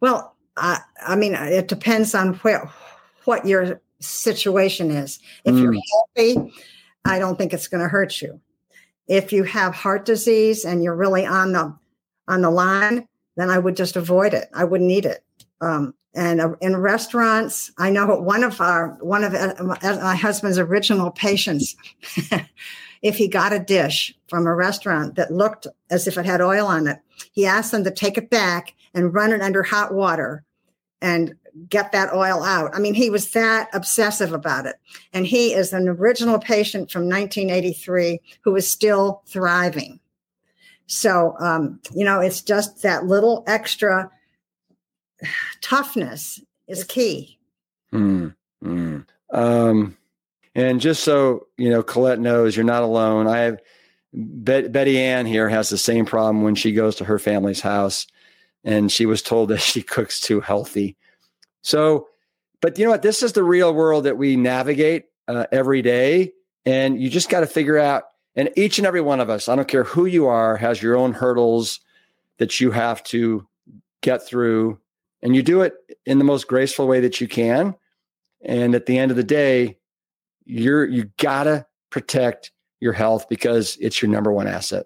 Well, 0.00 0.34
I, 0.56 0.80
I 1.06 1.16
mean, 1.16 1.34
it 1.34 1.68
depends 1.68 2.14
on 2.14 2.34
where, 2.34 2.70
what 3.24 3.46
your 3.46 3.80
situation 4.00 4.90
is. 4.90 5.20
If 5.44 5.56
you're 5.56 5.72
Mm. 5.72 5.80
healthy, 6.16 6.52
I 7.04 7.18
don't 7.18 7.36
think 7.36 7.52
it's 7.52 7.68
going 7.68 7.82
to 7.82 7.88
hurt 7.88 8.20
you. 8.20 8.40
If 9.06 9.32
you 9.32 9.44
have 9.44 9.74
heart 9.74 10.04
disease 10.04 10.64
and 10.64 10.82
you're 10.82 10.94
really 10.94 11.26
on 11.26 11.52
the 11.52 11.76
on 12.26 12.40
the 12.40 12.50
line, 12.50 13.06
then 13.36 13.50
I 13.50 13.58
would 13.58 13.76
just 13.76 13.96
avoid 13.96 14.32
it. 14.32 14.48
I 14.54 14.64
wouldn't 14.64 14.90
eat 14.90 15.04
it. 15.04 15.22
Um, 15.60 15.94
and 16.14 16.40
uh, 16.40 16.54
in 16.60 16.76
restaurants, 16.76 17.72
I 17.76 17.90
know 17.90 18.06
one 18.06 18.44
of 18.44 18.60
our 18.60 18.96
one 19.00 19.24
of 19.24 19.34
uh, 19.34 19.54
my 19.62 19.78
my 19.82 20.16
husband's 20.16 20.58
original 20.58 21.10
patients. 21.10 21.76
if 23.02 23.16
he 23.16 23.28
got 23.28 23.52
a 23.52 23.58
dish 23.58 24.14
from 24.28 24.46
a 24.46 24.54
restaurant 24.54 25.16
that 25.16 25.32
looked 25.32 25.66
as 25.90 26.06
if 26.06 26.16
it 26.16 26.24
had 26.24 26.40
oil 26.40 26.66
on 26.66 26.86
it, 26.86 26.98
he 27.32 27.46
asked 27.46 27.72
them 27.72 27.84
to 27.84 27.90
take 27.90 28.16
it 28.16 28.30
back 28.30 28.74
and 28.94 29.12
run 29.12 29.32
it 29.32 29.42
under 29.42 29.62
hot 29.62 29.92
water 29.92 30.44
and 31.02 31.34
get 31.68 31.92
that 31.92 32.12
oil 32.12 32.42
out. 32.42 32.74
I 32.74 32.78
mean, 32.78 32.94
he 32.94 33.10
was 33.10 33.30
that 33.32 33.68
obsessive 33.72 34.32
about 34.32 34.66
it. 34.66 34.76
And 35.12 35.26
he 35.26 35.52
is 35.52 35.72
an 35.72 35.88
original 35.88 36.38
patient 36.38 36.90
from 36.90 37.02
1983 37.02 38.20
who 38.42 38.56
is 38.56 38.68
still 38.68 39.22
thriving. 39.26 40.00
So, 40.86 41.36
um, 41.38 41.80
you 41.94 42.04
know, 42.04 42.20
it's 42.20 42.42
just 42.42 42.82
that 42.82 43.06
little 43.06 43.44
extra 43.46 44.10
toughness 45.60 46.40
is 46.66 46.84
key. 46.84 47.38
Mm, 47.92 48.34
mm. 48.62 49.06
Um, 49.32 49.96
and 50.54 50.80
just 50.80 51.04
so 51.04 51.46
you 51.56 51.70
know, 51.70 51.82
Colette 51.82 52.20
knows 52.20 52.56
you're 52.56 52.64
not 52.64 52.82
alone. 52.82 53.26
I 53.26 53.38
have 53.38 53.60
Bet- 54.12 54.70
Betty 54.70 55.00
Ann 55.00 55.26
here 55.26 55.48
has 55.48 55.68
the 55.68 55.78
same 55.78 56.06
problem 56.06 56.42
when 56.44 56.54
she 56.54 56.72
goes 56.72 56.94
to 56.96 57.04
her 57.04 57.18
family's 57.18 57.60
house, 57.60 58.06
and 58.62 58.90
she 58.90 59.06
was 59.06 59.22
told 59.22 59.48
that 59.48 59.60
she 59.60 59.82
cooks 59.82 60.20
too 60.20 60.40
healthy. 60.40 60.96
So, 61.64 62.08
but 62.60 62.78
you 62.78 62.84
know 62.84 62.90
what? 62.90 63.02
This 63.02 63.22
is 63.22 63.32
the 63.32 63.42
real 63.42 63.74
world 63.74 64.04
that 64.04 64.18
we 64.18 64.36
navigate 64.36 65.06
uh, 65.26 65.46
every 65.50 65.82
day. 65.82 66.32
And 66.66 67.00
you 67.00 67.10
just 67.10 67.30
got 67.30 67.40
to 67.40 67.46
figure 67.46 67.78
out, 67.78 68.04
and 68.36 68.50
each 68.56 68.78
and 68.78 68.86
every 68.86 69.00
one 69.00 69.20
of 69.20 69.30
us, 69.30 69.48
I 69.48 69.56
don't 69.56 69.68
care 69.68 69.84
who 69.84 70.06
you 70.06 70.26
are, 70.26 70.56
has 70.56 70.82
your 70.82 70.96
own 70.96 71.12
hurdles 71.12 71.80
that 72.38 72.60
you 72.60 72.70
have 72.70 73.02
to 73.04 73.46
get 74.02 74.24
through. 74.26 74.78
And 75.22 75.34
you 75.34 75.42
do 75.42 75.62
it 75.62 75.74
in 76.04 76.18
the 76.18 76.24
most 76.24 76.46
graceful 76.46 76.86
way 76.86 77.00
that 77.00 77.20
you 77.20 77.28
can. 77.28 77.74
And 78.42 78.74
at 78.74 78.86
the 78.86 78.98
end 78.98 79.10
of 79.10 79.16
the 79.16 79.24
day, 79.24 79.78
you're 80.44 80.84
you 80.84 81.10
gotta 81.16 81.66
protect 81.88 82.52
your 82.80 82.92
health 82.92 83.28
because 83.30 83.78
it's 83.80 84.02
your 84.02 84.10
number 84.10 84.30
one 84.30 84.46
asset. 84.46 84.84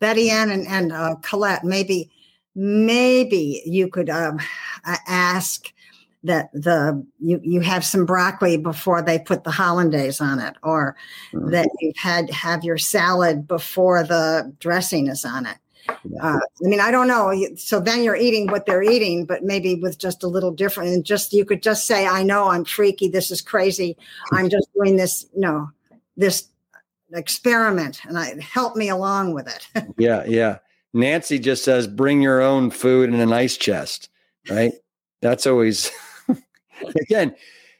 Betty 0.00 0.30
Ann 0.30 0.48
and, 0.48 0.66
and 0.66 0.92
uh, 0.92 1.16
Colette, 1.16 1.64
maybe 1.64 2.10
maybe 2.54 3.62
you 3.66 3.88
could 3.88 4.08
um, 4.08 4.40
ask 5.06 5.73
that 6.24 6.50
the 6.52 7.06
you 7.20 7.38
you 7.42 7.60
have 7.60 7.84
some 7.84 8.06
broccoli 8.06 8.56
before 8.56 9.02
they 9.02 9.18
put 9.18 9.44
the 9.44 9.50
hollandaise 9.50 10.20
on 10.20 10.40
it, 10.40 10.56
or 10.62 10.96
mm-hmm. 11.32 11.50
that 11.50 11.68
you've 11.80 11.96
had 11.96 12.30
have 12.30 12.64
your 12.64 12.78
salad 12.78 13.46
before 13.46 14.02
the 14.02 14.52
dressing 14.58 15.06
is 15.06 15.24
on 15.24 15.46
it. 15.46 15.56
Uh, 15.88 16.38
I 16.38 16.68
mean, 16.68 16.80
I 16.80 16.90
don't 16.90 17.08
know. 17.08 17.34
So 17.56 17.78
then 17.78 18.02
you're 18.02 18.16
eating 18.16 18.46
what 18.46 18.64
they're 18.64 18.82
eating, 18.82 19.26
but 19.26 19.42
maybe 19.42 19.74
with 19.74 19.98
just 19.98 20.22
a 20.22 20.26
little 20.26 20.50
different. 20.50 20.94
And 20.94 21.04
just 21.04 21.34
you 21.34 21.44
could 21.44 21.62
just 21.62 21.86
say, 21.86 22.06
"I 22.06 22.22
know 22.22 22.48
I'm 22.48 22.64
freaky. 22.64 23.08
This 23.08 23.30
is 23.30 23.42
crazy. 23.42 23.96
I'm 24.32 24.48
just 24.48 24.68
doing 24.74 24.96
this. 24.96 25.26
You 25.34 25.42
know, 25.42 25.70
this 26.16 26.48
experiment, 27.12 28.02
and 28.06 28.18
I 28.18 28.40
help 28.40 28.76
me 28.76 28.88
along 28.88 29.34
with 29.34 29.46
it." 29.46 29.84
yeah, 29.98 30.24
yeah. 30.26 30.58
Nancy 30.94 31.38
just 31.38 31.64
says, 31.64 31.86
"Bring 31.86 32.22
your 32.22 32.40
own 32.40 32.70
food 32.70 33.12
in 33.12 33.20
an 33.20 33.32
ice 33.32 33.58
chest." 33.58 34.08
Right. 34.48 34.72
That's 35.24 35.46
always 35.46 35.90
again. 37.00 37.34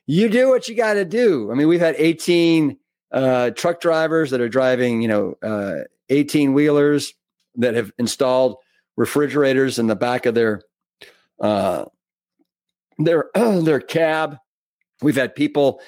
You 0.07 0.29
do 0.29 0.51
what 0.51 0.69
you 0.69 0.75
got 0.75 0.95
to 0.95 1.05
do. 1.05 1.51
I 1.51 1.55
mean, 1.55 1.67
we've 1.67 1.81
had 1.81 1.95
18 1.97 2.77
uh, 3.11 3.51
truck 3.51 3.81
drivers 3.81 4.31
that 4.31 4.41
are 4.41 4.49
driving, 4.49 5.01
you 5.01 5.09
know, 5.09 5.35
uh, 5.43 5.85
18 6.11 6.53
wheelers 6.53 7.15
that 7.57 7.75
have 7.75 7.93
installed 7.99 8.57
refrigerators 8.97 9.79
in 9.79 9.87
the 9.87 9.97
back 9.97 10.27
of 10.27 10.35
their 10.35 10.63
uh, 11.41 11.85
their 12.99 13.31
their 13.35 13.81
cab. 13.81 14.39
We've 15.03 15.17
had 15.17 15.35
people 15.35 15.81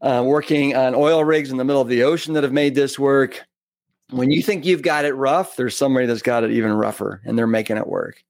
uh, 0.00 0.22
working 0.24 0.76
on 0.76 0.94
oil 0.94 1.24
rigs 1.24 1.50
in 1.50 1.56
the 1.56 1.64
middle 1.64 1.82
of 1.82 1.88
the 1.88 2.04
ocean 2.04 2.34
that 2.34 2.44
have 2.44 2.52
made 2.52 2.74
this 2.74 2.98
work. 2.98 3.42
When 4.10 4.30
you 4.30 4.42
think 4.42 4.64
you've 4.64 4.82
got 4.82 5.04
it 5.04 5.12
rough, 5.14 5.56
there's 5.56 5.76
somebody 5.76 6.06
that's 6.06 6.22
got 6.22 6.44
it 6.44 6.50
even 6.50 6.72
rougher, 6.72 7.20
and 7.24 7.36
they're 7.36 7.46
making 7.46 7.76
it 7.76 7.86
work. 7.86 8.22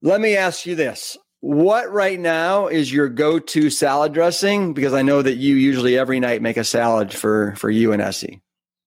Let 0.00 0.20
me 0.20 0.36
ask 0.36 0.66
you 0.66 0.74
this: 0.74 1.16
What 1.42 1.90
right 1.90 2.20
now 2.20 2.68
is 2.68 2.92
your 2.92 3.08
go-to 3.08 3.68
salad 3.68 4.12
dressing? 4.12 4.74
Because 4.74 4.92
I 4.92 5.02
know 5.02 5.22
that 5.22 5.38
you 5.38 5.56
usually 5.56 5.98
every 5.98 6.20
night 6.20 6.40
make 6.40 6.56
a 6.56 6.62
salad 6.62 7.12
for 7.12 7.56
for 7.56 7.68
you 7.68 7.92
and 7.92 8.00
Essie. 8.00 8.40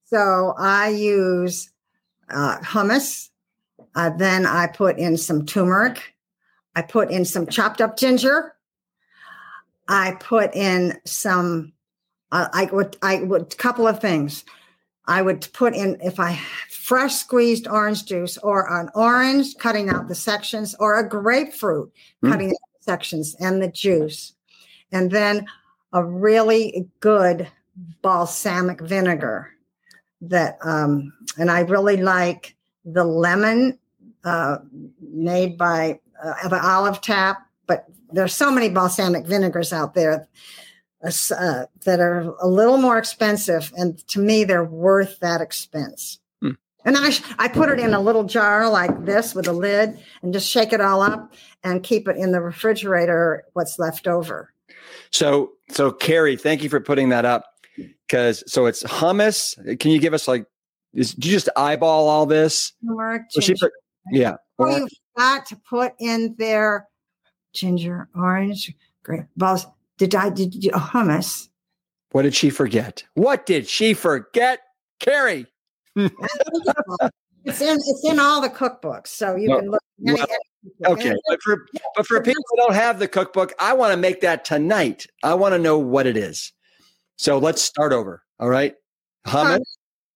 So 0.05 0.53
I 0.57 0.87
use 0.87 1.69
uh, 2.29 2.59
hummus. 2.59 3.29
Uh, 3.93 4.11
then 4.11 4.45
I 4.45 4.67
put 4.67 4.97
in 4.97 5.17
some 5.17 5.45
turmeric. 5.45 6.15
I 6.77 6.81
put 6.81 7.11
in 7.11 7.25
some 7.25 7.45
chopped 7.45 7.81
up 7.81 7.97
ginger. 7.97 8.55
I 9.89 10.11
put 10.21 10.55
in 10.55 10.97
some. 11.03 11.73
Uh, 12.31 12.47
I 12.53 12.69
would. 12.71 12.95
I 13.01 13.17
would. 13.17 13.57
Couple 13.57 13.85
of 13.85 13.99
things. 13.99 14.45
I 15.05 15.21
would 15.21 15.45
put 15.51 15.75
in 15.75 15.97
if 16.01 16.21
I 16.21 16.39
fresh 16.85 17.15
squeezed 17.15 17.67
orange 17.67 18.05
juice 18.05 18.37
or 18.37 18.71
an 18.79 18.89
orange, 18.93 19.57
cutting 19.57 19.89
out 19.89 20.07
the 20.07 20.13
sections, 20.13 20.75
or 20.79 20.99
a 20.99 21.09
grapefruit, 21.09 21.91
mm. 22.23 22.29
cutting 22.29 22.49
out 22.49 22.69
the 22.77 22.83
sections 22.83 23.35
and 23.39 23.59
the 23.59 23.67
juice, 23.67 24.33
and 24.91 25.09
then 25.09 25.47
a 25.93 26.05
really 26.05 26.87
good 26.99 27.47
balsamic 28.03 28.79
vinegar 28.81 29.49
that 30.21 30.59
um, 30.63 31.11
and 31.39 31.49
I 31.49 31.61
really 31.61 31.97
like 31.97 32.55
the 32.85 33.03
lemon 33.03 33.79
uh, 34.23 34.57
made 35.01 35.57
by 35.57 35.99
uh, 36.23 36.47
the 36.49 36.63
olive 36.63 37.01
tap. 37.01 37.47
But 37.65 37.85
there's 38.11 38.35
so 38.35 38.51
many 38.51 38.69
balsamic 38.69 39.25
vinegars 39.25 39.73
out 39.73 39.95
there 39.95 40.27
uh, 41.03 41.65
that 41.83 41.99
are 41.99 42.35
a 42.39 42.47
little 42.47 42.77
more 42.77 42.99
expensive, 42.99 43.73
and 43.75 43.97
to 44.09 44.19
me, 44.19 44.43
they're 44.43 44.63
worth 44.63 45.19
that 45.21 45.41
expense. 45.41 46.19
And 46.85 46.95
I 46.97 47.11
I 47.39 47.47
put 47.47 47.69
it 47.69 47.79
in 47.79 47.93
a 47.93 47.99
little 47.99 48.23
jar 48.23 48.69
like 48.69 49.05
this 49.05 49.33
with 49.33 49.47
a 49.47 49.53
lid, 49.53 49.99
and 50.21 50.31
just 50.31 50.49
shake 50.49 50.71
it 50.71 50.79
all 50.79 51.01
up 51.01 51.33
and 51.63 51.83
keep 51.83 52.07
it 52.07 52.15
in 52.15 52.31
the 52.31 52.39
refrigerator. 52.39 53.43
What's 53.53 53.79
left 53.79 54.07
over. 54.07 54.53
So 55.11 55.53
so 55.69 55.91
Carrie, 55.91 56.37
thank 56.37 56.63
you 56.63 56.69
for 56.69 56.79
putting 56.79 57.09
that 57.09 57.25
up 57.25 57.45
because 57.75 58.43
so 58.51 58.67
it's 58.67 58.83
hummus. 58.83 59.79
Can 59.79 59.91
you 59.91 59.99
give 59.99 60.13
us 60.13 60.27
like? 60.27 60.45
Is, 60.93 61.13
do 61.13 61.27
you 61.27 61.33
just 61.33 61.49
eyeball 61.57 62.07
all 62.07 62.25
this? 62.25 62.71
Turmeric, 62.85 63.23
Ginger. 63.31 63.71
yeah. 64.11 64.35
Oh, 64.59 64.77
you've 64.77 64.89
got 65.17 65.45
to 65.47 65.57
put 65.57 65.93
in 65.99 66.35
there 66.37 66.87
ginger, 67.53 68.07
orange, 68.15 68.73
grape 69.03 69.25
balls. 69.35 69.65
Did 69.97 70.15
I 70.15 70.29
did 70.29 70.63
you 70.63 70.71
hummus? 70.71 71.49
What 72.11 72.21
did 72.21 72.35
she 72.35 72.49
forget? 72.49 73.03
What 73.15 73.45
did 73.45 73.67
she 73.67 73.93
forget, 73.93 74.59
Carrie? 74.99 75.47
it's 77.45 77.61
in 77.61 77.77
it's 77.77 78.05
in 78.05 78.19
all 78.19 78.41
the 78.41 78.49
cookbooks, 78.49 79.07
so 79.07 79.35
you 79.35 79.49
can 79.49 79.71
look. 79.71 79.81
Well, 79.99 80.25
okay, 80.87 81.13
but 81.27 81.41
for 81.41 81.65
but 81.95 82.05
for 82.05 82.21
people 82.21 82.43
who 82.49 82.57
don't 82.57 82.73
have 82.73 82.99
the 82.99 83.07
cookbook, 83.07 83.53
I 83.59 83.73
want 83.73 83.93
to 83.93 83.97
make 83.97 84.21
that 84.21 84.45
tonight. 84.45 85.05
I 85.23 85.33
want 85.35 85.53
to 85.53 85.59
know 85.59 85.77
what 85.77 86.05
it 86.05 86.17
is. 86.17 86.51
So 87.17 87.37
let's 87.37 87.61
start 87.61 87.93
over. 87.93 88.23
All 88.39 88.49
right. 88.49 88.75
Hummus. 89.25 89.63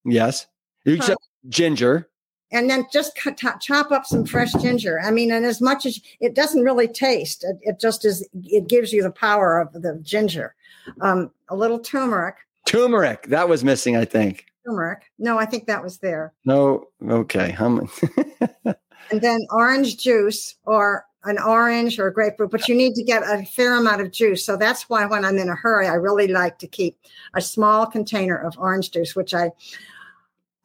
Yes. 0.06 0.48
You 0.86 1.00
ginger. 1.48 2.10
And 2.52 2.70
then 2.70 2.86
just 2.92 3.16
cut, 3.16 3.38
chop 3.62 3.92
up 3.92 4.06
some 4.06 4.26
fresh 4.26 4.52
ginger. 4.54 5.00
I 5.00 5.12
mean, 5.12 5.32
and 5.32 5.46
as 5.46 5.62
much 5.62 5.86
as 5.86 6.00
it 6.20 6.34
doesn't 6.34 6.64
really 6.64 6.88
taste, 6.88 7.44
it, 7.44 7.58
it 7.62 7.80
just 7.80 8.06
is, 8.06 8.28
it 8.44 8.68
gives 8.68 8.92
you 8.92 9.04
the 9.04 9.12
power 9.12 9.60
of 9.60 9.72
the 9.74 10.00
ginger. 10.02 10.56
Um, 11.02 11.32
a 11.50 11.56
little 11.56 11.80
turmeric. 11.80 12.36
Turmeric. 12.66 13.28
That 13.28 13.48
was 13.48 13.64
missing, 13.64 13.96
I 13.96 14.06
think. 14.06 14.46
Turmeric. 14.70 15.12
No, 15.18 15.38
I 15.38 15.46
think 15.46 15.68
that 15.68 15.84
was 15.84 15.98
there. 15.98 16.34
No. 16.46 16.88
Okay. 17.08 17.52
Hum- 17.52 17.90
and 18.66 19.22
then 19.22 19.40
orange 19.52 19.98
juice 19.98 20.56
or 20.66 21.06
an 21.26 21.38
orange 21.40 22.00
or 22.00 22.08
a 22.08 22.14
grapefruit, 22.14 22.52
but 22.52 22.68
you 22.68 22.76
need 22.76 22.94
to 22.96 23.04
get 23.04 23.24
a 23.24 23.44
fair 23.46 23.76
amount 23.76 24.02
of 24.02 24.12
juice. 24.12 24.46
So 24.46 24.56
that's 24.56 24.90
why 24.90 25.06
when 25.06 25.26
I'm 25.26 25.38
in 25.38 25.50
a 25.50 25.56
hurry, 25.56 25.88
I 25.88 25.96
really 25.96 26.28
like 26.28 26.60
to 26.60 26.68
keep 26.68 26.98
a 27.34 27.42
small 27.42 27.86
container 27.86 28.38
of 28.38 28.58
orange 28.58 28.92
juice, 28.92 29.16
which 29.16 29.34
I 29.34 29.52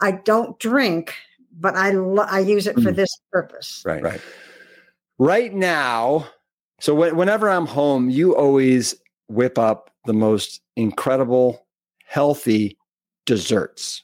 I 0.01 0.13
don't 0.13 0.59
drink, 0.59 1.15
but 1.59 1.77
I 1.77 1.91
lo- 1.91 2.27
I 2.29 2.41
use 2.41 2.67
it 2.67 2.75
for 2.75 2.93
mm. 2.93 2.97
this 2.97 3.19
purpose. 3.33 3.83
Right, 3.85 4.03
right. 4.03 4.21
Right 5.19 5.55
now, 5.55 6.29
so 6.81 6.95
whenever 6.95 7.49
I'm 7.49 7.67
home, 7.67 8.11
you 8.11 8.37
always 8.37 8.95
whip 9.29 9.59
up 9.59 9.91
the 10.07 10.13
most 10.13 10.61
incredible, 10.77 11.67
healthy 12.05 12.77
desserts. 13.27 14.03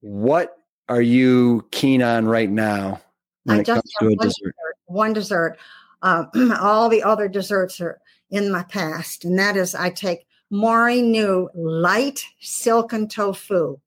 What 0.00 0.56
are 0.88 1.02
you 1.02 1.66
keen 1.70 2.02
on 2.02 2.26
right 2.26 2.50
now 2.50 3.00
when 3.44 3.58
I 3.58 3.60
it 3.60 3.66
comes 3.66 3.90
to 4.00 4.08
a 4.08 4.16
dessert? 4.16 4.54
one 4.86 5.12
dessert. 5.12 5.58
Uh, 6.02 6.24
all 6.60 6.88
the 6.88 7.02
other 7.02 7.28
desserts 7.28 7.80
are 7.80 8.00
in 8.30 8.50
my 8.50 8.62
past, 8.64 9.24
and 9.24 9.38
that 9.38 9.56
is 9.56 9.74
I 9.74 9.90
take 9.90 10.26
Mori-Nu 10.50 11.48
light 11.54 12.24
silken 12.40 13.08
tofu. 13.08 13.78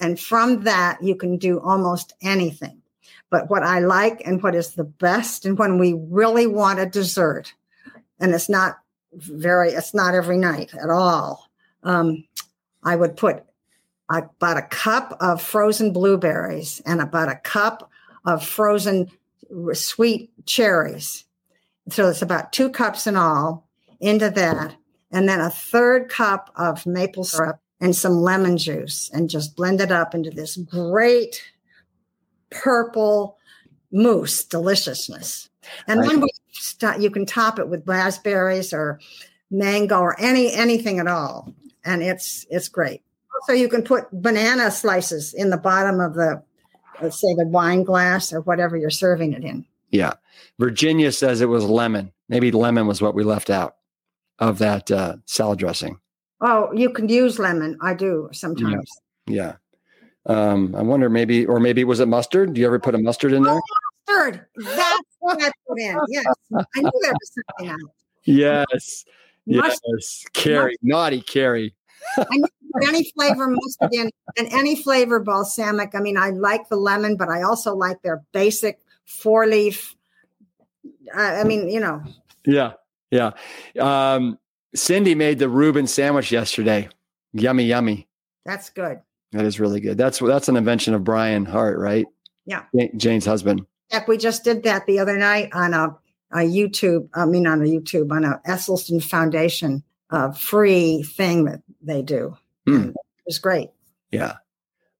And 0.00 0.18
from 0.18 0.62
that, 0.62 1.02
you 1.02 1.16
can 1.16 1.38
do 1.38 1.60
almost 1.60 2.14
anything. 2.22 2.80
But 3.30 3.50
what 3.50 3.62
I 3.62 3.80
like 3.80 4.22
and 4.24 4.42
what 4.42 4.54
is 4.54 4.74
the 4.74 4.84
best, 4.84 5.44
and 5.44 5.58
when 5.58 5.78
we 5.78 5.94
really 6.08 6.46
want 6.46 6.78
a 6.78 6.86
dessert, 6.86 7.52
and 8.20 8.32
it's 8.32 8.48
not 8.48 8.78
very, 9.12 9.70
it's 9.70 9.92
not 9.92 10.14
every 10.14 10.38
night 10.38 10.72
at 10.74 10.88
all, 10.88 11.48
um, 11.82 12.24
I 12.88 12.96
would 12.96 13.18
put 13.18 13.44
about 14.08 14.56
a 14.56 14.62
cup 14.62 15.14
of 15.20 15.42
frozen 15.42 15.92
blueberries 15.92 16.80
and 16.86 17.02
about 17.02 17.28
a 17.28 17.36
cup 17.36 17.90
of 18.24 18.42
frozen 18.42 19.10
sweet 19.74 20.30
cherries. 20.46 21.26
So 21.90 22.08
it's 22.08 22.22
about 22.22 22.50
two 22.50 22.70
cups 22.70 23.06
in 23.06 23.14
all 23.14 23.68
into 24.00 24.30
that. 24.30 24.74
And 25.10 25.28
then 25.28 25.40
a 25.40 25.50
third 25.50 26.08
cup 26.08 26.50
of 26.56 26.86
maple 26.86 27.24
syrup 27.24 27.60
and 27.78 27.94
some 27.94 28.14
lemon 28.14 28.56
juice 28.56 29.10
and 29.12 29.28
just 29.28 29.54
blend 29.54 29.82
it 29.82 29.92
up 29.92 30.14
into 30.14 30.30
this 30.30 30.56
great 30.56 31.42
purple 32.50 33.36
mousse 33.92 34.44
deliciousness. 34.44 35.50
And 35.86 36.02
then 36.02 36.22
we 36.22 36.28
st- 36.52 37.02
you 37.02 37.10
can 37.10 37.26
top 37.26 37.58
it 37.58 37.68
with 37.68 37.86
raspberries 37.86 38.72
or 38.72 38.98
mango 39.50 39.98
or 39.98 40.18
any 40.18 40.52
anything 40.52 40.98
at 40.98 41.06
all. 41.06 41.52
And 41.84 42.02
it's 42.02 42.46
it's 42.50 42.68
great. 42.68 43.02
So 43.46 43.52
you 43.52 43.68
can 43.68 43.82
put 43.82 44.10
banana 44.10 44.70
slices 44.70 45.32
in 45.34 45.50
the 45.50 45.56
bottom 45.56 46.00
of 46.00 46.14
the 46.14 46.42
let's 47.00 47.20
say 47.20 47.34
the 47.34 47.46
wine 47.46 47.84
glass 47.84 48.32
or 48.32 48.40
whatever 48.40 48.76
you're 48.76 48.90
serving 48.90 49.32
it 49.32 49.44
in. 49.44 49.64
Yeah. 49.90 50.14
Virginia 50.58 51.12
says 51.12 51.40
it 51.40 51.46
was 51.46 51.64
lemon. 51.64 52.12
Maybe 52.28 52.50
lemon 52.50 52.86
was 52.86 53.00
what 53.00 53.14
we 53.14 53.24
left 53.24 53.50
out 53.50 53.76
of 54.38 54.58
that 54.58 54.90
uh, 54.90 55.16
salad 55.24 55.58
dressing. 55.58 55.98
Oh, 56.40 56.70
you 56.72 56.90
can 56.90 57.08
use 57.08 57.38
lemon. 57.38 57.78
I 57.80 57.94
do 57.94 58.28
sometimes. 58.32 58.90
Yeah. 59.26 59.56
Um, 60.26 60.74
I 60.74 60.82
wonder 60.82 61.08
maybe, 61.08 61.46
or 61.46 61.58
maybe 61.58 61.84
was 61.84 62.00
it 62.00 62.06
mustard? 62.06 62.54
Do 62.54 62.60
you 62.60 62.66
ever 62.66 62.78
put 62.78 62.94
a 62.94 62.98
mustard 62.98 63.32
in 63.32 63.42
there? 63.42 63.54
Oh, 63.54 63.60
mustard. 64.08 64.46
That's 64.56 65.02
what 65.20 65.42
I 65.42 65.50
put 65.66 65.80
in. 65.80 65.98
Yes. 66.08 66.24
I 66.52 66.80
knew 66.80 66.90
there 67.02 67.12
was 67.12 67.32
something 67.34 67.68
else. 67.70 67.92
Yes. 68.24 69.06
Mustard. 69.48 69.80
Yes. 69.98 70.24
Carrie, 70.32 70.76
naughty 70.82 71.20
Carrie. 71.20 71.74
I 72.16 72.24
any 72.82 73.10
flavor 73.16 73.48
mustard 73.48 73.90
in 73.92 74.10
and 74.36 74.48
any 74.52 74.76
flavor 74.76 75.20
balsamic. 75.20 75.94
I 75.94 76.00
mean, 76.00 76.16
I 76.16 76.30
like 76.30 76.68
the 76.68 76.76
lemon, 76.76 77.16
but 77.16 77.28
I 77.28 77.42
also 77.42 77.74
like 77.74 78.02
their 78.02 78.22
basic 78.32 78.78
four 79.04 79.46
leaf. 79.46 79.96
I 81.14 81.40
I 81.40 81.44
mean, 81.44 81.68
you 81.68 81.80
know, 81.80 82.02
Yeah. 82.44 82.72
Yeah. 83.10 83.32
Um, 83.78 84.38
Cindy 84.74 85.14
made 85.14 85.38
the 85.38 85.48
Reuben 85.48 85.86
sandwich 85.86 86.30
yesterday. 86.30 86.88
Yummy, 87.32 87.64
yummy. 87.64 88.06
that's 88.44 88.70
good. 88.70 89.00
That 89.32 89.44
is 89.44 89.60
really 89.60 89.80
good. 89.80 89.98
That's 89.98 90.18
that's 90.18 90.48
an 90.48 90.56
invention 90.56 90.94
of 90.94 91.04
Brian 91.04 91.44
Hart, 91.44 91.78
right? 91.78 92.06
Yeah. 92.46 92.64
Jane's 92.96 93.26
husband. 93.26 93.66
Heck, 93.90 94.08
we 94.08 94.16
just 94.16 94.44
did 94.44 94.62
that 94.64 94.86
the 94.86 94.98
other 94.98 95.16
night 95.16 95.50
on 95.52 95.74
a, 95.74 95.96
a 96.32 96.38
YouTube. 96.38 97.08
I 97.14 97.24
mean, 97.24 97.46
on 97.46 97.62
a 97.62 97.64
YouTube 97.64 98.12
on 98.12 98.24
a 98.24 98.40
Esselstyn 98.46 99.02
Foundation 99.02 99.82
uh, 100.10 100.32
free 100.32 101.02
thing 101.02 101.44
that 101.44 101.62
they 101.82 102.02
do. 102.02 102.36
Hmm. 102.66 102.88
It 102.88 102.94
was 103.26 103.38
great. 103.38 103.70
Yeah. 104.10 104.36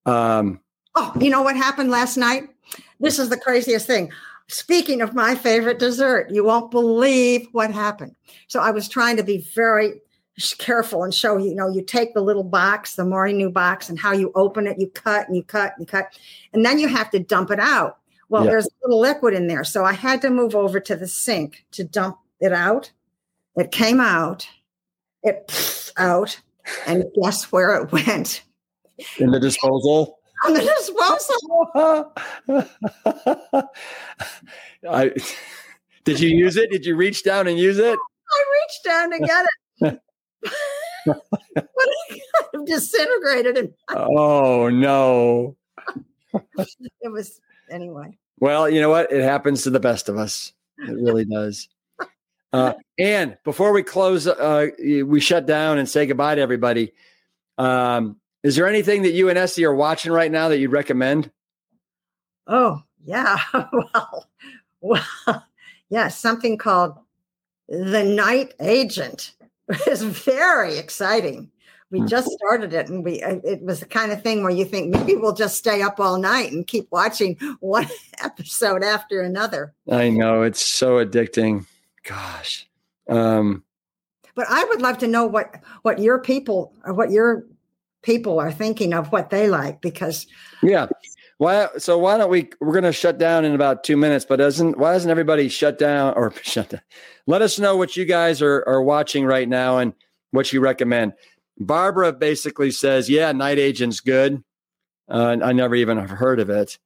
Um, 0.06 0.60
Oh, 1.00 1.12
you 1.20 1.30
know 1.30 1.42
what 1.42 1.56
happened 1.56 1.92
last 1.92 2.16
night? 2.16 2.48
This 2.98 3.20
is 3.20 3.28
the 3.28 3.36
craziest 3.36 3.86
thing. 3.86 4.10
Speaking 4.48 5.00
of 5.00 5.14
my 5.14 5.36
favorite 5.36 5.78
dessert, 5.78 6.28
you 6.28 6.42
won't 6.42 6.72
believe 6.72 7.46
what 7.52 7.70
happened. 7.70 8.16
So 8.48 8.58
I 8.58 8.72
was 8.72 8.88
trying 8.88 9.16
to 9.18 9.22
be 9.22 9.46
very 9.54 10.00
careful 10.58 11.04
and 11.04 11.14
show 11.14 11.36
you 11.36 11.54
know 11.54 11.68
you 11.68 11.82
take 11.82 12.14
the 12.14 12.20
little 12.20 12.42
box, 12.42 12.96
the 12.96 13.04
Mori-Nu 13.04 13.48
box, 13.48 13.88
and 13.88 13.96
how 13.96 14.10
you 14.12 14.32
open 14.34 14.66
it. 14.66 14.80
You 14.80 14.88
cut 14.88 15.28
and 15.28 15.36
you 15.36 15.44
cut 15.44 15.74
and 15.76 15.82
you 15.82 15.86
cut, 15.86 16.18
and 16.52 16.66
then 16.66 16.80
you 16.80 16.88
have 16.88 17.10
to 17.10 17.20
dump 17.20 17.52
it 17.52 17.60
out. 17.60 17.98
Well, 18.28 18.44
Yeah. 18.44 18.50
there's 18.50 18.66
a 18.66 18.70
little 18.84 19.00
liquid 19.00 19.34
in 19.34 19.46
there, 19.46 19.64
so 19.64 19.84
I 19.84 19.92
had 19.94 20.20
to 20.22 20.30
move 20.30 20.54
over 20.54 20.80
to 20.80 20.96
the 20.96 21.08
sink 21.08 21.64
to 21.72 21.84
dump 21.84 22.18
it 22.40 22.52
out. 22.52 22.92
It 23.56 23.70
came 23.72 24.00
out, 24.00 24.46
it 25.22 25.92
out, 25.96 26.38
and 26.86 27.04
guess 27.20 27.50
where 27.50 27.74
it 27.82 27.90
went? 27.92 28.42
in 29.18 29.30
the 29.30 29.40
disposal. 29.40 30.18
On 30.46 30.54
the 30.54 30.60
disposal. 30.60 32.12
I 34.88 35.12
did 36.04 36.20
you 36.20 36.28
use 36.30 36.56
it? 36.56 36.70
Did 36.70 36.86
you 36.86 36.94
reach 36.96 37.24
down 37.24 37.48
and 37.48 37.58
use 37.58 37.78
it? 37.78 37.98
I 38.30 38.44
reached 38.60 38.84
down 38.84 39.10
to 39.10 39.18
get 39.18 39.46
it. 39.46 39.54
but 41.06 41.20
it 42.10 42.22
kind 42.40 42.54
of 42.54 42.66
disintegrated 42.66 43.56
and 43.58 43.74
Oh 43.90 44.68
no. 44.68 45.56
it 46.34 47.10
was 47.10 47.40
anyway. 47.70 48.16
Well, 48.40 48.68
you 48.68 48.80
know 48.80 48.90
what? 48.90 49.12
It 49.12 49.22
happens 49.22 49.62
to 49.62 49.70
the 49.70 49.80
best 49.80 50.08
of 50.08 50.16
us. 50.16 50.52
It 50.78 50.92
really 50.92 51.24
does. 51.24 51.68
Uh, 52.52 52.74
and 52.98 53.36
before 53.44 53.72
we 53.72 53.82
close, 53.82 54.26
uh, 54.26 54.68
we 54.78 55.20
shut 55.20 55.46
down 55.46 55.78
and 55.78 55.88
say 55.88 56.06
goodbye 56.06 56.34
to 56.36 56.40
everybody. 56.40 56.92
Um, 57.58 58.16
is 58.42 58.56
there 58.56 58.66
anything 58.66 59.02
that 59.02 59.12
you 59.12 59.28
and 59.28 59.38
Essie 59.38 59.64
are 59.64 59.74
watching 59.74 60.12
right 60.12 60.30
now 60.30 60.48
that 60.48 60.58
you'd 60.58 60.72
recommend? 60.72 61.30
Oh 62.46 62.82
yeah. 63.04 63.38
well 63.52 64.28
well 64.80 65.44
yeah, 65.90 66.08
something 66.08 66.56
called 66.56 66.96
The 67.68 68.04
Night 68.04 68.54
Agent. 68.60 69.34
is 69.86 70.02
very 70.02 70.78
exciting. 70.78 71.50
We 71.90 72.00
Hmm. 72.00 72.06
just 72.06 72.30
started 72.32 72.74
it 72.74 72.88
and 72.88 73.02
we 73.04 73.22
it 73.22 73.62
was 73.62 73.80
the 73.80 73.86
kind 73.86 74.12
of 74.12 74.22
thing 74.22 74.42
where 74.42 74.52
you 74.52 74.64
think 74.64 74.90
maybe 74.94 75.16
we'll 75.16 75.32
just 75.34 75.56
stay 75.56 75.80
up 75.80 75.98
all 75.98 76.18
night 76.18 76.52
and 76.52 76.66
keep 76.66 76.86
watching 76.90 77.36
one 77.60 77.88
episode 78.22 78.82
after 78.84 79.20
another. 79.22 79.72
I 79.90 80.10
know 80.10 80.42
it's 80.42 80.66
so 80.66 81.04
addicting. 81.04 81.64
Gosh. 82.04 82.68
Um, 83.08 83.64
But 84.34 84.46
I 84.50 84.64
would 84.64 84.82
love 84.82 84.98
to 84.98 85.06
know 85.08 85.26
what 85.26 85.54
what 85.82 85.98
your 85.98 86.18
people 86.18 86.74
or 86.84 86.92
what 86.92 87.10
your 87.10 87.44
people 88.02 88.38
are 88.38 88.52
thinking 88.52 88.92
of 88.94 89.10
what 89.10 89.30
they 89.30 89.48
like 89.48 89.80
because 89.80 90.26
yeah. 90.62 90.88
Why? 91.38 91.68
So 91.78 91.96
why 91.98 92.18
don't 92.18 92.30
we? 92.30 92.50
We're 92.60 92.72
going 92.72 92.82
to 92.82 92.92
shut 92.92 93.16
down 93.16 93.44
in 93.44 93.54
about 93.54 93.84
two 93.84 93.96
minutes. 93.96 94.24
But 94.24 94.36
doesn't 94.40 94.76
why 94.76 94.92
doesn't 94.92 95.10
everybody 95.10 95.48
shut 95.48 95.78
down 95.78 96.14
or 96.16 96.32
shut 96.42 96.68
down? 96.70 96.80
Let 97.28 97.42
us 97.42 97.58
know 97.60 97.76
what 97.76 97.96
you 97.96 98.04
guys 98.04 98.42
are 98.42 98.64
are 98.66 98.82
watching 98.82 99.24
right 99.24 99.48
now 99.48 99.78
and 99.78 99.92
what 100.32 100.52
you 100.52 100.60
recommend. 100.60 101.12
Barbara 101.58 102.12
basically 102.12 102.70
says, 102.70 103.10
"Yeah, 103.10 103.32
Night 103.32 103.58
Agent's 103.58 104.00
good." 104.00 104.42
Uh, 105.08 105.36
I 105.42 105.52
never 105.52 105.74
even 105.74 105.98
have 105.98 106.10
heard 106.10 106.40
of 106.40 106.50
it. 106.50 106.78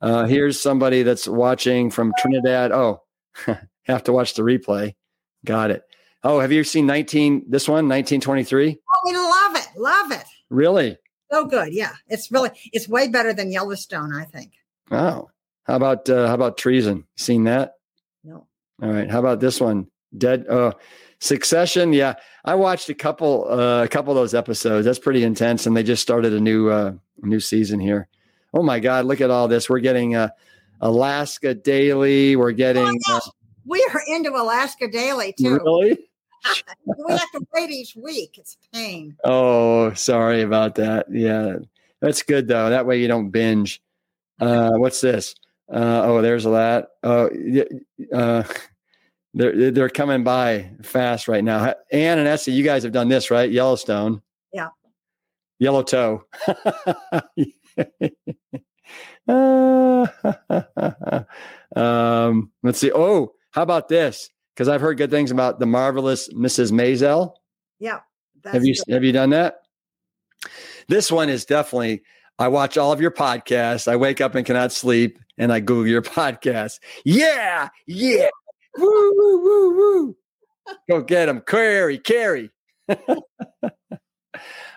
Uh, 0.00 0.26
here's 0.26 0.60
somebody 0.60 1.02
that's 1.02 1.26
watching 1.28 1.90
from 1.90 2.12
Trinidad. 2.18 2.72
Oh, 2.72 3.02
have 3.84 4.04
to 4.04 4.12
watch 4.12 4.34
the 4.34 4.42
replay. 4.42 4.94
Got 5.44 5.70
it. 5.70 5.82
Oh, 6.22 6.40
have 6.40 6.52
you 6.52 6.64
seen 6.64 6.86
19? 6.86 7.46
This 7.48 7.66
one, 7.66 7.88
1923. 7.88 8.78
oh, 8.78 9.00
we 9.06 9.16
love 9.16 9.56
it, 9.56 9.80
love 9.80 10.12
it. 10.12 10.26
Really? 10.50 10.98
So 11.32 11.46
good, 11.46 11.72
yeah. 11.72 11.92
It's 12.08 12.30
really 12.30 12.50
it's 12.72 12.88
way 12.88 13.08
better 13.08 13.32
than 13.32 13.50
Yellowstone, 13.50 14.12
I 14.14 14.24
think. 14.24 14.52
Oh, 14.90 15.30
how 15.64 15.76
about 15.76 16.08
uh, 16.10 16.26
how 16.26 16.34
about 16.34 16.58
treason? 16.58 17.04
Seen 17.16 17.44
that? 17.44 17.74
No, 18.24 18.46
All 18.82 18.90
right. 18.90 19.10
How 19.10 19.20
about 19.20 19.40
this 19.40 19.60
one? 19.60 19.86
Dead. 20.16 20.46
Uh, 20.48 20.72
Succession. 21.20 21.92
Yeah, 21.92 22.14
I 22.44 22.54
watched 22.54 22.88
a 22.88 22.94
couple 22.94 23.46
uh, 23.50 23.84
a 23.84 23.88
couple 23.88 24.12
of 24.12 24.16
those 24.16 24.34
episodes. 24.34 24.86
That's 24.86 24.98
pretty 24.98 25.22
intense, 25.22 25.66
and 25.66 25.76
they 25.76 25.82
just 25.82 26.02
started 26.02 26.32
a 26.32 26.40
new 26.40 26.70
uh, 26.70 26.92
new 27.18 27.40
season 27.40 27.78
here. 27.78 28.08
Oh 28.54 28.62
my 28.62 28.80
God! 28.80 29.04
Look 29.04 29.20
at 29.20 29.30
all 29.30 29.46
this. 29.46 29.68
We're 29.68 29.80
getting 29.80 30.16
uh, 30.16 30.30
Alaska 30.80 31.54
Daily. 31.54 32.36
We're 32.36 32.52
getting. 32.52 32.98
Uh, 33.08 33.20
we 33.66 33.86
are 33.92 34.00
into 34.08 34.30
Alaska 34.30 34.88
Daily 34.88 35.34
too. 35.38 35.58
really? 35.62 35.98
we 36.86 37.12
have 37.12 37.30
to 37.32 37.46
wait 37.52 37.70
each 37.70 37.96
week. 37.96 38.38
It's 38.38 38.56
a 38.56 38.76
pain. 38.76 39.16
Oh, 39.22 39.92
sorry 39.92 40.40
about 40.40 40.76
that. 40.76 41.06
Yeah, 41.10 41.56
that's 42.00 42.22
good 42.22 42.48
though. 42.48 42.70
That 42.70 42.86
way 42.86 42.98
you 42.98 43.08
don't 43.08 43.30
binge. 43.30 43.82
Uh, 44.40 44.70
what's 44.72 45.02
this? 45.02 45.34
Uh, 45.70 46.02
oh, 46.04 46.22
there's 46.22 46.46
a 46.46 46.50
lot. 46.50 46.86
Oh, 47.02 47.30
uh, 48.12 48.42
they're 49.34 49.70
they're 49.70 49.88
coming 49.88 50.24
by 50.24 50.70
fast 50.82 51.28
right 51.28 51.44
now. 51.44 51.74
Ann 51.92 52.18
and 52.18 52.28
Essie, 52.28 52.52
you 52.52 52.64
guys 52.64 52.82
have 52.82 52.92
done 52.92 53.08
this 53.08 53.30
right? 53.30 53.50
Yellowstone. 53.50 54.22
Yeah. 54.52 54.68
Yellow 55.58 55.82
toe. 55.82 56.24
Um, 61.76 62.50
let's 62.62 62.78
see. 62.78 62.92
Oh, 62.92 63.32
how 63.52 63.62
about 63.62 63.88
this? 63.88 64.28
Because 64.54 64.68
I've 64.68 64.80
heard 64.80 64.98
good 64.98 65.10
things 65.10 65.30
about 65.30 65.60
the 65.60 65.66
marvelous 65.66 66.28
Mrs. 66.32 66.72
Maisel. 66.72 67.34
Yeah. 67.78 68.00
Have 68.44 68.64
you 68.64 68.74
good. 68.74 68.94
have 68.94 69.04
you 69.04 69.12
done 69.12 69.30
that? 69.30 69.56
This 70.88 71.12
one 71.12 71.28
is 71.28 71.44
definitely. 71.44 72.02
I 72.38 72.48
watch 72.48 72.78
all 72.78 72.90
of 72.90 73.02
your 73.02 73.10
podcasts. 73.10 73.86
I 73.86 73.96
wake 73.96 74.22
up 74.22 74.34
and 74.34 74.46
cannot 74.46 74.72
sleep, 74.72 75.18
and 75.36 75.52
I 75.52 75.60
Google 75.60 75.86
your 75.86 76.02
podcast. 76.02 76.78
Yeah, 77.04 77.68
yeah, 77.86 78.28
woo, 78.76 79.12
woo, 79.16 79.42
woo, 79.42 79.76
woo. 79.76 80.16
Go 80.88 81.02
get 81.02 81.28
him, 81.28 81.40
Carrie, 81.40 81.98
Carrie. 81.98 82.50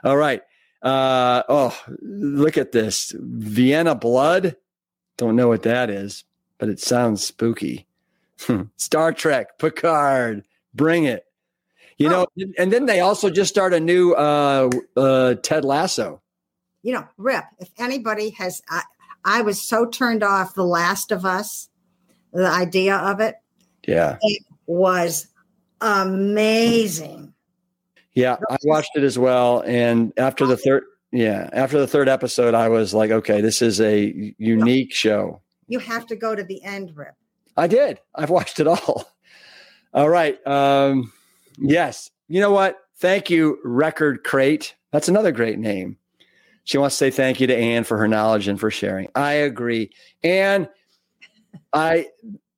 all 0.04 0.18
right. 0.18 0.42
Uh, 0.82 1.44
oh, 1.48 1.84
look 2.02 2.58
at 2.58 2.72
this 2.72 3.14
Vienna 3.18 3.96
Blood. 3.96 4.56
Don't 5.18 5.36
know 5.36 5.48
what 5.48 5.64
that 5.64 5.90
is, 5.90 6.24
but 6.58 6.70
it 6.70 6.80
sounds 6.80 7.24
spooky. 7.24 7.88
Star 8.78 9.14
Trek, 9.14 9.58
Picard, 9.60 10.46
bring 10.74 11.06
it. 11.06 11.26
You 11.98 12.10
know, 12.10 12.26
and 12.58 12.74
then 12.74 12.88
they 12.88 13.00
also 13.00 13.30
just 13.30 13.50
start 13.52 13.74
a 13.74 13.80
new 13.80 14.14
uh, 14.14 14.70
uh, 14.98 15.36
Ted 15.36 15.64
Lasso. 15.64 16.22
you 16.82 16.92
know, 16.92 17.08
Rip, 17.18 17.46
if 17.60 17.70
anybody 17.78 18.32
has, 18.32 18.62
I, 18.68 18.82
I 19.24 19.42
was 19.42 19.66
so 19.66 19.86
turned 19.86 20.24
off 20.24 20.56
The 20.56 20.66
Last 20.66 21.12
of 21.12 21.24
Us, 21.24 21.70
the 22.34 22.48
idea 22.48 22.96
of 22.96 23.22
it 23.22 23.36
Yeah, 23.88 24.18
It 24.22 24.44
was 24.66 25.28
amazing. 25.82 27.34
yeah, 28.14 28.38
I 28.50 28.58
watched 28.64 28.92
it 28.96 29.04
as 29.04 29.18
well, 29.20 29.64
and 29.66 30.14
after 30.18 30.46
the 30.46 30.58
third, 30.58 30.84
yeah, 31.12 31.50
after 31.54 31.80
the 31.80 31.88
third 31.88 32.08
episode, 32.10 32.54
I 32.54 32.70
was 32.70 32.94
like, 32.94 33.12
okay, 33.12 33.42
this 33.42 33.62
is 33.62 33.80
a 33.82 34.34
unique 34.38 34.94
show. 34.94 35.42
You 35.68 35.80
have 35.80 36.06
to 36.08 36.16
go 36.16 36.36
to 36.36 36.44
the 36.44 36.64
end, 36.64 36.96
Rip. 36.96 37.16
I 37.58 37.68
did. 37.68 38.00
I've 38.16 38.30
watched 38.30 38.60
it 38.60 38.68
all. 38.68 39.10
All 39.94 40.10
right. 40.10 40.46
Um, 40.48 41.14
yes. 41.60 42.10
You 42.28 42.40
know 42.40 42.50
what? 42.52 42.80
Thank 42.98 43.30
you, 43.30 43.60
Record 43.64 44.24
Crate. 44.24 44.74
That's 44.92 45.08
another 45.08 45.32
great 45.32 45.60
name. 45.60 45.98
She 46.64 46.80
wants 46.80 46.96
to 46.96 46.98
say 46.98 47.12
thank 47.12 47.40
you 47.40 47.46
to 47.46 47.56
Ann 47.56 47.84
for 47.84 47.98
her 48.00 48.08
knowledge 48.08 48.48
and 48.48 48.60
for 48.60 48.72
sharing. 48.72 49.10
I 49.14 49.34
agree. 49.34 49.92
Ann, 50.24 50.68
I 51.74 52.08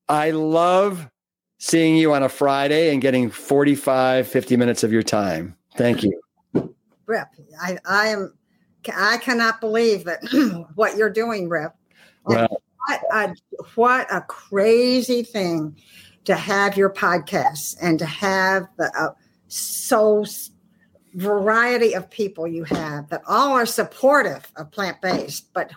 I 0.07 0.31
love 0.31 1.09
seeing 1.65 1.97
you 1.97 2.13
on 2.13 2.21
a 2.21 2.29
Friday 2.29 2.93
and 2.93 3.01
getting 3.01 3.27
45, 3.27 4.27
50 4.27 4.55
minutes 4.55 4.83
of 4.83 4.91
your 4.91 5.01
time. 5.01 5.57
Thank 5.75 6.03
you. 6.03 6.21
Rip, 7.07 7.27
I, 7.59 7.79
I 7.89 8.07
am, 8.09 8.35
I 8.95 9.17
cannot 9.17 9.61
believe 9.61 10.03
that 10.03 10.19
what 10.75 10.95
you're 10.95 11.09
doing, 11.09 11.49
Rip. 11.49 11.73
Well, 12.25 12.61
what 12.85 13.01
a, 13.11 13.35
what 13.73 14.07
a 14.13 14.21
crazy 14.21 15.23
thing 15.23 15.75
to 16.25 16.35
have 16.35 16.77
your 16.77 16.91
podcast 16.91 17.77
and 17.81 17.97
to 17.97 18.05
have 18.05 18.67
the 18.77 18.91
uh, 18.95 19.15
so 19.47 20.23
variety 21.15 21.93
of 21.93 22.07
people 22.11 22.47
you 22.47 22.63
have 22.65 23.09
that 23.09 23.23
all 23.27 23.53
are 23.53 23.65
supportive 23.65 24.51
of 24.55 24.69
plant 24.69 25.01
based, 25.01 25.51
but 25.51 25.71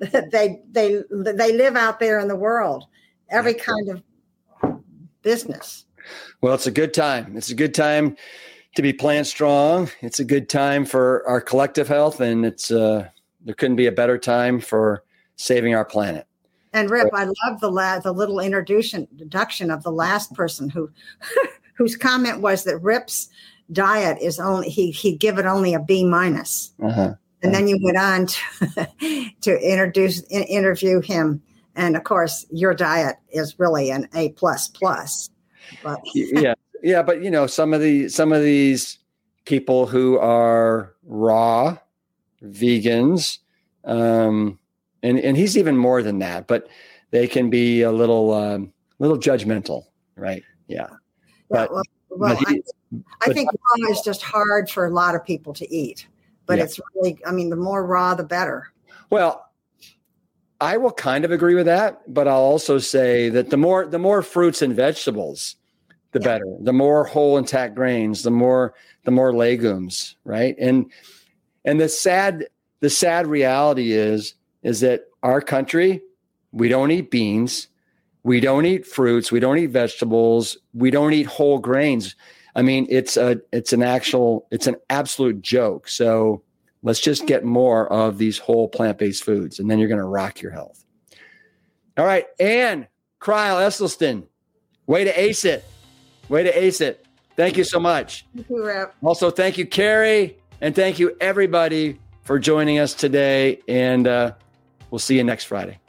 yeah. 0.00 0.20
they 0.32 0.62
they 0.70 1.02
they 1.10 1.52
live 1.52 1.76
out 1.76 2.00
there 2.00 2.18
in 2.18 2.28
the 2.28 2.36
world, 2.36 2.86
every 3.28 3.52
yeah. 3.52 3.62
kind 3.62 3.88
of 3.90 4.02
business. 5.24 5.84
Well, 6.40 6.54
it's 6.54 6.66
a 6.66 6.70
good 6.70 6.94
time. 6.94 7.36
It's 7.36 7.50
a 7.50 7.54
good 7.54 7.74
time 7.74 8.16
to 8.76 8.82
be 8.82 8.92
plant 8.92 9.26
strong. 9.26 9.90
It's 10.00 10.20
a 10.20 10.24
good 10.24 10.48
time 10.48 10.84
for 10.84 11.26
our 11.26 11.40
collective 11.40 11.88
health, 11.88 12.20
and 12.20 12.44
it's 12.44 12.70
uh, 12.70 13.08
there 13.44 13.54
couldn't 13.54 13.76
be 13.76 13.86
a 13.86 13.92
better 13.92 14.18
time 14.18 14.60
for 14.60 15.02
saving 15.36 15.74
our 15.74 15.84
planet. 15.84 16.26
And 16.72 16.90
Rip, 16.90 17.08
I 17.14 17.24
love 17.24 17.60
the 17.60 17.70
la- 17.70 18.00
the 18.00 18.12
little 18.12 18.40
introduction 18.40 19.06
deduction 19.16 19.70
of 19.70 19.82
the 19.82 19.92
last 19.92 20.34
person 20.34 20.68
who 20.68 20.90
whose 21.74 21.96
comment 21.96 22.40
was 22.40 22.64
that 22.64 22.78
Rip's 22.78 23.28
diet 23.72 24.18
is 24.20 24.40
only 24.40 24.68
he 24.68 24.90
he'd 24.90 25.20
give 25.20 25.38
it 25.38 25.46
only 25.46 25.74
a 25.74 25.80
B 25.80 26.04
minus. 26.04 26.72
Uh-huh. 26.82 27.14
And 27.42 27.54
then 27.54 27.68
you 27.68 27.78
went 27.82 27.98
on 27.98 28.26
to, 28.26 29.30
to 29.42 29.60
introduce 29.60 30.20
in, 30.22 30.44
interview 30.44 31.00
him, 31.00 31.42
and 31.76 31.96
of 31.96 32.04
course 32.04 32.46
your 32.50 32.74
diet 32.74 33.16
is 33.30 33.58
really 33.58 33.90
an 33.90 34.08
A 34.14 34.30
plus 34.30 34.68
plus. 34.68 35.30
But 35.82 36.00
yeah, 36.14 36.54
yeah, 36.82 37.02
but 37.02 37.22
you 37.22 37.30
know 37.30 37.46
some 37.46 37.72
of 37.72 37.80
the 37.80 38.08
some 38.08 38.32
of 38.32 38.42
these 38.42 38.98
people 39.44 39.86
who 39.86 40.18
are 40.18 40.94
raw 41.04 41.76
vegans 42.42 43.38
um, 43.84 44.58
and 45.02 45.18
and 45.18 45.36
he's 45.36 45.56
even 45.56 45.76
more 45.76 46.02
than 46.02 46.18
that. 46.20 46.46
But 46.46 46.68
they 47.10 47.26
can 47.28 47.50
be 47.50 47.82
a 47.82 47.92
little 47.92 48.32
um, 48.32 48.72
little 48.98 49.18
judgmental, 49.18 49.84
right? 50.16 50.42
Yeah. 50.66 50.88
But, 51.50 51.70
well, 51.70 51.82
well 52.10 52.36
but 52.38 52.48
he, 52.48 52.62
I, 53.22 53.30
I 53.30 53.32
think 53.32 53.50
raw 53.52 53.90
is 53.90 54.00
just 54.00 54.22
hard 54.22 54.70
for 54.70 54.86
a 54.86 54.90
lot 54.90 55.14
of 55.14 55.24
people 55.24 55.52
to 55.54 55.74
eat, 55.74 56.06
but 56.46 56.58
yeah. 56.58 56.64
it's 56.64 56.80
really, 56.94 57.18
I 57.26 57.32
mean, 57.32 57.50
the 57.50 57.56
more 57.56 57.86
raw, 57.86 58.14
the 58.14 58.24
better. 58.24 58.72
Well, 59.10 59.43
I 60.64 60.78
will 60.78 60.92
kind 60.92 61.26
of 61.26 61.30
agree 61.30 61.54
with 61.54 61.66
that, 61.66 62.00
but 62.12 62.26
I'll 62.26 62.36
also 62.36 62.78
say 62.78 63.28
that 63.28 63.50
the 63.50 63.58
more 63.58 63.84
the 63.84 63.98
more 63.98 64.22
fruits 64.22 64.62
and 64.62 64.74
vegetables, 64.74 65.56
the 66.12 66.20
yeah. 66.20 66.24
better. 66.24 66.56
The 66.60 66.72
more 66.72 67.04
whole 67.04 67.36
intact 67.36 67.74
grains, 67.74 68.22
the 68.22 68.30
more 68.30 68.72
the 69.04 69.10
more 69.10 69.34
legumes, 69.34 70.16
right? 70.24 70.56
And 70.58 70.90
and 71.66 71.78
the 71.78 71.90
sad 71.90 72.46
the 72.80 72.88
sad 72.88 73.26
reality 73.26 73.92
is 73.92 74.36
is 74.62 74.80
that 74.80 75.02
our 75.22 75.42
country, 75.42 76.00
we 76.52 76.68
don't 76.70 76.90
eat 76.90 77.10
beans, 77.10 77.68
we 78.22 78.40
don't 78.40 78.64
eat 78.64 78.86
fruits, 78.86 79.30
we 79.30 79.40
don't 79.40 79.58
eat 79.58 79.66
vegetables, 79.66 80.56
we 80.72 80.90
don't 80.90 81.12
eat 81.12 81.26
whole 81.26 81.58
grains. 81.58 82.16
I 82.56 82.62
mean, 82.62 82.86
it's 82.88 83.18
a 83.18 83.38
it's 83.52 83.74
an 83.74 83.82
actual 83.82 84.46
it's 84.50 84.66
an 84.66 84.76
absolute 84.88 85.42
joke. 85.42 85.88
So 85.88 86.42
let's 86.84 87.00
just 87.00 87.26
get 87.26 87.44
more 87.44 87.92
of 87.92 88.18
these 88.18 88.38
whole 88.38 88.68
plant-based 88.68 89.24
foods 89.24 89.58
and 89.58 89.68
then 89.68 89.80
you're 89.80 89.88
going 89.88 89.98
to 89.98 90.04
rock 90.04 90.40
your 90.40 90.52
health. 90.52 90.84
All 91.98 92.06
right, 92.06 92.26
Ann 92.38 92.86
Crile 93.18 93.56
Esselstyn, 93.56 94.28
way 94.86 95.02
to 95.02 95.20
ace 95.20 95.44
it. 95.44 95.64
Way 96.28 96.44
to 96.44 96.56
ace 96.56 96.80
it. 96.80 97.04
Thank 97.36 97.56
you 97.56 97.64
so 97.64 97.80
much. 97.80 98.24
Thank 98.36 98.48
you, 98.48 98.64
Rep. 98.64 98.94
Also, 99.02 99.32
thank 99.32 99.58
you, 99.58 99.66
Carrie, 99.66 100.38
and 100.60 100.74
thank 100.74 101.00
you 101.00 101.16
everybody 101.20 101.98
for 102.22 102.38
joining 102.38 102.78
us 102.78 102.94
today. 102.94 103.60
And 103.66 104.06
uh, 104.06 104.32
We'll 104.94 105.00
see 105.00 105.16
you 105.16 105.24
next 105.24 105.46
Friday. 105.46 105.80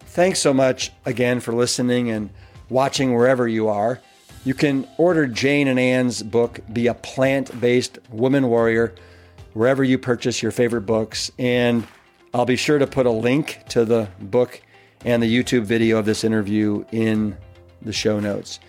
Thanks 0.00 0.40
so 0.40 0.52
much 0.52 0.90
again 1.04 1.38
for 1.38 1.52
listening 1.52 2.10
and 2.10 2.28
watching 2.68 3.14
wherever 3.14 3.46
you 3.46 3.68
are. 3.68 4.00
You 4.46 4.54
can 4.54 4.86
order 4.96 5.26
Jane 5.26 5.66
and 5.66 5.76
Ann's 5.76 6.22
book, 6.22 6.60
Be 6.72 6.86
a 6.86 6.94
Plant 6.94 7.60
Based 7.60 7.98
Woman 8.12 8.46
Warrior, 8.46 8.94
wherever 9.54 9.82
you 9.82 9.98
purchase 9.98 10.40
your 10.40 10.52
favorite 10.52 10.82
books. 10.82 11.32
And 11.36 11.84
I'll 12.32 12.44
be 12.44 12.54
sure 12.54 12.78
to 12.78 12.86
put 12.86 13.06
a 13.06 13.10
link 13.10 13.64
to 13.70 13.84
the 13.84 14.08
book 14.20 14.60
and 15.04 15.20
the 15.20 15.26
YouTube 15.26 15.64
video 15.64 15.98
of 15.98 16.06
this 16.06 16.22
interview 16.22 16.84
in 16.92 17.36
the 17.82 17.92
show 17.92 18.20
notes. 18.20 18.60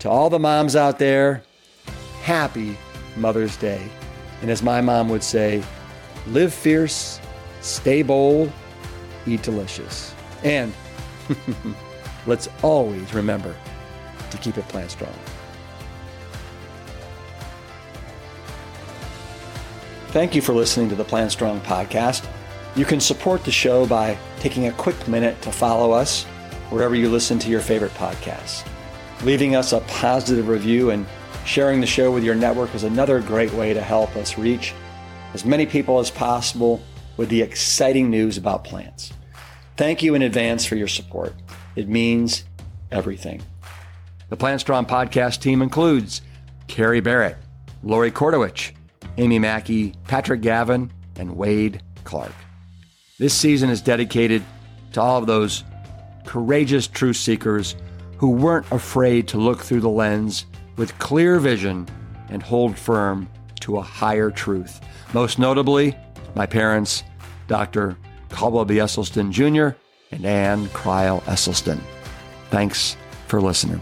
To 0.00 0.10
all 0.10 0.28
the 0.28 0.40
moms 0.40 0.74
out 0.74 0.98
there, 0.98 1.44
happy 2.22 2.76
Mother's 3.14 3.56
Day. 3.58 3.88
And 4.42 4.50
as 4.50 4.60
my 4.60 4.80
mom 4.80 5.08
would 5.10 5.22
say, 5.22 5.62
live 6.26 6.52
fierce, 6.52 7.20
stay 7.60 8.02
bold, 8.02 8.50
eat 9.24 9.42
delicious. 9.42 10.12
And 10.42 10.74
let's 12.26 12.48
always 12.64 13.14
remember 13.14 13.54
to 14.30 14.38
keep 14.38 14.58
it 14.58 14.66
plant 14.68 14.90
strong. 14.90 15.14
Thank 20.08 20.34
you 20.34 20.42
for 20.42 20.52
listening 20.52 20.88
to 20.88 20.96
the 20.96 21.04
Plant 21.04 21.30
Strong 21.30 21.60
podcast. 21.60 22.26
You 22.74 22.84
can 22.84 22.98
support 22.98 23.44
the 23.44 23.52
show 23.52 23.86
by 23.86 24.18
taking 24.40 24.66
a 24.66 24.72
quick 24.72 25.06
minute 25.06 25.40
to 25.42 25.52
follow 25.52 25.92
us 25.92 26.24
wherever 26.70 26.96
you 26.96 27.08
listen 27.08 27.38
to 27.40 27.48
your 27.48 27.60
favorite 27.60 27.94
podcasts. 27.94 28.66
Leaving 29.22 29.54
us 29.54 29.72
a 29.72 29.80
positive 29.82 30.48
review 30.48 30.90
and 30.90 31.06
sharing 31.44 31.80
the 31.80 31.86
show 31.86 32.10
with 32.10 32.24
your 32.24 32.34
network 32.34 32.74
is 32.74 32.84
another 32.84 33.20
great 33.20 33.52
way 33.52 33.72
to 33.72 33.80
help 33.80 34.16
us 34.16 34.36
reach 34.36 34.74
as 35.34 35.44
many 35.44 35.66
people 35.66 35.98
as 35.98 36.10
possible 36.10 36.82
with 37.16 37.28
the 37.28 37.42
exciting 37.42 38.10
news 38.10 38.36
about 38.36 38.64
plants. 38.64 39.12
Thank 39.76 40.02
you 40.02 40.14
in 40.14 40.22
advance 40.22 40.64
for 40.64 40.74
your 40.74 40.88
support. 40.88 41.34
It 41.76 41.88
means 41.88 42.44
everything. 42.90 43.42
The 44.30 44.36
Plant 44.36 44.60
Strong 44.60 44.86
podcast 44.86 45.40
team 45.40 45.60
includes 45.60 46.22
Carrie 46.68 47.00
Barrett, 47.00 47.36
Lori 47.82 48.12
Kordowich, 48.12 48.70
Amy 49.18 49.40
Mackey, 49.40 49.92
Patrick 50.04 50.40
Gavin, 50.40 50.92
and 51.16 51.36
Wade 51.36 51.82
Clark. 52.04 52.32
This 53.18 53.34
season 53.34 53.70
is 53.70 53.82
dedicated 53.82 54.44
to 54.92 55.00
all 55.00 55.18
of 55.18 55.26
those 55.26 55.64
courageous 56.24 56.86
truth 56.86 57.16
seekers 57.16 57.74
who 58.18 58.30
weren't 58.30 58.70
afraid 58.70 59.26
to 59.28 59.38
look 59.38 59.60
through 59.62 59.80
the 59.80 59.88
lens 59.90 60.46
with 60.76 60.96
clear 61.00 61.40
vision 61.40 61.88
and 62.28 62.40
hold 62.40 62.78
firm 62.78 63.28
to 63.58 63.78
a 63.78 63.82
higher 63.82 64.30
truth. 64.30 64.80
Most 65.12 65.40
notably, 65.40 65.96
my 66.36 66.46
parents, 66.46 67.02
Dr. 67.48 67.96
Caldwell 68.28 68.64
B. 68.64 68.76
Esselstyn 68.76 69.32
Jr. 69.32 69.76
and 70.12 70.24
Ann 70.24 70.68
Crile 70.68 71.20
Esselstyn. 71.22 71.80
Thanks 72.50 72.96
for 73.26 73.40
listening. 73.40 73.80